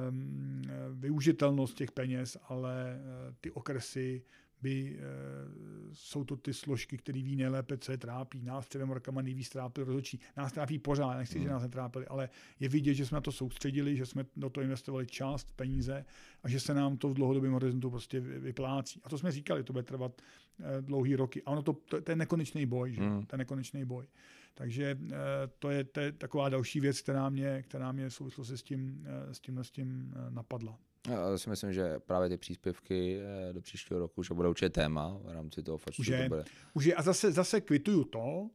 um, 0.10 0.62
využitelnost 0.94 1.78
těch 1.78 1.92
peněz, 1.92 2.38
ale 2.48 3.00
ty 3.42 3.52
okresy 3.52 4.22
by, 4.62 5.00
e, 5.00 5.04
jsou 5.94 6.24
to 6.24 6.36
ty 6.36 6.54
složky, 6.54 6.98
které 6.98 7.22
ví 7.22 7.36
nejlépe, 7.36 7.78
co 7.78 7.92
je 7.92 7.98
trápí. 7.98 8.44
Nás 8.44 8.68
třemi 8.68 8.94
rokama 8.94 9.22
nejvíc 9.22 9.50
trápili 9.50 9.86
rozhodčí. 9.86 10.20
Nás 10.38 10.52
trápí 10.52 10.80
pořád, 10.80 11.18
nechci, 11.18 11.36
hmm. 11.36 11.44
že 11.44 11.50
nás 11.50 11.62
netrápili, 11.62 12.08
ale 12.08 12.30
je 12.60 12.70
vidět, 12.70 12.94
že 12.94 13.06
jsme 13.06 13.16
na 13.16 13.22
to 13.22 13.32
soustředili, 13.32 13.98
že 13.98 14.06
jsme 14.06 14.26
do 14.36 14.50
toho 14.50 14.64
investovali 14.64 15.08
část 15.08 15.52
peníze 15.56 16.06
a 16.44 16.50
že 16.50 16.60
se 16.60 16.74
nám 16.74 16.98
to 16.98 17.10
v 17.10 17.14
dlouhodobém 17.14 17.52
horizontu 17.52 17.90
prostě 17.90 18.20
vyplácí. 18.20 19.02
A 19.04 19.10
to 19.10 19.18
jsme 19.18 19.32
říkali, 19.32 19.64
to 19.64 19.74
bude 19.74 19.84
trvat 19.84 20.22
e, 20.60 20.82
dlouhý 20.82 21.16
roky. 21.16 21.44
A 21.44 21.52
ono 21.52 21.62
to, 21.62 21.74
to, 21.74 22.02
to 22.02 22.12
je 22.12 22.16
nekonečný 22.16 22.66
boj, 22.66 22.94
že? 22.94 23.02
Hmm. 23.02 23.26
To 23.26 23.36
je 23.36 23.38
nekonečný 23.38 23.86
boj. 23.86 24.08
Takže 24.54 24.98
e, 25.12 25.16
to 25.60 25.70
je, 25.70 25.84
to 25.84 26.00
je 26.00 26.12
taková 26.12 26.50
další 26.50 26.80
věc, 26.80 27.02
která 27.02 27.30
mě, 27.30 27.64
která 27.64 27.92
mě 27.92 28.10
v 28.10 28.14
souvislosti 28.14 28.58
s 28.58 28.64
tím, 28.64 29.08
s 29.32 29.40
tím, 29.40 29.58
s 29.58 29.72
tím 29.72 30.14
napadla. 30.30 30.80
Já 31.08 31.38
si 31.38 31.50
myslím, 31.50 31.74
že 31.74 32.00
právě 32.00 32.30
ty 32.30 32.38
příspěvky 32.38 33.20
eh, 33.20 33.54
do 33.54 33.62
příštího 33.62 34.00
roku 34.00 34.22
už 34.22 34.32
bude 34.32 34.50
určitě 34.50 34.70
téma 34.70 35.18
v 35.24 35.32
rámci 35.32 35.64
toho 35.64 35.78
fačtu. 35.78 36.02
Už 36.02 36.08
je, 36.08 36.24
to 36.24 36.30
bude. 36.30 36.46
už 36.74 36.86
je. 36.86 36.96
A 36.96 37.02
zase, 37.02 37.32
zase 37.32 37.62
kvituju 37.62 38.04
to, 38.04 38.50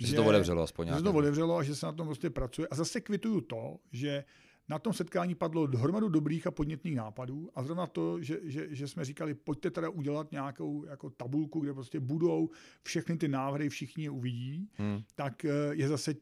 že, 0.00 0.06
že 0.06 0.10
se 0.10 0.16
to 0.16 0.24
odevřelo 0.24 0.62
aspoň 0.62 0.88
Že 0.88 0.94
se 0.94 1.02
to 1.02 1.12
odevřelo 1.12 1.56
a 1.56 1.62
že 1.62 1.74
se 1.74 1.86
na 1.86 1.92
tom 1.92 2.06
prostě 2.06 2.30
pracuje. 2.30 2.68
A 2.70 2.74
zase 2.74 3.00
kvituju 3.00 3.40
to, 3.40 3.76
že 3.92 4.24
na 4.68 4.78
tom 4.78 4.92
setkání 4.92 5.34
padlo 5.34 5.66
dohromadu 5.66 6.08
dobrých 6.08 6.46
a 6.46 6.50
podnětných 6.50 6.96
nápadů 6.96 7.50
a 7.54 7.62
zrovna 7.62 7.86
to, 7.86 8.22
že, 8.22 8.38
že, 8.42 8.66
že 8.70 8.88
jsme 8.88 9.04
říkali, 9.04 9.34
pojďte 9.34 9.70
teda 9.70 9.88
udělat 9.88 10.32
nějakou 10.32 10.84
jako 10.84 11.10
tabulku, 11.10 11.60
kde 11.60 11.74
prostě 11.74 12.00
budou 12.00 12.50
všechny 12.82 13.16
ty 13.16 13.28
návrhy, 13.28 13.68
všichni 13.68 14.04
je 14.04 14.10
uvidí, 14.10 14.68
hmm. 14.74 15.02
tak 15.14 15.44
eh, 15.44 15.50
je 15.72 15.88
zase 15.88 16.14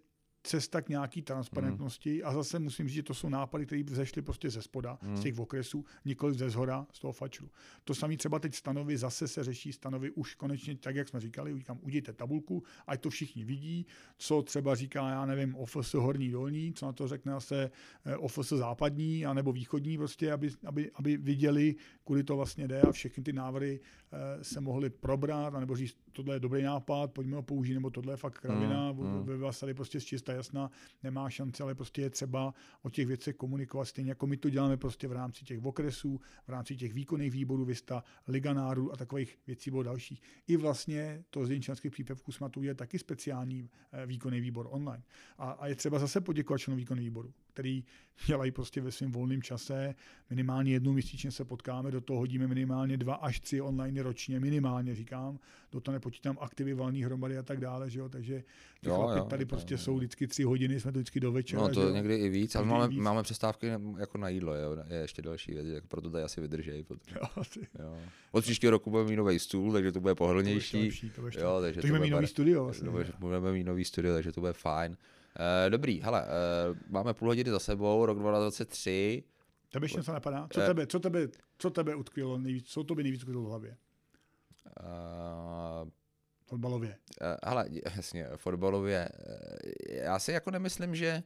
cesta 0.43 0.83
k 0.83 0.89
nějaký 0.89 1.23
transparentnosti 1.23 2.15
mm. 2.15 2.29
a 2.29 2.33
zase 2.33 2.59
musím 2.59 2.89
říct, 2.89 2.95
že 2.95 3.03
to 3.03 3.15
jsou 3.15 3.29
nápady, 3.29 3.67
které 3.67 3.83
vzešly 3.83 4.23
prostě 4.23 4.51
ze 4.51 4.63
spoda, 4.63 4.99
mm. 5.03 5.17
z 5.17 5.21
těch 5.21 5.39
okresů, 5.39 5.85
nikoli 6.05 6.35
ze 6.35 6.51
zhora, 6.51 6.87
z 6.93 6.99
toho 6.99 7.13
fačru. 7.13 7.51
To 7.85 7.95
samé 7.95 8.17
třeba 8.17 8.39
teď 8.39 8.55
stanovy, 8.55 8.97
zase 8.97 9.29
se 9.29 9.45
řeší 9.45 9.73
stanovy 9.73 10.11
už 10.11 10.35
konečně, 10.35 10.77
tak 10.77 10.97
jak 10.97 11.09
jsme 11.09 11.21
říkali, 11.21 11.59
říkám, 11.59 11.79
udějte 11.83 12.13
tabulku, 12.13 12.63
ať 12.87 13.01
to 13.01 13.11
všichni 13.11 13.45
vidí, 13.45 13.87
co 14.19 14.43
třeba 14.43 14.75
říká, 14.75 15.09
já 15.11 15.27
nevím, 15.27 15.57
OFS 15.57 15.95
horní 15.95 16.31
dolní, 16.31 16.73
co 16.73 16.87
na 16.87 16.93
to 16.93 17.09
řekne 17.09 17.33
zase 17.33 17.71
eh, 18.05 18.17
OFS 18.17 18.49
západní, 18.49 19.27
anebo 19.27 19.53
východní, 19.53 19.99
prostě, 19.99 20.33
aby, 20.33 20.51
aby, 20.65 20.91
aby 20.95 21.17
viděli, 21.17 21.75
kudy 22.05 22.25
to 22.25 22.37
vlastně 22.37 22.69
jde 22.69 22.81
a 22.81 22.93
všechny 22.93 23.23
ty 23.23 23.33
návrhy 23.33 23.81
eh, 24.13 24.45
se 24.45 24.61
mohly 24.61 24.91
probrat, 24.91 25.55
anebo 25.55 25.77
říct, 25.77 25.97
tohle 26.13 26.35
je 26.35 26.41
dobrý 26.41 26.63
nápad, 26.63 27.13
pojďme 27.13 27.37
ho 27.37 27.43
použít, 27.43 27.75
nebo 27.75 27.91
tohle 27.91 28.13
je 28.13 28.17
fakt 28.17 28.39
kravina, 28.39 28.93
mm, 28.93 29.01
mm. 29.01 29.25
ve 29.25 29.37
vás 29.37 29.61
tady 29.61 29.75
prostě 29.75 30.01
z 30.01 30.05
čista 30.29 30.33
jasná, 30.33 30.71
nemá 31.03 31.31
šanci, 31.31 31.63
ale 31.63 31.75
prostě 31.75 32.03
je 32.03 32.11
třeba 32.11 32.55
o 32.83 32.91
těch 32.91 33.07
věcech 33.07 33.37
komunikovat 33.37 33.85
stejně, 33.85 34.11
jako 34.11 34.27
my 34.27 34.37
to 34.37 34.51
děláme 34.51 34.77
prostě 34.77 35.09
v 35.09 35.13
rámci 35.13 35.45
těch 35.45 35.65
okresů, 35.65 36.21
v 36.47 36.49
rámci 36.49 36.77
těch 36.77 36.93
výkonných 36.93 37.33
výborů 37.33 37.65
Vista, 37.65 38.05
Liganáru 38.29 38.93
a 38.93 38.97
takových 38.97 39.39
věcí 39.47 39.71
bylo 39.71 39.83
dalších. 39.83 40.23
I 40.47 40.57
vlastně 40.57 41.25
to 41.31 41.47
z 41.47 41.61
členských 41.61 41.93
přípevků 41.93 42.33
jsme 42.33 42.51
tu 42.51 42.63
je 42.63 42.75
taky 42.75 42.99
speciální 42.99 43.71
eh, 43.93 44.07
výkonný 44.07 44.41
výbor 44.41 44.69
online. 44.71 45.03
A, 45.39 45.51
a 45.51 45.67
je 45.67 45.75
třeba 45.75 45.99
zase 45.99 46.21
poděkovat 46.21 46.59
členům 46.59 46.79
výkonných 46.79 47.05
výboru, 47.05 47.33
který 47.59 47.85
dělají 48.27 48.51
prostě 48.51 48.81
ve 48.81 48.93
svém 48.93 49.13
volném 49.13 49.43
čase, 49.43 49.95
minimálně 50.31 50.73
jednou 50.73 50.93
měsíčně 50.93 51.31
se 51.31 51.45
potkáme, 51.45 51.91
do 51.91 52.01
toho 52.01 52.19
hodíme 52.19 52.47
minimálně 52.47 52.97
dva 52.97 53.15
až 53.15 53.41
tři 53.41 53.61
online 53.61 54.03
ročně, 54.03 54.41
minimálně 54.41 54.95
říkám, 54.95 55.39
do 55.73 55.81
toho 55.81 55.93
nepočítám 55.93 56.39
aktivy 56.41 56.75
valných 56.75 57.05
hromady 57.05 57.39
a 57.39 57.43
tak 57.43 57.61
dále, 57.61 57.91
že 57.91 57.99
jo? 57.99 58.09
takže 58.09 58.43
ty 58.81 58.89
jo, 58.89 59.11
jo, 59.17 59.25
tady 59.25 59.45
prostě 59.45 59.75
jo. 59.75 59.79
jsou 59.79 59.97
vždycky 59.97 60.27
tři 60.27 60.43
hodiny, 60.43 60.81
jsme 60.81 60.93
to 60.93 60.99
vždycky 60.99 61.21
do 61.21 61.33
večera. 61.33 61.63
No 61.63 61.69
to 61.69 61.87
že? 61.87 61.93
někdy 61.93 62.15
i 62.15 62.29
víc, 62.29 62.55
ale 62.57 62.67
máme, 62.67 62.89
víc. 62.89 62.99
máme 62.99 63.23
přestávky 63.23 63.67
jako 63.99 64.19
na 64.19 64.29
jídlo, 64.29 64.55
jo? 64.55 64.77
je 64.89 64.97
ještě 64.97 65.23
další 65.23 65.53
věc, 65.53 65.67
jako 65.67 65.87
proto 65.87 66.11
tady 66.11 66.25
asi 66.25 66.41
vydržej. 66.41 66.83
Potom. 66.83 67.03
Jo, 67.39 67.45
jo. 67.79 67.97
Od 68.33 68.45
příštího 68.45 68.71
roku 68.71 68.91
budeme 68.91 69.11
mít 69.11 69.17
nový 69.17 69.39
stůl, 69.39 69.73
takže 69.73 69.93
to 69.93 70.01
bude 70.01 70.15
pohodlnější. 70.15 71.11
To 71.15 71.21
bude 71.21 71.41
jo, 71.41 71.61
takže 71.61 71.81
to 71.81 71.87
budeme 71.87 72.05
mít 72.05 72.11
nový 72.11 72.27
studio. 72.27 72.65
Vlastně, 72.65 72.91
budeme 73.19 73.53
mít 73.53 73.65
nový 73.65 73.85
studio, 73.85 74.15
takže 74.15 74.33
to 74.33 74.41
bude 74.41 74.53
fajn. 74.53 74.97
Uh, 75.39 75.71
dobrý, 75.71 76.01
hele, 76.01 76.23
uh, 76.23 76.77
máme 76.89 77.15
půl 77.15 77.29
hodiny 77.29 77.51
za 77.51 77.59
sebou, 77.59 78.07
rok 78.07 78.19
2023. 78.19 79.25
Tebe 79.73 79.85
ještě 79.85 79.99
něco 79.99 80.13
napadá? 80.13 80.49
Co, 80.53 80.61
uh, 80.61 80.67
tebe, 80.67 80.87
co, 80.87 81.01
tebe, 81.01 81.29
co 81.59 81.71
tebe 81.71 81.95
utkvělo 81.95 82.39
nejvíc, 82.39 82.69
co 82.69 82.85
tobě 82.85 83.03
nejvíc 83.03 83.21
utkvělo 83.21 83.43
v 83.43 83.49
hlavě? 83.49 83.77
Uh, 84.81 85.89
fotbalově. 86.47 86.97
Uh, 87.21 87.27
hele, 87.45 87.69
jasně, 87.97 88.27
fotbalově. 88.37 89.09
Já 89.89 90.19
si 90.19 90.33
jako 90.33 90.51
nemyslím, 90.51 90.95
že 90.95 91.23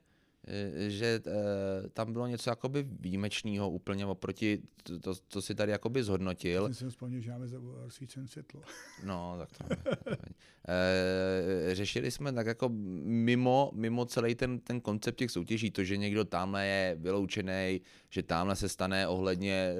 že 0.88 1.20
e, 1.26 1.88
tam 1.88 2.12
bylo 2.12 2.26
něco 2.26 2.50
jakoby 2.50 2.86
výjimečného 3.00 3.70
úplně 3.70 4.06
oproti, 4.06 4.58
to, 4.82 4.98
to, 4.98 5.14
to 5.28 5.42
si 5.42 5.54
tady 5.54 5.72
jakoby 5.72 6.02
zhodnotil. 6.02 6.66
Já 6.68 6.74
jsem 6.74 6.90
vzpomněl, 6.90 7.20
že 7.20 7.30
máme 7.30 7.46
rozsvícen 7.82 8.28
světlo. 8.28 8.62
No, 9.04 9.34
tak 9.38 9.48
to 9.58 9.64
e, 10.68 11.74
řešili 11.74 12.10
jsme 12.10 12.32
tak 12.32 12.46
jako 12.46 12.70
mimo, 13.04 13.70
mimo 13.74 14.04
celý 14.06 14.34
ten, 14.34 14.60
ten 14.60 14.80
koncept 14.80 15.16
těch 15.16 15.30
soutěží, 15.30 15.70
to, 15.70 15.84
že 15.84 15.96
někdo 15.96 16.24
tamhle 16.24 16.66
je 16.66 16.96
vyloučený, 17.00 17.80
že 18.14 18.22
tamhle 18.22 18.56
se 18.56 18.68
stane 18.68 19.08
ohledně 19.08 19.74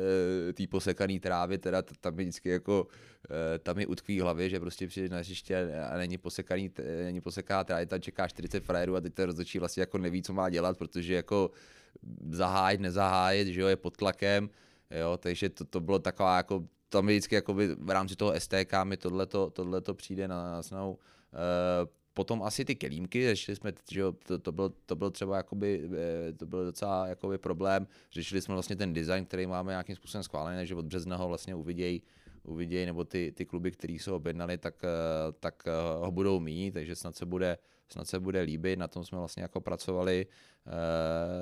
e, 0.49 0.53
té 0.53 0.67
posekané 0.67 1.21
trávy, 1.21 1.59
teda 1.59 1.83
tam 1.83 2.19
je 2.19 2.25
vždycky 2.25 2.49
jako, 2.49 2.87
e, 3.55 3.59
tam 3.59 3.79
je 3.79 3.87
utkví 3.87 4.21
hlavě, 4.21 4.49
že 4.49 4.61
prostě 4.61 4.87
přijde 4.87 5.09
na 5.09 5.19
hřiště 5.19 5.73
a 5.91 5.97
není 5.97 6.19
posekaný, 6.19 6.71
není 7.05 7.21
posekaná 7.21 7.65
trávy, 7.65 7.87
tam 7.87 8.01
čeká 8.01 8.29
40 8.29 8.65
frajerů 8.65 8.97
a 8.97 9.01
teď 9.01 9.15
ten 9.15 9.27
rozhodčí 9.27 9.59
vlastně 9.59 9.81
jako 9.81 9.99
neví, 9.99 10.23
co 10.23 10.33
má 10.33 10.51
dělat, 10.51 10.79
protože 10.79 11.15
jako 11.15 11.51
zahájit, 12.31 12.81
nezahájit, 12.81 13.49
že 13.49 13.61
jo, 13.61 13.69
je 13.69 13.77
pod 13.77 13.97
tlakem, 13.97 14.51
jo, 14.91 15.17
takže 15.17 15.49
to, 15.49 15.65
to 15.65 15.81
bylo 15.81 15.99
taková 15.99 16.37
jako 16.37 16.65
tam 16.89 17.07
vždycky 17.07 17.35
jakoby 17.35 17.77
v 17.79 17.91
rámci 17.91 18.17
toho 18.17 18.41
STK 18.41 18.73
mi 18.85 18.97
tohleto, 18.97 19.51
tohleto 19.51 19.95
přijde 19.95 20.29
na, 20.29 20.53
na 20.53 20.63
snou. 20.63 20.99
E, 21.33 22.02
potom 22.15 22.43
asi 22.43 22.65
ty 22.65 22.75
kelímky, 22.75 23.29
řešili 23.29 23.57
jsme, 23.57 23.73
že 23.91 24.03
to, 24.27 24.39
to, 24.39 24.53
byl, 24.53 24.73
to 24.87 24.97
byl 24.97 25.11
třeba 25.11 25.37
jakoby, 25.37 25.91
eh, 26.29 26.33
to 26.33 26.47
byl 26.47 26.65
docela 26.65 27.07
jakoby 27.07 27.39
problém, 27.39 27.87
řešili 28.13 28.41
jsme 28.41 28.55
vlastně 28.55 28.77
ten 28.77 28.93
design, 28.93 29.25
který 29.25 29.47
máme 29.47 29.73
nějakým 29.73 29.97
způsobem 29.97 30.23
schválený, 30.23 30.67
že 30.67 30.75
od 30.75 30.85
března 30.85 31.17
ho 31.17 31.29
vlastně 31.29 31.55
uvidějí 31.55 32.03
uvidějí, 32.45 32.87
nebo 32.87 33.05
ty, 33.05 33.33
ty 33.37 33.47
kluby, 33.47 33.71
které 33.71 33.97
se 34.01 34.13
objednali, 34.13 34.59
tak, 34.59 34.85
eh, 34.85 35.33
tak 35.41 35.63
ho 36.01 36.11
budou 36.11 36.41
mít, 36.41 36.73
takže 36.73 36.97
snad 36.97 37.17
se 37.17 37.27
bude, 37.27 37.59
snad 37.93 38.09
se 38.09 38.21
bude 38.21 38.41
líbit, 38.41 38.79
na 38.79 38.89
tom 38.89 39.05
jsme 39.05 39.19
vlastně 39.19 39.43
jako 39.43 39.61
pracovali, 39.61 40.27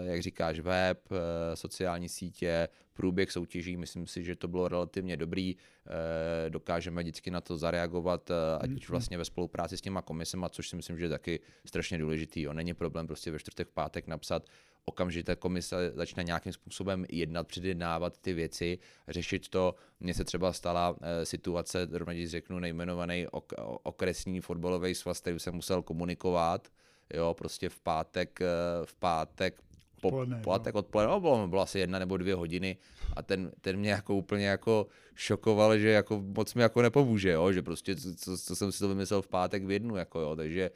jak 0.02 0.22
říkáš, 0.22 0.60
web, 0.60 1.08
sociální 1.54 2.08
sítě, 2.08 2.68
průběh 3.00 3.32
soutěží, 3.32 3.76
myslím 3.76 4.06
si, 4.06 4.24
že 4.24 4.36
to 4.36 4.48
bylo 4.48 4.68
relativně 4.68 5.16
dobrý, 5.16 5.56
eh, 5.56 6.50
dokážeme 6.50 7.02
vždycky 7.02 7.30
na 7.30 7.40
to 7.40 7.56
zareagovat, 7.56 8.30
eh, 8.30 8.34
ať 8.60 8.70
už 8.70 8.88
mhm. 8.88 8.90
vlastně 8.90 9.18
ve 9.18 9.24
spolupráci 9.24 9.76
s 9.76 9.80
těma 9.80 10.02
komisema, 10.02 10.48
což 10.48 10.68
si 10.68 10.76
myslím, 10.76 10.98
že 10.98 11.04
je 11.04 11.08
taky 11.08 11.40
strašně 11.64 11.98
důležitý. 11.98 12.42
Jo. 12.42 12.52
Není 12.52 12.74
problém 12.74 13.06
prostě 13.06 13.30
ve 13.30 13.38
čtvrtek, 13.38 13.68
v 13.68 13.72
pátek 13.72 14.06
napsat, 14.06 14.46
okamžitě 14.90 15.36
komise 15.36 15.92
začne 15.94 16.24
nějakým 16.24 16.52
způsobem 16.52 17.06
jednat, 17.10 17.46
předjednávat 17.46 18.18
ty 18.18 18.32
věci, 18.32 18.78
řešit 19.08 19.48
to. 19.48 19.74
Mně 20.00 20.14
se 20.14 20.24
třeba 20.24 20.52
stala 20.52 20.96
e, 21.00 21.26
situace, 21.26 21.86
zrovna 21.86 22.12
když 22.12 22.30
řeknu 22.30 22.58
nejmenovaný 22.58 23.26
ok, 23.30 23.52
okresní 23.82 24.40
fotbalový 24.40 24.94
svaz, 24.94 25.20
který 25.20 25.38
jsem 25.38 25.54
musel 25.54 25.82
komunikovat, 25.82 26.68
jo, 27.14 27.34
prostě 27.38 27.68
v 27.68 27.80
pátek, 27.80 28.40
v 28.84 28.94
pátek 28.94 29.62
po, 30.00 30.08
odpoledne, 30.08 30.42
pátek 30.44 30.74
odpoledne, 30.74 31.12
no, 31.12 31.20
bylo, 31.20 31.48
bylo 31.48 31.62
asi 31.62 31.78
jedna 31.78 31.98
nebo 31.98 32.16
dvě 32.16 32.34
hodiny 32.34 32.76
a 33.16 33.22
ten, 33.22 33.52
ten 33.60 33.76
mě 33.76 33.90
jako 33.90 34.14
úplně 34.14 34.46
jako 34.46 34.86
šokoval, 35.14 35.78
že 35.78 35.88
jako 35.88 36.22
moc 36.36 36.54
mi 36.54 36.62
jako 36.62 36.82
nepomůže, 36.82 37.30
jo, 37.30 37.52
že 37.52 37.62
prostě 37.62 37.96
co, 37.96 38.38
co, 38.38 38.56
jsem 38.56 38.72
si 38.72 38.78
to 38.78 38.88
vymyslel 38.88 39.22
v 39.22 39.28
pátek 39.28 39.64
v 39.64 39.70
jednu, 39.70 39.96
jako 39.96 40.20
jo, 40.20 40.36
takže 40.36 40.62
e, 40.62 40.70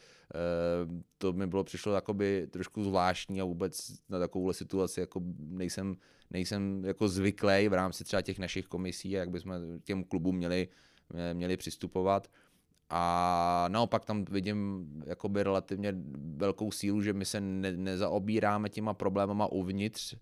to 1.19 1.33
mi 1.33 1.47
bylo 1.47 1.65
přišlo 1.65 1.93
jakoby 1.93 2.47
trošku 2.51 2.85
zvláštní 2.85 3.41
a 3.41 3.45
vůbec 3.45 3.93
na 4.09 4.19
takovouhle 4.19 4.55
situaci 4.55 5.01
jako 5.01 5.21
nejsem, 5.39 5.97
nejsem 6.31 6.85
jako 6.85 7.09
zvyklý 7.09 7.69
v 7.69 7.73
rámci 7.73 8.05
třeba 8.05 8.23
těch 8.23 8.39
našich 8.39 8.67
komisí, 8.67 9.11
jak 9.11 9.31
bychom 9.31 9.55
těm 9.85 10.05
klubům 10.05 10.37
měli, 10.37 10.69
měli 11.33 11.57
přistupovat. 11.57 12.29
A 12.91 13.67
naopak 13.69 14.05
tam 14.05 14.25
vidím 14.25 14.87
jakoby 15.07 15.43
relativně 15.43 15.95
velkou 16.37 16.71
sílu, 16.71 17.03
že 17.03 17.13
my 17.13 17.25
se 17.25 17.41
ne, 17.41 17.73
nezaobíráme 17.73 18.69
těma 18.69 18.95
problémama 18.95 19.47
uvnitř 19.47 20.15
e, 20.15 20.19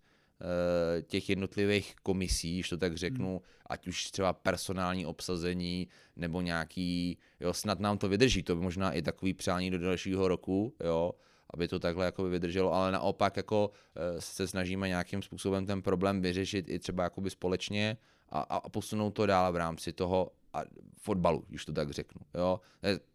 těch 1.02 1.30
jednotlivých 1.30 1.94
komisí, 2.02 2.62
že 2.62 2.70
to 2.70 2.76
tak 2.76 2.96
řeknu, 2.96 3.30
hmm. 3.30 3.40
ať 3.66 3.88
už 3.88 4.10
třeba 4.10 4.32
personální 4.32 5.06
obsazení 5.06 5.88
nebo 6.16 6.40
nějaký, 6.40 7.18
jo, 7.40 7.52
snad 7.52 7.80
nám 7.80 7.98
to 7.98 8.08
vydrží, 8.08 8.42
to 8.42 8.56
by 8.56 8.62
možná 8.62 8.92
i 8.92 9.02
takový 9.02 9.34
přání 9.34 9.70
do 9.70 9.78
dalšího 9.78 10.28
roku, 10.28 10.74
jo, 10.84 11.12
aby 11.50 11.68
to 11.68 11.78
takhle 11.78 12.04
jako 12.04 12.24
vydrželo, 12.24 12.72
ale 12.72 12.92
naopak 12.92 13.36
jako 13.36 13.70
e, 13.96 14.20
se 14.20 14.48
snažíme 14.48 14.88
nějakým 14.88 15.22
způsobem 15.22 15.66
ten 15.66 15.82
problém 15.82 16.20
vyřešit 16.20 16.68
i 16.68 16.78
třeba 16.78 17.04
jakoby 17.04 17.30
společně 17.30 17.96
a, 18.28 18.40
a 18.40 18.68
posunout 18.68 19.10
to 19.10 19.26
dál 19.26 19.52
v 19.52 19.56
rámci 19.56 19.92
toho 19.92 20.30
a 20.52 20.62
fotbalu, 20.98 21.44
když 21.48 21.64
to 21.64 21.72
tak 21.72 21.90
řeknu. 21.90 22.20
Jo? 22.34 22.60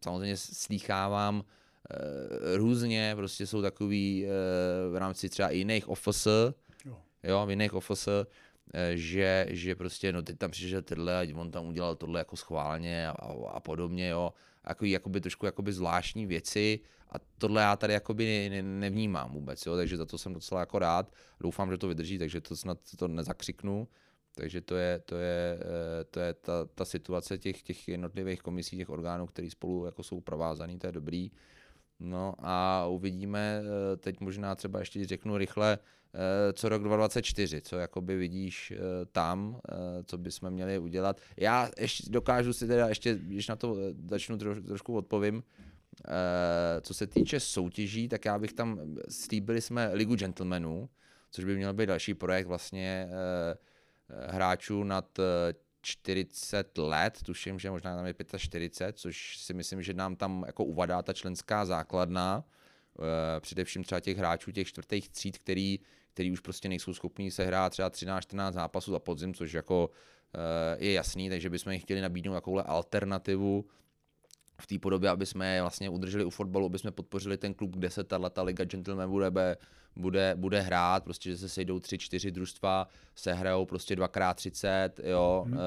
Samozřejmě 0.04 0.38
slýchávám 0.38 1.44
e, 1.44 2.58
různě, 2.58 3.14
prostě 3.16 3.48
jsou 3.48 3.62
takový 3.62 4.26
e, 4.26 4.30
v 4.90 4.96
rámci 4.96 5.30
třeba 5.30 5.50
jiných 5.50 5.90
ofs, 5.90 6.28
jo. 6.86 6.98
jo, 7.24 7.46
v 7.46 7.50
jiných 7.50 7.74
ofs, 7.74 8.08
e, 8.08 8.26
že, 8.98 9.46
že 9.50 9.76
prostě, 9.76 10.14
no 10.14 10.22
teď 10.22 10.38
tam 10.38 10.52
přišel 10.52 10.82
tohle 10.82 11.22
a 11.22 11.36
on 11.36 11.52
tam 11.52 11.66
udělal 11.66 11.96
tohle 11.96 12.20
jako 12.20 12.36
schválně 12.38 13.08
a, 13.08 13.12
a, 13.12 13.50
a 13.52 13.60
podobně, 13.60 14.08
jo. 14.08 14.34
Takový 14.62 14.92
jakoby 14.92 15.22
trošku 15.22 15.46
jakoby 15.46 15.74
zvláštní 15.74 16.26
věci 16.26 16.80
a 17.10 17.16
tohle 17.38 17.62
já 17.62 17.76
tady 17.76 17.94
jakoby 17.94 18.50
ne, 18.50 18.62
nevnímám 18.62 19.32
vůbec, 19.32 19.66
jo, 19.66 19.76
takže 19.76 19.98
za 19.98 20.06
to 20.06 20.18
jsem 20.18 20.34
docela 20.34 20.60
jako 20.60 20.80
rád. 20.80 21.14
Doufám, 21.40 21.72
že 21.72 21.78
to 21.78 21.88
vydrží, 21.88 22.18
takže 22.18 22.42
to 22.42 22.56
snad 22.56 22.80
to 22.98 23.08
nezakřiknu. 23.08 23.88
Takže 24.38 24.62
to 24.62 24.76
je, 24.76 25.00
to 25.00 25.16
je, 25.16 25.60
eh, 25.62 26.04
to 26.04 26.20
je 26.20 26.34
ta, 26.34 26.66
ta 26.76 26.86
situace 26.86 27.38
těch, 27.38 27.62
těch 27.62 27.88
jednotlivých 27.88 28.42
komisí, 28.42 28.78
těch 28.78 28.90
orgánů, 28.90 29.28
které 29.28 29.50
spolu 29.50 29.86
jako 29.86 30.04
jsou 30.04 30.22
provázaný, 30.22 30.80
to 30.80 30.88
je 30.88 30.92
dobrý. 30.92 31.32
No 32.00 32.34
a 32.40 32.88
uvidíme, 32.88 33.62
eh, 33.62 33.98
teď 33.98 34.20
možná 34.20 34.56
třeba 34.56 34.80
ještě 34.80 35.06
řeknu 35.06 35.38
rychle, 35.38 35.78
eh, 35.78 36.54
co 36.54 36.70
rok 36.70 36.84
2024, 36.84 37.62
co 37.62 37.78
jakoby 37.78 38.16
vidíš 38.16 38.74
tam, 39.12 39.60
co 40.06 40.18
bychom 40.18 40.50
měli 40.50 40.80
udělat. 40.80 41.22
Já 41.38 41.70
ještě 41.80 42.12
dokážu 42.12 42.54
si 42.54 42.68
teda, 42.68 42.90
ještě, 42.90 43.16
když 43.16 43.48
na 43.48 43.56
to 43.56 43.78
začnu 44.10 44.38
troš, 44.38 44.58
trošku 44.66 44.96
odpovím, 44.96 45.44
co 46.82 46.94
se 46.94 47.08
týče 47.08 47.40
soutěží, 47.40 48.08
tak 48.08 48.26
já 48.26 48.40
bych 48.40 48.54
tam, 48.54 48.80
slíbili 49.10 49.62
jsme 49.62 49.94
Ligu 49.94 50.16
gentlemanů, 50.16 50.90
což 51.32 51.46
by 51.46 51.56
měl 51.56 51.74
být 51.74 51.86
další 51.86 52.14
projekt 52.14 52.48
vlastně 52.48 53.10
hráčů 54.28 54.84
nad 54.84 55.20
40 55.82 56.78
eh, 56.78 56.82
let, 56.82 57.20
tuším, 57.26 57.60
že 57.60 57.72
možná 57.72 57.96
tam 57.96 58.06
je 58.06 58.14
45, 58.38 58.98
což 58.98 59.38
si 59.38 59.54
myslím, 59.54 59.82
že 59.82 59.94
nám 59.94 60.16
tam 60.16 60.44
jako 60.48 60.64
uvadá 60.64 61.02
ta 61.02 61.14
členská 61.14 61.66
základna, 61.66 62.44
eh, 63.00 63.40
především 63.40 63.84
třeba 63.84 64.00
těch 64.00 64.18
hráčů 64.18 64.52
těch 64.52 64.68
čtvrtých 64.68 65.10
tříd, 65.10 65.38
který, 65.38 65.80
který 66.14 66.32
už 66.32 66.40
prostě 66.40 66.70
nejsou 66.70 66.94
schopní 66.94 67.32
se 67.32 67.46
hrát 67.46 67.70
třeba 67.70 67.90
13-14 67.90 68.54
zápasů 68.54 68.92
za 68.92 69.00
podzim, 69.00 69.34
což 69.34 69.54
jako 69.54 69.90
je 70.78 70.94
jasný, 70.94 71.30
takže 71.30 71.50
bychom 71.50 71.72
jim 71.72 71.82
chtěli 71.82 72.02
nabídnout 72.02 72.34
takovouhle 72.34 72.64
alternativu 72.64 73.66
v 74.62 74.68
té 74.68 74.80
podobě, 74.80 75.10
aby 75.10 75.26
jsme 75.26 75.56
je 75.56 75.62
vlastně 75.62 75.90
udrželi 75.90 76.26
u 76.26 76.30
fotbalu, 76.30 76.66
aby 76.66 76.80
jsme 76.80 76.92
podpořili 76.92 77.38
ten 77.38 77.54
klub, 77.54 77.72
kde 77.72 77.90
se 77.90 78.04
tato 78.04 78.44
Liga 78.44 78.66
Gentleman 78.66 79.10
bude, 79.10 79.32
bude, 79.96 80.36
bude 80.36 80.62
hrát, 80.62 81.04
prostě, 81.04 81.30
že 81.30 81.38
se 81.38 81.50
sejdou 81.50 81.80
tři, 81.80 81.98
čtyři 81.98 82.32
družstva, 82.32 82.88
se 83.16 83.34
hrajou 83.34 83.66
prostě 83.66 83.96
dvakrát 83.96 84.34
třicet, 84.34 85.00
jo, 85.04 85.44
hmm. 85.48 85.58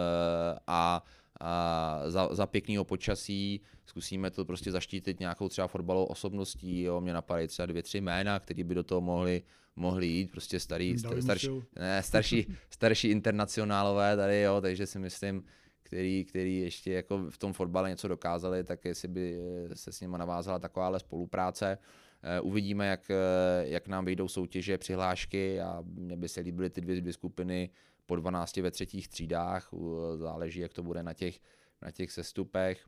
a, 0.66 1.04
a 1.40 2.02
za, 2.08 2.28
za 2.34 2.46
pěknýho 2.46 2.84
počasí 2.84 3.60
zkusíme 3.86 4.30
to 4.30 4.44
prostě 4.44 4.72
zaštítit 4.72 5.20
nějakou 5.20 5.48
třeba 5.48 5.66
fotbalovou 5.66 6.06
osobností, 6.06 6.82
jo, 6.82 7.00
mě 7.00 7.12
napadají 7.12 7.48
třeba 7.48 7.66
dvě, 7.66 7.82
tři 7.82 8.00
jména, 8.00 8.40
který 8.40 8.64
by 8.64 8.74
do 8.74 8.82
toho 8.82 9.00
mohli, 9.00 9.42
mohli 9.76 10.06
jít, 10.06 10.30
prostě 10.30 10.60
starý, 10.60 10.98
star, 10.98 11.22
starší, 11.22 11.48
ne, 11.78 12.02
starší, 12.02 12.46
starší 12.70 13.08
internacionálové 13.08 14.16
tady, 14.16 14.40
jo, 14.40 14.60
takže 14.60 14.86
si 14.86 14.98
myslím, 14.98 15.42
který, 15.82 16.24
který 16.24 16.58
ještě 16.58 16.92
jako 16.92 17.30
v 17.30 17.38
tom 17.38 17.52
fotbale 17.52 17.88
něco 17.88 18.08
dokázali, 18.08 18.64
tak 18.64 18.84
jestli 18.84 19.08
by 19.08 19.38
se 19.74 19.92
s 19.92 20.00
nimi 20.00 20.18
navázala 20.18 20.58
takováhle 20.58 21.00
spolupráce. 21.00 21.78
Eh, 22.22 22.40
uvidíme, 22.40 22.86
jak, 22.86 23.10
eh, 23.10 23.16
jak 23.62 23.88
nám 23.88 24.04
vyjdou 24.04 24.28
soutěže, 24.28 24.78
přihlášky 24.78 25.60
a 25.60 25.82
mně 25.84 26.16
by 26.16 26.28
se 26.28 26.40
líbily 26.40 26.70
ty 26.70 26.80
dvě, 26.80 27.00
dvě 27.00 27.12
skupiny 27.12 27.70
po 28.06 28.16
12 28.16 28.62
ve 28.62 28.70
třetích 28.70 29.08
třídách, 29.08 29.70
záleží, 30.16 30.60
jak 30.60 30.74
to 30.74 30.82
bude 30.82 31.02
na 31.02 31.14
těch, 31.14 31.40
na 31.82 31.90
těch 31.90 32.12
sestupech. 32.12 32.86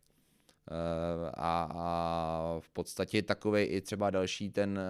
Eh, 0.70 1.31
a, 1.35 1.68
a 1.75 2.57
v 2.61 2.68
podstatě 2.68 3.22
takový 3.22 3.62
i 3.62 3.81
třeba 3.81 4.11
další 4.11 4.51
ten, 4.51 4.81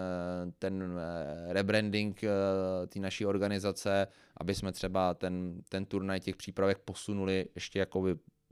ten 0.58 1.00
rebranding 1.48 2.20
té 2.88 3.00
naší 3.00 3.26
organizace, 3.26 4.06
aby 4.36 4.54
jsme 4.54 4.72
třeba 4.72 5.14
ten, 5.14 5.62
ten 5.68 5.84
turnaj 5.84 6.20
těch 6.20 6.36
přípravek 6.36 6.78
posunuli 6.78 7.46
ještě 7.54 7.78
jako 7.78 8.04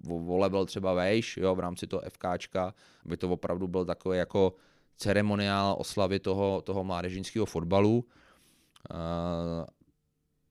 vole 0.04 0.50
byl 0.50 0.66
třeba 0.66 0.94
vejš, 0.94 1.37
jo, 1.37 1.54
v 1.54 1.61
rámci 1.61 1.87
toho 1.87 2.02
FKčka, 2.09 2.74
aby 3.06 3.16
to 3.16 3.28
opravdu 3.28 3.68
byl 3.68 3.85
takový 3.85 4.18
jako 4.18 4.54
ceremoniál 4.96 5.76
oslavy 5.78 6.20
toho, 6.20 6.61
toho 6.61 6.85
mládežnického 6.85 7.46
fotbalu. 7.46 8.04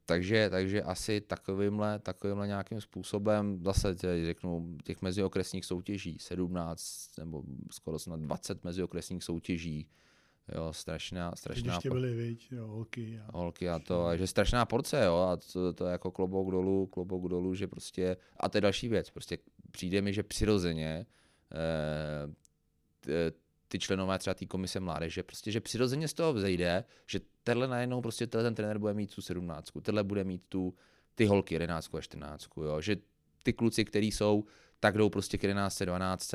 Takže, 0.10 0.50
takže 0.50 0.84
asi 0.84 1.22
takovýmhle, 1.22 2.00
takovýmhle 2.00 2.48
nějakým 2.48 2.82
způsobem, 2.82 3.64
zase 3.64 3.96
tě, 3.96 4.26
řeknu, 4.26 4.78
těch 4.84 5.02
meziokresních 5.02 5.66
soutěží, 5.66 6.18
17 6.20 7.18
nebo 7.18 7.44
skoro 7.72 8.00
snad 8.00 8.20
20 8.20 8.64
meziokresních 8.64 9.24
soutěží, 9.24 9.88
jo, 10.56 10.74
strašná, 10.74 11.36
strašná. 11.36 11.74
Ještě 11.74 11.90
byly, 11.90 12.14
viď, 12.14 12.52
jo, 12.52 12.68
holky. 12.68 13.20
A... 13.28 13.38
Holky 13.38 13.70
a 13.70 13.80
to, 13.80 14.06
a 14.06 14.16
že 14.16 14.28
strašná 14.28 14.66
porce, 14.66 15.06
jo, 15.06 15.16
a 15.16 15.38
to, 15.38 15.74
to 15.74 15.86
je 15.86 15.92
jako 15.92 16.12
klobouk 16.12 16.52
dolů, 16.52 16.88
klobouk 16.88 17.30
dolů, 17.30 17.56
že 17.56 17.68
prostě, 17.68 18.18
a 18.38 18.50
to 18.50 18.58
je 18.58 18.62
další 18.62 18.88
věc, 18.88 19.10
prostě 19.10 19.38
přijde 19.72 20.02
mi, 20.02 20.14
že 20.14 20.24
přirozeně 20.24 21.06
eh, 21.52 23.32
ty 23.70 23.80
členové 23.80 24.20
třeba 24.20 24.34
té 24.34 24.46
komise 24.46 24.80
mládeže, 24.80 25.24
prostě, 25.24 25.52
že 25.52 25.62
přirozeně 25.62 26.08
z 26.08 26.14
toho 26.14 26.34
vzejde, 26.34 26.84
že 27.08 27.20
tenhle 27.44 27.68
najednou 27.68 28.02
prostě 28.02 28.28
ten 28.28 28.56
trenér 28.56 28.78
bude 28.78 28.94
mít 28.94 29.16
tu 29.16 29.22
sedmnáctku, 29.22 29.82
tenhle 29.82 30.04
bude 30.04 30.24
mít 30.24 30.42
tu, 30.50 30.74
ty 31.16 31.26
holky 31.26 31.56
jedenáctku 31.56 31.98
a 31.98 32.02
čtrnáctku, 32.02 32.64
jo, 32.64 32.82
že 32.82 32.98
ty 33.44 33.54
kluci, 33.54 33.86
kteří 33.86 34.12
jsou, 34.12 34.44
tak 34.80 34.98
jdou 34.98 35.10
prostě 35.10 35.38
k 35.38 35.44
11, 35.44 35.82
12 35.82 36.34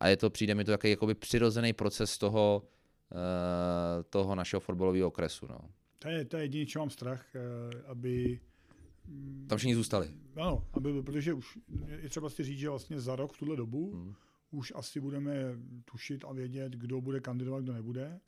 a 0.00 0.08
je 0.08 0.16
to, 0.16 0.30
přijde 0.30 0.54
mi 0.54 0.64
to 0.64 0.70
takový 0.70 0.90
jakoby 0.90 1.14
přirozený 1.14 1.72
proces 1.72 2.18
toho, 2.18 2.62
uh, 3.10 3.18
toho 4.10 4.34
našeho 4.34 4.60
fotbalového 4.60 5.08
okresu, 5.08 5.46
no. 5.46 5.58
To 5.98 6.08
je, 6.08 6.24
to 6.24 6.36
je 6.36 6.42
jediný, 6.42 6.66
čo 6.66 6.78
mám 6.78 6.90
strach, 6.90 7.24
uh, 7.34 7.90
aby 7.90 8.40
tam 9.46 9.58
všichni 9.58 9.74
zůstali. 9.74 10.10
Ano, 10.36 10.66
aby, 10.72 11.02
protože 11.02 11.32
už 11.32 11.58
je 12.02 12.08
třeba 12.08 12.30
si 12.30 12.44
říct, 12.44 12.58
že 12.58 12.68
vlastně 12.68 13.00
za 13.00 13.16
rok 13.16 13.32
v 13.32 13.38
tuhle 13.38 13.56
dobu 13.56 13.92
hmm 13.92 14.14
už 14.54 14.72
asi 14.76 15.00
budeme 15.00 15.34
tušit 15.84 16.24
a 16.24 16.32
vědět, 16.32 16.72
kdo 16.72 17.00
bude 17.00 17.20
kandidovat, 17.20 17.62
kdo 17.62 17.72
nebude. 17.72 18.20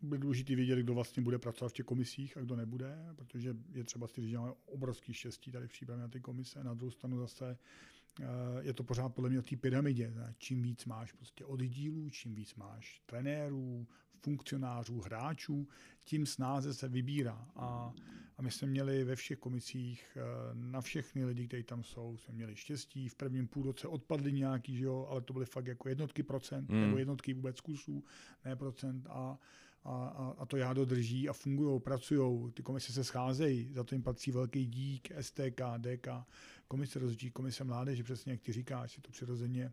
Bude 0.00 0.18
důležité 0.20 0.54
vědět, 0.56 0.78
kdo 0.78 0.94
vlastně 0.94 1.22
bude 1.22 1.38
pracovat 1.38 1.68
v 1.68 1.72
těch 1.72 1.86
komisích 1.86 2.36
a 2.36 2.40
kdo 2.40 2.56
nebude, 2.56 2.98
protože 3.16 3.56
je 3.72 3.84
třeba 3.84 4.06
si 4.06 4.20
říct, 4.20 4.30
že 4.30 4.38
máme 4.38 4.52
obrovský 4.66 5.12
štěstí 5.14 5.50
tady 5.50 5.66
v 5.66 5.70
přípravě 5.70 6.02
na 6.02 6.08
ty 6.08 6.20
komise. 6.20 6.64
Na 6.64 6.74
druhou 6.74 6.90
stranu 6.90 7.18
zase 7.18 7.58
eh, 8.20 8.24
je 8.60 8.72
to 8.72 8.84
pořád 8.84 9.08
podle 9.08 9.30
mě 9.30 9.38
o 9.38 9.42
té 9.42 9.56
pyramidě. 9.56 10.14
Čím 10.38 10.62
víc 10.62 10.84
máš 10.84 11.12
prostě 11.12 11.44
oddílů, 11.44 12.10
čím 12.10 12.34
víc 12.34 12.54
máš 12.54 13.02
trenérů, 13.06 13.86
funkcionářů, 14.24 15.00
hráčů, 15.00 15.68
tím 16.04 16.26
snáze 16.26 16.74
se 16.74 16.88
vybírá. 16.88 17.48
A 17.56 17.92
a 18.36 18.42
my 18.42 18.50
jsme 18.50 18.68
měli 18.68 19.04
ve 19.04 19.16
všech 19.16 19.38
komicích, 19.38 20.16
eh, 20.16 20.20
na 20.54 20.80
všechny 20.80 21.24
lidi, 21.24 21.48
kteří 21.48 21.62
tam 21.62 21.82
jsou, 21.82 22.16
jsme 22.16 22.34
měli 22.34 22.56
štěstí. 22.56 23.08
V 23.08 23.14
prvním 23.14 23.48
půlroce 23.48 23.88
odpadly 23.88 24.32
nějaký, 24.32 24.76
že 24.76 24.84
jo, 24.84 25.06
ale 25.10 25.20
to 25.20 25.32
byly 25.32 25.46
fakt 25.46 25.66
jako 25.66 25.88
jednotky 25.88 26.22
procent, 26.22 26.68
mm. 26.68 26.80
nebo 26.80 26.98
jednotky 26.98 27.34
vůbec 27.34 27.60
kusů, 27.60 28.04
ne 28.44 28.56
procent. 28.56 29.06
A, 29.10 29.38
a, 29.84 30.34
a 30.38 30.46
to 30.46 30.56
já 30.56 30.72
dodrží 30.72 31.28
a 31.28 31.32
fungují, 31.32 31.80
pracují. 31.80 32.52
Ty 32.52 32.62
komise 32.62 32.92
se 32.92 33.04
scházejí, 33.04 33.72
za 33.72 33.84
to 33.84 33.94
jim 33.94 34.02
patří 34.02 34.30
velký 34.30 34.66
dík, 34.66 35.12
STK, 35.20 35.60
DK, 35.78 36.08
komise 36.68 36.98
rozhodčí, 36.98 37.30
komise 37.30 37.64
mládeže, 37.64 38.02
přesně 38.02 38.32
jak 38.32 38.40
ty 38.40 38.52
říkáš, 38.52 38.96
je 38.96 39.02
to 39.02 39.10
přirozeně 39.10 39.70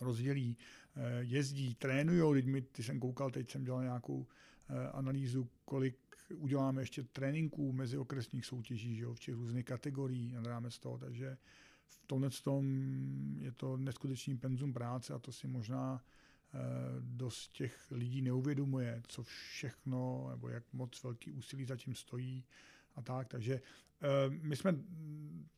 rozdělí, 0.00 0.56
eh, 0.96 1.18
jezdí, 1.20 1.74
trénují, 1.74 2.42
teď 2.42 2.52
mi, 2.52 2.62
ty 2.62 2.82
jsem 2.82 3.00
koukal, 3.00 3.30
teď 3.30 3.50
jsem 3.50 3.64
dělal 3.64 3.82
nějakou 3.82 4.26
eh, 4.68 4.88
analýzu, 4.88 5.48
kolik 5.64 5.96
uděláme 6.34 6.82
ještě 6.82 7.02
tréninků 7.02 7.72
mezi 7.72 7.98
okresních 7.98 8.46
soutěží, 8.46 8.96
že 8.96 9.04
jo, 9.04 9.14
v 9.14 9.20
těch 9.20 9.34
různých 9.34 9.64
kategorií 9.64 10.32
nad 10.32 10.70
z 10.70 10.78
toho, 10.78 10.98
takže 10.98 11.36
v 11.86 12.06
tomhle 12.06 12.30
tom 12.30 12.66
je 13.40 13.52
to 13.52 13.76
neskutečný 13.76 14.38
penzum 14.38 14.72
práce 14.72 15.14
a 15.14 15.18
to 15.18 15.32
si 15.32 15.48
možná 15.48 16.04
eh, 16.54 16.58
dost 17.00 17.52
těch 17.52 17.90
lidí 17.90 18.22
neuvědomuje, 18.22 19.02
co 19.08 19.22
všechno, 19.22 20.28
nebo 20.30 20.48
jak 20.48 20.72
moc 20.72 21.02
velký 21.02 21.32
úsilí 21.32 21.64
zatím 21.64 21.94
stojí 21.94 22.44
a 22.96 23.02
tak, 23.02 23.28
takže 23.28 23.60
Eh, 24.02 24.30
my 24.42 24.56
jsme, 24.56 24.74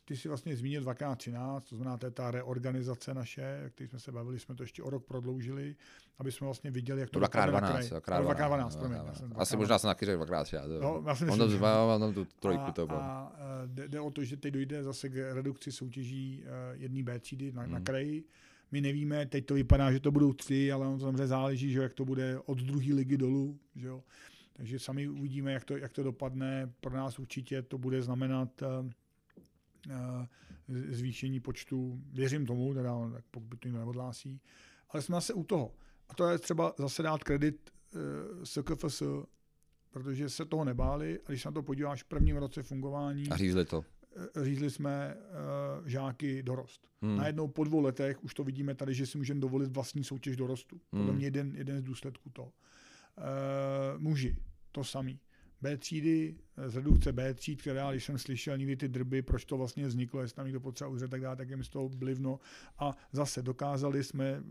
ty 0.05 0.17
si 0.17 0.29
vlastně 0.29 0.57
zmínil 0.57 0.83
2x13, 0.83 1.61
to 1.61 1.77
znamená, 1.77 1.97
to 1.97 2.07
je 2.07 2.11
ta 2.11 2.31
reorganizace 2.31 3.15
naše, 3.15 3.73
jak 3.81 3.91
jsme 3.91 3.99
se 3.99 4.13
bavili, 4.13 4.39
jsme 4.39 4.55
to 4.55 4.63
ještě 4.63 4.83
o 4.83 4.91
rok 4.91 5.05
prodloužili, 5.05 5.77
aby 6.19 6.33
jsme 6.33 6.45
vlastně 6.45 6.71
viděli, 6.71 7.01
jak 7.01 7.11
to 7.11 7.21
2x12. 7.21 8.01
2x12, 8.01 8.79
promiň. 8.79 8.99
Asi 9.37 9.57
možná 9.57 9.79
jsem 9.79 9.89
taky 9.89 10.07
řekl 10.07 10.23
2x3. 10.23 10.81
No, 10.81 11.03
já 11.07 11.13
myslím, 11.13 11.29
tam 11.99 12.15
tu 12.15 12.27
trojku 12.41 12.73
to 12.73 12.87
bylo. 12.87 13.01
A, 13.01 13.33
jde, 13.67 14.01
o 14.01 14.11
to, 14.11 14.25
že 14.25 14.37
teď 14.37 14.55
dojde 14.55 14.85
zase 14.85 15.09
k 15.09 15.35
redukci 15.35 15.73
soutěží 15.73 16.43
uh, 16.43 16.81
jedné 16.81 17.03
B 17.03 17.19
třídy 17.19 17.53
na, 17.53 17.67
na 17.67 17.81
kraji. 17.81 18.25
My 18.73 18.81
nevíme, 18.81 19.27
teď 19.27 19.47
to 19.47 19.55
vypadá, 19.55 19.93
že 19.93 20.01
to 20.01 20.11
budou 20.11 20.33
tři, 20.33 20.73
ale 20.73 20.87
on 20.87 21.01
samozřejmě 21.01 21.27
záleží, 21.27 21.73
že 21.73 21.83
jak 21.83 21.95
to 21.95 22.05
bude 22.05 22.39
od 22.47 22.59
druhé 22.59 22.95
ligy 22.95 23.17
dolů. 23.17 23.59
Že 23.77 23.87
jo. 23.87 24.03
Takže 24.59 24.79
sami 24.79 25.09
uvidíme, 25.09 25.53
jak 25.53 25.65
to, 25.65 25.77
jak 25.77 25.93
to 25.93 26.03
dopadne. 26.03 26.73
Pro 26.81 26.97
nás 26.97 27.19
určitě 27.19 27.63
to 27.63 27.79
bude 27.79 28.03
znamenat 28.03 28.63
uh, 28.63 28.91
zvýšení 30.91 31.41
počtu, 31.41 32.01
věřím 32.13 32.47
tomu, 32.47 32.75
teda 32.75 32.95
pokud 33.31 33.61
to 33.61 33.69
neodhlásí, 33.69 34.41
ale 34.91 35.03
jsme 35.03 35.15
zase 35.15 35.33
u 35.33 35.45
toho. 35.45 35.75
A 36.09 36.15
to 36.15 36.29
je 36.29 36.39
třeba 36.39 36.75
zase 36.79 37.03
dát 37.03 37.25
kredit 37.25 37.71
uh, 37.95 38.01
SKFS, 38.45 39.03
protože 39.91 40.29
se 40.29 40.45
toho 40.45 40.65
nebáli 40.65 41.21
a 41.21 41.29
když 41.29 41.43
se 41.43 41.49
na 41.49 41.53
to 41.53 41.63
podíváš 41.63 42.03
v 42.03 42.07
prvním 42.07 42.37
roce 42.37 42.63
fungování, 42.63 43.29
a 43.31 43.37
řízli 43.37 43.65
to. 43.65 43.85
Řízli 44.43 44.71
jsme 44.71 45.17
uh, 45.81 45.87
žáky 45.87 46.43
dorost. 46.43 46.89
Hmm. 47.03 47.17
Najednou 47.17 47.49
po 47.49 47.65
dvou 47.65 47.81
letech 47.81 48.25
už 48.25 48.35
to 48.35 48.45
vidíme 48.45 48.75
tady, 48.75 48.95
že 48.95 49.07
si 49.07 49.19
můžeme 49.19 49.41
dovolit 49.41 49.73
vlastní 49.73 50.05
soutěž 50.05 50.37
dorostu. 50.37 50.81
Podle 50.91 51.07
hmm. 51.07 51.17
mě 51.17 51.27
jeden, 51.27 51.57
jeden 51.57 51.79
z 51.79 51.83
důsledků 51.83 52.31
toho. 52.31 52.53
Uh, 53.19 54.01
muži, 54.01 54.37
to 54.73 54.85
samý. 54.85 55.21
B 55.61 55.77
třídy, 55.77 56.37
z 56.67 56.77
redukce 56.77 57.13
B 57.13 57.35
tříd, 57.35 57.61
která, 57.61 57.91
když 57.91 58.05
jsem 58.05 58.19
slyšel 58.19 58.59
někdy 58.59 58.77
ty 58.77 58.89
drby, 58.89 59.23
proč 59.23 59.45
to 59.45 59.57
vlastně 59.57 59.87
vzniklo, 59.87 60.21
jestli 60.21 60.37
tam 60.37 60.47
někdo 60.47 60.61
potřeba 60.61 60.91
uzřet, 60.91 61.11
tak 61.11 61.21
dále, 61.21 61.37
tak 61.37 61.51
je 61.51 61.57
mi 61.57 61.65
z 61.65 61.69
toho 61.69 61.89
blivno. 61.89 62.41
A 62.79 62.97
zase 63.13 63.43
dokázali 63.43 64.05
jsme 64.05 64.43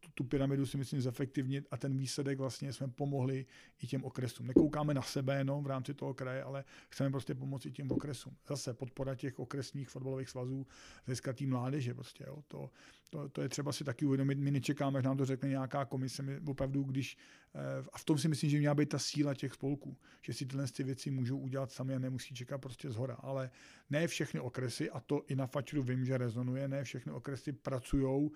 tu, 0.00 0.08
tu 0.14 0.24
pyramidu 0.24 0.66
si 0.66 0.76
myslím 0.76 1.00
zefektivnit 1.00 1.66
a 1.70 1.76
ten 1.76 1.96
výsledek 1.96 2.38
vlastně 2.38 2.72
jsme 2.72 2.88
pomohli 2.88 3.46
i 3.82 3.86
těm 3.86 4.04
okresům. 4.04 4.46
Nekoukáme 4.46 4.94
na 4.94 5.02
sebe 5.02 5.38
jenom 5.38 5.64
v 5.64 5.66
rámci 5.66 5.94
toho 5.94 6.14
kraje, 6.14 6.42
ale 6.42 6.64
chceme 6.88 7.10
prostě 7.10 7.34
pomoci 7.34 7.70
těm 7.70 7.90
okresům. 7.90 8.36
Zase 8.48 8.74
podpora 8.74 9.14
těch 9.14 9.38
okresních 9.38 9.88
fotbalových 9.88 10.28
svazů, 10.28 10.66
hlediska 11.06 11.32
té 11.32 11.46
mládeže 11.46 11.94
prostě, 11.94 12.24
jo. 12.26 12.42
To, 12.48 12.70
to, 13.10 13.28
to, 13.28 13.42
je 13.42 13.48
třeba 13.48 13.72
si 13.72 13.84
taky 13.84 14.06
uvědomit. 14.06 14.38
My 14.38 14.50
nečekáme, 14.50 15.02
že 15.02 15.08
nám 15.08 15.16
to 15.16 15.24
řekne 15.24 15.48
nějaká 15.48 15.84
komise. 15.84 16.22
My 16.22 16.40
opravdu, 16.46 16.82
když, 16.82 17.16
eh, 17.54 17.84
a 17.92 17.98
v 17.98 18.04
tom 18.04 18.18
si 18.18 18.28
myslím, 18.28 18.50
že 18.50 18.58
měla 18.58 18.74
být 18.74 18.88
ta 18.88 18.98
síla 18.98 19.34
těch 19.34 19.52
spolků, 19.52 19.96
že 20.22 20.32
si 20.32 20.46
tyhle 20.46 20.66
ty 20.66 20.82
věci 20.82 21.10
můžou 21.10 21.38
udělat 21.38 21.55
sami 21.66 21.94
a 21.94 21.98
nemusí 21.98 22.34
čekat 22.34 22.58
prostě 22.58 22.90
zhora. 22.90 23.14
Ale 23.14 23.50
ne 23.90 24.06
všechny 24.06 24.40
okresy, 24.40 24.90
a 24.90 25.00
to 25.00 25.24
i 25.28 25.36
na 25.36 25.46
Fačru 25.46 25.82
vím, 25.82 26.04
že 26.04 26.18
rezonuje, 26.18 26.68
ne 26.68 26.84
všechny 26.84 27.12
okresy 27.12 27.52
pracují 27.52 28.30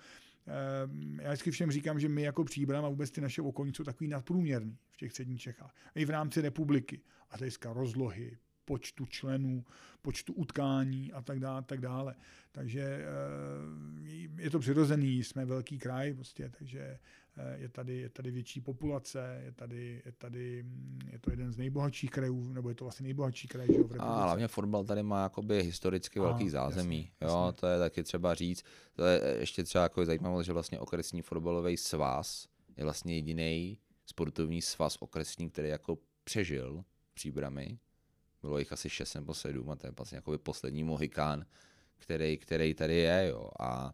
ehm, 0.46 1.20
já 1.20 1.28
vždycky 1.28 1.50
všem 1.50 1.70
říkám, 1.70 2.00
že 2.00 2.08
my 2.08 2.22
jako 2.22 2.44
příbram 2.44 2.84
a 2.84 2.88
vůbec 2.88 3.10
ty 3.10 3.20
naše 3.20 3.42
okolí 3.42 3.72
jsou 3.74 3.84
takový 3.84 4.08
nadprůměrný 4.08 4.78
v 4.90 4.96
těch 4.96 5.10
středních 5.10 5.40
Čechách. 5.40 5.74
I 5.94 6.04
v 6.04 6.10
rámci 6.10 6.40
republiky. 6.40 7.00
A 7.30 7.36
hlediska 7.36 7.72
rozlohy, 7.72 8.38
počtu 8.70 9.06
členů, 9.06 9.64
počtu 10.02 10.32
utkání 10.32 11.12
a 11.12 11.22
tak 11.22 11.40
dále. 11.40 11.62
Tak 11.62 11.80
dále. 11.80 12.14
Takže 12.52 12.82
eh, 12.82 14.42
je 14.42 14.50
to 14.50 14.58
přirozený, 14.58 15.24
jsme 15.24 15.44
velký 15.44 15.78
kraj, 15.78 16.14
prostě, 16.14 16.52
takže 16.58 16.98
eh, 17.36 17.56
je 17.58 17.68
tady, 17.68 17.96
je 17.96 18.08
tady 18.08 18.30
větší 18.30 18.60
populace, 18.60 19.40
je 19.44 19.52
tady, 19.52 20.02
je 20.06 20.12
tady, 20.12 20.64
je 21.12 21.18
to 21.18 21.30
jeden 21.30 21.52
z 21.52 21.56
nejbohatších 21.56 22.10
krajů, 22.10 22.52
nebo 22.52 22.68
je 22.68 22.74
to 22.74 22.84
vlastně 22.84 23.04
nejbohatší 23.04 23.48
kraj. 23.48 23.66
Že, 23.66 23.82
v 23.82 23.96
a 23.98 24.22
hlavně 24.22 24.48
fotbal 24.48 24.84
tady 24.84 25.02
má 25.02 25.22
jakoby 25.22 25.62
historicky 25.62 26.20
a, 26.20 26.22
velký 26.22 26.50
zázemí. 26.50 27.10
Jasně, 27.20 27.34
jo, 27.34 27.44
jasně. 27.46 27.60
to 27.60 27.66
je 27.66 27.78
taky 27.78 28.02
třeba 28.02 28.34
říct. 28.34 28.64
To 28.94 29.04
je 29.04 29.36
ještě 29.38 29.64
třeba 29.64 29.82
jako 29.82 30.04
zajímavé, 30.04 30.44
že 30.44 30.52
vlastně 30.52 30.78
okresní 30.78 31.22
fotbalový 31.22 31.76
svaz 31.76 32.48
je 32.76 32.84
vlastně 32.84 33.14
jediný 33.14 33.78
sportovní 34.06 34.62
svaz 34.62 34.96
okresní, 35.00 35.50
který 35.50 35.68
jako 35.68 35.98
přežil 36.24 36.84
příbramy 37.14 37.78
bylo 38.42 38.58
jich 38.58 38.72
asi 38.72 38.90
6 38.90 39.14
nebo 39.14 39.34
7 39.34 39.70
a 39.70 39.76
to 39.76 39.86
je 39.86 39.92
vlastně 39.96 40.16
jako 40.16 40.38
poslední 40.38 40.84
mohikán, 40.84 41.44
který, 41.98 42.38
který 42.38 42.74
tady 42.74 42.96
je, 42.96 43.28
jo. 43.28 43.50
A 43.60 43.92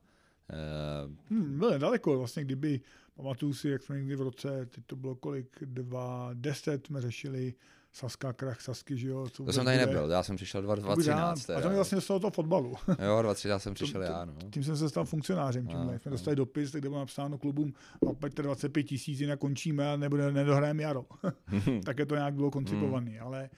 Uh, 0.52 1.12
hmm, 1.30 1.58
bylo 1.58 1.78
daleko, 1.78 2.18
vlastně 2.18 2.44
kdyby, 2.44 2.80
pamatuju 3.14 3.54
si, 3.54 3.68
jak 3.68 3.82
jsme 3.82 3.96
někdy 3.96 4.16
v 4.16 4.20
roce, 4.20 4.66
teď 4.66 4.84
to 4.86 4.96
bylo 4.96 5.14
kolik, 5.14 5.56
dva, 5.60 6.30
deset 6.34 6.86
jsme 6.86 7.00
řešili 7.00 7.54
Saska, 7.92 8.32
krach 8.32 8.60
Sasky, 8.60 8.96
že 8.96 9.08
jo. 9.08 9.28
Co 9.28 9.44
to 9.44 9.52
jsem 9.52 9.64
tady 9.64 9.76
nebyl, 9.78 10.10
já 10.10 10.22
jsem 10.22 10.36
přišel 10.36 10.62
2013. 10.62 11.50
A 11.50 11.60
to 11.60 11.68
mi 11.68 11.74
vlastně 11.74 12.00
z 12.00 12.06
toho 12.06 12.30
fotbalu. 12.30 12.74
jo, 12.88 13.22
2013 13.22 13.62
jsem 13.62 13.74
přišel 13.74 14.00
to, 14.00 14.06
já, 14.06 14.24
no. 14.24 14.34
Tím 14.50 14.64
jsem 14.64 14.76
se 14.76 14.88
stal 14.88 15.04
funkcionářem 15.04 15.66
tímhle. 15.66 15.92
No, 15.92 15.98
jsme 15.98 16.10
no. 16.10 16.12
dostali 16.12 16.36
dopis, 16.36 16.72
kde 16.72 16.88
bylo 16.88 17.00
napsáno 17.00 17.38
klubům, 17.38 17.72
zaplaťte 18.06 18.42
25 18.42 18.82
tisíc, 18.82 19.20
jinak 19.20 19.38
končíme 19.38 19.92
a 19.92 19.96
nebude, 19.96 20.32
nedohrajeme 20.32 20.82
jaro. 20.82 21.04
tak 21.84 21.98
je 21.98 22.06
to 22.06 22.14
nějak 22.14 22.34
bylo 22.34 22.50
koncipované, 22.50 23.10
hmm. 23.10 23.26
ale 23.26 23.50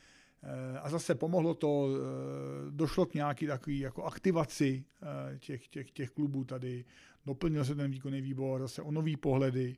a 0.83 0.91
zase 0.91 1.15
pomohlo 1.15 1.55
to, 1.55 1.89
eh, 1.89 2.71
došlo 2.71 3.07
k 3.07 3.15
nějaký 3.15 3.47
takový 3.47 3.79
jako 3.79 4.05
aktivaci 4.05 4.85
eh, 5.03 5.39
těch, 5.39 5.69
těch, 5.69 5.91
těch 5.91 6.11
klubů 6.11 6.45
tady, 6.45 6.85
doplnil 7.27 7.65
se 7.65 7.75
ten 7.75 7.91
výkonný 7.91 8.21
výbor 8.21 8.61
zase 8.61 8.83
o 8.83 8.91
nový 8.91 9.17
pohledy, 9.17 9.77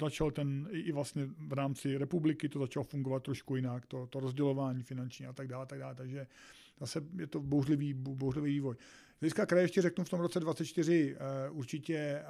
začal 0.00 0.30
ten 0.30 0.68
i 0.72 0.92
vlastně 0.92 1.28
v 1.38 1.52
rámci 1.52 1.98
republiky 1.98 2.48
to 2.48 2.58
začalo 2.58 2.84
fungovat 2.84 3.22
trošku 3.22 3.56
jinak, 3.56 3.86
to, 3.86 4.06
to 4.06 4.20
rozdělování 4.20 4.82
finanční 4.82 5.26
a 5.26 5.32
tak 5.32 5.48
dále, 5.48 5.66
tak 5.66 5.78
dále, 5.78 5.94
takže 5.94 6.26
zase 6.80 7.00
je 7.18 7.26
to 7.26 7.40
bouřlivý, 7.40 7.94
bouřlivý 7.94 8.52
vývoj. 8.52 8.74
Z 9.16 9.20
hlediska 9.20 9.46
kraje 9.46 9.64
ještě 9.64 9.82
řeknu 9.82 10.04
v 10.04 10.08
tom 10.08 10.20
roce 10.20 10.40
24 10.40 11.16
určitě 11.50 12.22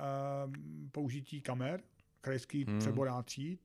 použití 0.93 1.41
kamer, 1.41 1.81
krajský 2.21 2.65
hmm. 2.65 2.79
přeborá 2.79 3.23
tříd, 3.23 3.61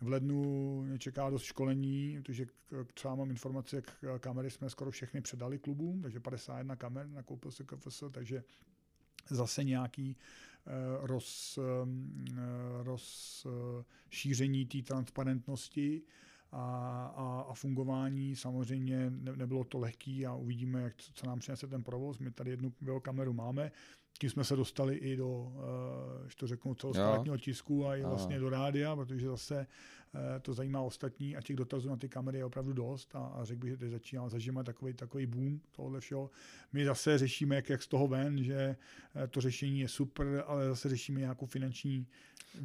v 0.00 0.08
lednu 0.08 0.82
mě 0.82 0.98
čeká 0.98 1.30
dost 1.30 1.42
školení, 1.42 2.18
protože 2.22 2.46
třeba 2.94 3.14
mám 3.14 3.30
informace, 3.30 3.76
jak 3.76 4.20
kamery 4.20 4.50
jsme 4.50 4.70
skoro 4.70 4.90
všechny 4.90 5.20
předali 5.20 5.58
klubům, 5.58 6.02
takže 6.02 6.20
51 6.20 6.76
kamer 6.76 7.08
nakoupil 7.08 7.50
se 7.50 7.64
KFS, 7.64 8.04
takže 8.10 8.44
zase 9.30 9.64
nějaký 9.64 10.16
roz, 11.00 11.58
rozšíření 12.82 14.66
té 14.66 14.82
transparentnosti 14.82 16.02
a, 16.52 16.62
a, 17.16 17.44
a 17.48 17.54
fungování. 17.54 18.36
Samozřejmě 18.36 19.10
ne, 19.10 19.36
nebylo 19.36 19.64
to 19.64 19.78
lehký 19.78 20.26
a 20.26 20.34
uvidíme, 20.34 20.82
jak, 20.82 20.94
co 20.96 21.26
nám 21.26 21.38
přinese 21.38 21.66
ten 21.66 21.82
provoz. 21.82 22.18
My 22.18 22.30
tady 22.30 22.50
jednu 22.50 22.72
kameru 23.02 23.32
máme, 23.32 23.72
tím 24.18 24.30
jsme 24.30 24.44
se 24.44 24.56
dostali 24.56 24.94
i 24.96 25.16
do, 25.16 25.52
že 26.28 26.36
to 26.36 26.46
řeknu, 26.46 26.74
celostátního 26.74 27.38
tisku 27.38 27.86
a 27.86 27.96
i 27.96 28.02
vlastně 28.04 28.38
do 28.38 28.50
rádia, 28.50 28.96
protože 28.96 29.26
zase 29.28 29.66
Eh, 29.66 30.03
to 30.42 30.54
zajímá 30.54 30.80
ostatní 30.80 31.36
a 31.36 31.40
těch 31.40 31.56
dotazů 31.56 31.88
na 31.88 31.96
ty 31.96 32.08
kamery 32.08 32.38
je 32.38 32.44
opravdu 32.44 32.72
dost 32.72 33.16
a, 33.16 33.18
a 33.18 33.44
řekl 33.44 33.60
bych, 33.60 33.70
že 33.70 33.76
teď 33.76 33.90
začíná, 33.90 34.28
zažívat 34.28 34.66
takový, 34.66 34.92
takový 34.92 35.26
boom 35.26 35.60
tohohle 35.72 36.00
všeho. 36.00 36.30
My 36.72 36.84
zase 36.84 37.18
řešíme, 37.18 37.56
jak, 37.56 37.70
jak 37.70 37.82
z 37.82 37.86
toho 37.86 38.08
ven, 38.08 38.44
že 38.44 38.76
eh, 39.14 39.28
to 39.28 39.40
řešení 39.40 39.80
je 39.80 39.88
super, 39.88 40.44
ale 40.46 40.68
zase 40.68 40.88
řešíme 40.88 41.20
nějakou 41.20 41.46
finanční 41.46 42.06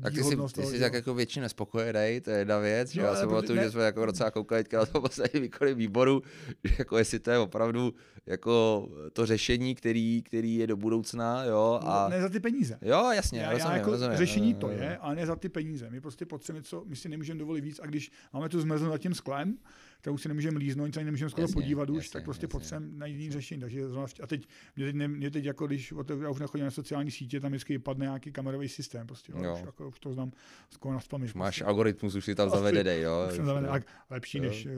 tak 0.04 0.14
ty 0.14 0.24
jsi, 0.24 0.38
ty 0.54 0.66
jsi 0.66 0.80
tak 0.80 0.94
jako 0.94 1.14
většině 1.14 1.42
nespokojený, 1.42 2.22
to 2.22 2.32
je 2.32 2.38
jedna 2.38 2.60
věc, 2.60 2.90
no, 2.90 2.94
že 2.94 3.02
já 3.02 3.16
se 3.16 3.28
pamatuju, 3.28 3.62
že 3.62 3.72
jsme 3.72 3.84
jako 3.84 4.06
docela 4.06 4.32
koukali 4.32 4.64
na 4.74 4.86
to 4.86 5.02
poslední 5.02 5.40
výkony 5.40 5.74
výboru, 5.74 6.22
že 6.64 6.76
jako 6.80 6.98
jestli 6.98 7.20
to 7.20 7.32
je 7.32 7.38
opravdu 7.38 7.94
jako 8.26 8.88
to 9.14 9.26
řešení, 9.26 9.76
který, 9.76 10.22
který 10.22 10.56
je 10.56 10.68
do 10.68 10.78
budoucna, 10.78 11.44
jo. 11.44 11.80
A... 11.84 12.10
Ne 12.10 12.22
za 12.22 12.30
ty 12.30 12.40
peníze. 12.40 12.80
Jo, 12.82 13.12
jasně, 13.12 13.40
já, 13.40 13.52
rozumím, 13.52 13.72
já 13.72 13.78
jako 13.78 13.92
rozumím, 13.92 14.18
řešení 14.18 14.54
to 14.54 14.70
je, 14.70 14.98
ale 14.98 15.16
ne 15.16 15.26
za 15.26 15.36
ty 15.36 15.50
peníze. 15.50 15.90
My 15.90 16.02
prostě 16.02 16.26
potřebujeme 16.26 16.64
co, 16.64 16.84
my 16.86 16.96
si 16.96 17.10
nemůžeme 17.10 17.39
dovolit 17.40 17.62
víc 17.62 17.80
a 17.84 17.86
když 17.86 18.12
máme 18.34 18.50
tu 18.50 18.62
zmrzlinu 18.62 18.92
nad 18.92 18.98
tím 18.98 19.14
sklem, 19.14 19.58
kterou 20.02 20.18
si 20.18 20.28
nemůžeme 20.28 20.60
líznout, 20.60 20.88
nic 20.88 20.98
ani 20.98 21.06
nemůžeme 21.06 21.30
skoro 21.30 21.44
jasně, 21.44 21.54
podívat 21.54 21.90
už, 21.90 21.98
jasně, 21.98 22.12
tak 22.12 22.24
prostě 22.24 22.48
potřebujeme 22.48 22.98
najít 22.98 23.20
jiný 23.20 23.32
řešení. 23.32 23.62
Takže 23.62 23.82
a 24.24 24.28
teď, 24.28 24.48
mě 24.76 24.86
teď, 24.86 24.96
mě 24.96 25.32
teď 25.32 25.46
jako 25.46 25.68
když 25.68 25.94
já 26.22 26.30
už 26.30 26.40
nechodím 26.40 26.66
na 26.66 26.72
sociální 26.72 27.12
sítě, 27.12 27.40
tam 27.40 27.52
vždycky 27.52 27.80
padne 27.80 28.06
nějaký 28.06 28.32
kamerový 28.32 28.68
systém, 28.68 29.08
prostě, 29.08 29.34
jo. 29.36 29.54
Už, 29.54 29.66
jako, 29.66 29.88
už 29.90 30.00
to 30.00 30.14
znám 30.14 30.32
skoro 30.70 30.94
na. 30.94 31.00
Máš 31.20 31.34
prostě. 31.34 31.64
algoritmus, 31.64 32.16
už 32.16 32.26
si 32.26 32.36
tam 32.36 32.50
zavedený, 32.50 33.02
jo. 33.02 33.28
Už 33.32 33.46
zavedený, 33.46 33.80
lepší, 34.10 34.38
jo. 34.38 34.44
než 34.44 34.66
eh, 34.66 34.70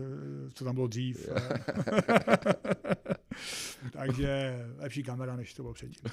co 0.54 0.66
tam 0.66 0.76
bylo 0.76 0.88
dřív. 0.88 1.30
Takže 3.92 4.60
lepší 4.78 5.04
kamera, 5.04 5.36
než 5.36 5.54
to 5.54 5.64
bylo 5.64 5.74
předtím. 5.74 6.12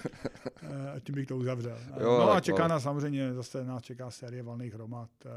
Eh, 0.63 0.91
a 0.91 1.01
tím 1.01 1.15
bych 1.15 1.27
to 1.27 1.37
uzavřel. 1.37 1.79
Jo, 2.01 2.19
no 2.19 2.33
a 2.33 2.41
čeká 2.41 2.69
nás 2.69 2.83
samozřejmě, 2.83 3.35
zase 3.35 3.65
nás 3.65 3.83
čeká 3.83 4.11
série 4.11 4.43
valných 4.43 4.75
hromad. 4.75 5.11
Eh, 5.27 5.29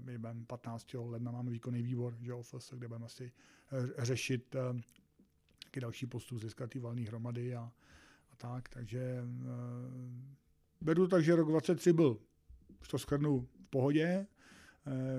my 0.00 0.18
budeme 0.18 0.44
15. 0.46 0.86
ledna 1.10 1.30
máme 1.32 1.50
výkonný 1.50 1.82
výbor, 1.82 2.16
že 2.20 2.34
OFS, 2.34 2.72
kde 2.72 2.88
budeme 2.88 3.06
asi 3.06 3.32
eh, 3.72 4.04
řešit 4.04 4.56
taky 5.64 5.80
další 5.80 6.06
postup 6.06 6.38
získat 6.38 6.70
ty 6.70 6.78
valné 6.78 7.02
hromady 7.02 7.54
a, 7.54 7.72
a 8.32 8.36
tak. 8.36 8.68
Takže 8.68 9.24
beru 10.80 11.08
tak, 11.08 11.24
že 11.24 11.36
rok 11.36 11.48
23 11.48 11.92
byl, 11.92 12.18
už 12.80 12.88
to 12.88 12.98
skrnu, 12.98 13.40
v 13.40 13.70
pohodě. 13.70 14.26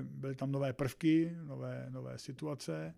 Byly 0.01 0.35
tam 0.35 0.51
nové 0.51 0.73
prvky, 0.73 1.37
nové, 1.43 1.85
nové 1.89 2.17
situace 2.17 2.95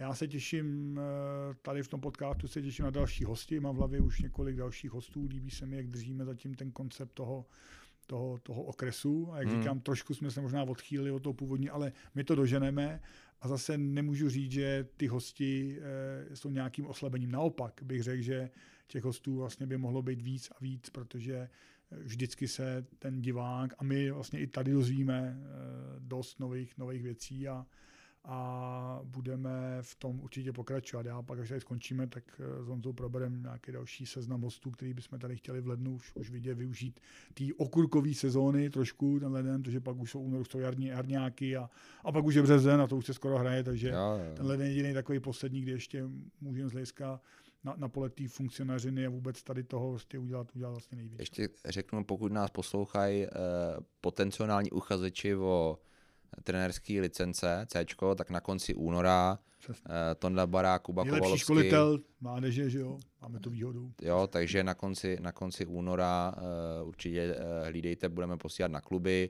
já 0.00 0.14
se 0.14 0.28
těším, 0.28 0.98
eh, 0.98 1.54
tady 1.62 1.82
v 1.82 1.88
tom 1.88 2.00
podcastu 2.00 2.48
se 2.48 2.62
těším 2.62 2.84
na 2.84 2.90
další 2.90 3.24
hosti, 3.24 3.60
mám 3.60 3.74
v 3.74 3.78
hlavě 3.78 4.00
už 4.00 4.20
několik 4.20 4.56
dalších 4.56 4.90
hostů, 4.90 5.26
líbí 5.26 5.50
se 5.50 5.66
mi, 5.66 5.76
jak 5.76 5.86
držíme 5.86 6.24
zatím 6.24 6.54
ten 6.54 6.72
koncept 6.72 7.12
toho, 7.14 7.46
toho, 8.06 8.38
toho 8.42 8.62
okresu 8.62 9.32
a 9.32 9.38
jak 9.38 9.48
hmm. 9.48 9.60
říkám, 9.60 9.80
trošku 9.80 10.14
jsme 10.14 10.30
se 10.30 10.40
možná 10.40 10.62
odchýlili 10.62 11.10
od 11.10 11.22
toho 11.22 11.34
původní, 11.34 11.70
ale 11.70 11.92
my 12.14 12.24
to 12.24 12.34
doženeme 12.34 13.00
a 13.40 13.48
zase 13.48 13.78
nemůžu 13.78 14.28
říct, 14.28 14.52
že 14.52 14.86
ty 14.96 15.06
hosti 15.06 15.78
e, 15.80 16.36
jsou 16.36 16.50
nějakým 16.50 16.86
oslabením. 16.86 17.30
Naopak 17.30 17.80
bych 17.82 18.02
řekl, 18.02 18.22
že 18.22 18.50
těch 18.86 19.04
hostů 19.04 19.36
vlastně 19.36 19.66
by 19.66 19.76
mohlo 19.76 20.02
být 20.02 20.22
víc 20.22 20.50
a 20.50 20.54
víc, 20.60 20.90
protože 20.90 21.48
vždycky 21.90 22.48
se 22.48 22.86
ten 22.98 23.20
divák 23.20 23.74
a 23.78 23.84
my 23.84 24.10
vlastně 24.10 24.40
i 24.40 24.46
tady 24.46 24.72
dozvíme 24.72 25.18
e, 25.18 25.46
dost 25.98 26.40
nových, 26.40 26.78
nových 26.78 27.02
věcí 27.02 27.48
a, 27.48 27.66
a 28.24 29.00
budeme 29.04 29.78
v 29.80 29.94
tom 29.94 30.20
určitě 30.20 30.52
pokračovat. 30.52 31.06
Já 31.06 31.22
pak, 31.22 31.38
až 31.38 31.48
tady 31.48 31.60
skončíme, 31.60 32.06
tak 32.06 32.24
eh, 32.40 32.64
s 32.64 32.68
Honzou 32.68 32.92
probereme 32.92 33.38
nějaký 33.38 33.72
další 33.72 34.06
seznam 34.06 34.40
hostů, 34.40 34.70
který 34.70 34.94
bychom 34.94 35.18
tady 35.18 35.36
chtěli 35.36 35.60
v 35.60 35.68
lednu 35.68 35.94
už, 35.94 36.12
už 36.14 36.30
vidět 36.30 36.54
využít 36.54 37.00
té 37.34 37.44
okurkové 37.56 38.14
sezóny 38.14 38.70
trošku, 38.70 39.20
ten 39.20 39.32
leden, 39.32 39.62
protože 39.62 39.80
pak 39.80 39.96
už 39.96 40.10
jsou 40.10 40.20
únoru, 40.20 40.44
jsou 40.44 40.58
jarní, 40.58 40.86
jarňáky 40.86 41.56
a, 41.56 41.70
a 42.04 42.12
pak 42.12 42.24
už 42.24 42.34
je 42.34 42.42
březen 42.42 42.80
a 42.80 42.86
to 42.86 42.96
už 42.96 43.06
se 43.06 43.14
skoro 43.14 43.38
hraje, 43.38 43.64
takže 43.64 43.88
jo, 43.88 43.94
jo. 43.94 44.34
ten 44.34 44.46
leden 44.46 44.66
je 44.66 44.72
jediný 44.72 44.94
takový 44.94 45.20
poslední, 45.20 45.60
kdy 45.60 45.72
ještě 45.72 46.04
můžeme 46.40 46.68
z 46.68 46.72
hlediska 46.72 47.20
na, 47.64 47.74
na 47.76 47.88
pole 47.88 48.10
té 48.10 48.28
funkcionařiny 48.28 49.06
a 49.06 49.10
vůbec 49.10 49.42
tady 49.42 49.62
toho 49.62 49.90
vlastně 49.90 50.18
udělat, 50.18 50.56
udělat 50.56 50.70
vlastně 50.70 50.96
nejvíc. 50.96 51.18
Ještě 51.18 51.48
řeknu, 51.64 52.04
pokud 52.04 52.32
nás 52.32 52.50
poslouchají 52.50 53.24
eh, 53.24 53.30
potenciální 54.00 54.70
uchazeči 54.70 55.34
o 55.34 55.78
trenérský 56.42 57.00
licence 57.00 57.66
C, 57.68 57.84
tak 58.16 58.30
na 58.30 58.40
konci 58.40 58.74
února 58.74 59.38
Přesně. 59.60 59.84
Eh, 59.90 60.14
Tonda 60.14 60.46
Barák, 60.46 60.82
Kuba 60.82 61.04
Nejlepší 61.04 61.20
Kovalovský. 61.20 61.44
školitel 61.44 61.98
mládeže, 62.20 62.70
že 62.70 62.78
jo, 62.78 62.98
máme 63.22 63.40
tu 63.40 63.50
výhodu. 63.50 63.92
Jo, 64.02 64.26
takže 64.26 64.64
na 64.64 64.74
konci, 64.74 65.16
na 65.20 65.32
konci 65.32 65.66
února 65.66 66.34
uh, 66.82 66.88
určitě 66.88 67.34
uh, 67.34 67.68
hlídejte, 67.68 68.08
budeme 68.08 68.36
posílat 68.36 68.70
na 68.72 68.80
kluby, 68.80 69.28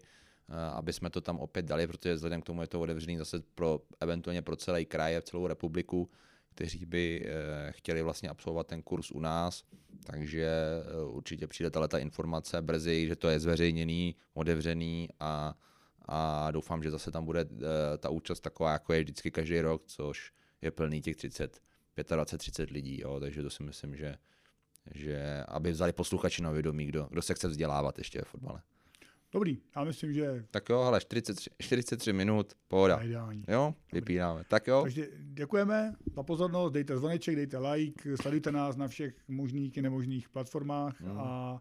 uh, 0.48 0.54
aby 0.56 0.92
jsme 0.92 1.10
to 1.10 1.20
tam 1.20 1.38
opět 1.38 1.66
dali, 1.66 1.86
protože 1.86 2.14
vzhledem 2.14 2.42
k 2.42 2.44
tomu 2.44 2.60
je 2.60 2.66
to 2.66 2.80
otevřený 2.80 3.16
zase 3.16 3.42
pro, 3.54 3.80
eventuálně 4.00 4.42
pro 4.42 4.56
celý 4.56 4.86
kraj 4.86 5.16
a 5.16 5.22
celou 5.22 5.46
republiku, 5.46 6.10
kteří 6.54 6.86
by 6.86 7.24
uh, 7.24 7.30
chtěli 7.70 8.02
vlastně 8.02 8.28
absolvovat 8.28 8.66
ten 8.66 8.82
kurz 8.82 9.10
u 9.10 9.20
nás, 9.20 9.64
takže 10.04 10.50
určitě 11.06 11.46
přijde 11.46 11.70
ta 11.70 11.98
informace 11.98 12.62
brzy, 12.62 13.06
že 13.08 13.16
to 13.16 13.28
je 13.28 13.40
zveřejněný, 13.40 14.14
otevřený 14.34 15.08
a 15.20 15.54
a 16.08 16.50
doufám, 16.50 16.82
že 16.82 16.90
zase 16.90 17.10
tam 17.10 17.24
bude 17.24 17.44
uh, 17.44 17.60
ta 17.98 18.08
účast 18.08 18.40
taková, 18.40 18.72
jako 18.72 18.92
je 18.92 19.00
vždycky 19.00 19.30
každý 19.30 19.60
rok, 19.60 19.82
což 19.86 20.32
je 20.62 20.70
plný 20.70 21.00
těch 21.00 21.16
30, 21.16 21.60
25, 21.96 22.38
30 22.38 22.70
lidí, 22.70 23.00
jo, 23.00 23.20
takže 23.20 23.42
to 23.42 23.50
si 23.50 23.62
myslím, 23.62 23.96
že, 23.96 24.16
že 24.94 25.44
aby 25.48 25.72
vzali 25.72 25.92
posluchači 25.92 26.42
na 26.42 26.50
vědomí, 26.50 26.86
kdo, 26.86 27.08
kdo 27.10 27.22
se 27.22 27.34
chce 27.34 27.48
vzdělávat 27.48 27.98
ještě 27.98 28.18
ve 28.18 28.24
fotbale. 28.24 28.62
Dobrý, 29.32 29.58
já 29.76 29.84
myslím, 29.84 30.12
že... 30.12 30.44
Tak 30.50 30.68
jo, 30.68 30.78
ale 30.78 31.00
43, 31.00 31.50
43 31.58 32.12
minut, 32.12 32.52
pohoda. 32.68 32.96
Ideální. 32.96 33.44
Jo, 33.48 33.74
vypínáme. 33.92 34.44
Tak 34.48 34.66
jo. 34.66 34.82
Takže 34.82 35.08
děkujeme 35.18 35.94
za 36.14 36.22
pozornost, 36.22 36.72
dejte 36.72 36.96
zvoneček, 36.96 37.36
dejte 37.36 37.58
like, 37.58 38.16
sledujte 38.16 38.52
nás 38.52 38.76
na 38.76 38.88
všech 38.88 39.14
možných 39.28 39.76
i 39.76 39.82
nemožných 39.82 40.28
platformách 40.28 41.00
mm. 41.00 41.18
a 41.18 41.60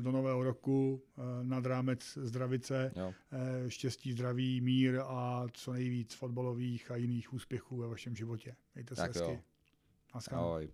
do 0.00 0.12
nového 0.12 0.42
roku 0.42 1.02
eh, 1.18 1.22
nad 1.42 1.66
rámec 1.66 2.18
zdravice, 2.22 2.92
jo. 2.96 3.14
Eh, 3.32 3.70
štěstí, 3.70 4.12
zdraví, 4.12 4.60
mír 4.60 5.00
a 5.04 5.46
co 5.52 5.72
nejvíc 5.72 6.14
fotbalových 6.14 6.90
a 6.90 6.96
jiných 6.96 7.32
úspěchů 7.32 7.76
ve 7.76 7.86
vašem 7.86 8.16
životě. 8.16 8.56
Mějte 8.74 8.94
se 8.94 9.02
tak 9.02 9.16
hezky. 9.16 9.42
Ahoj. 10.30 10.68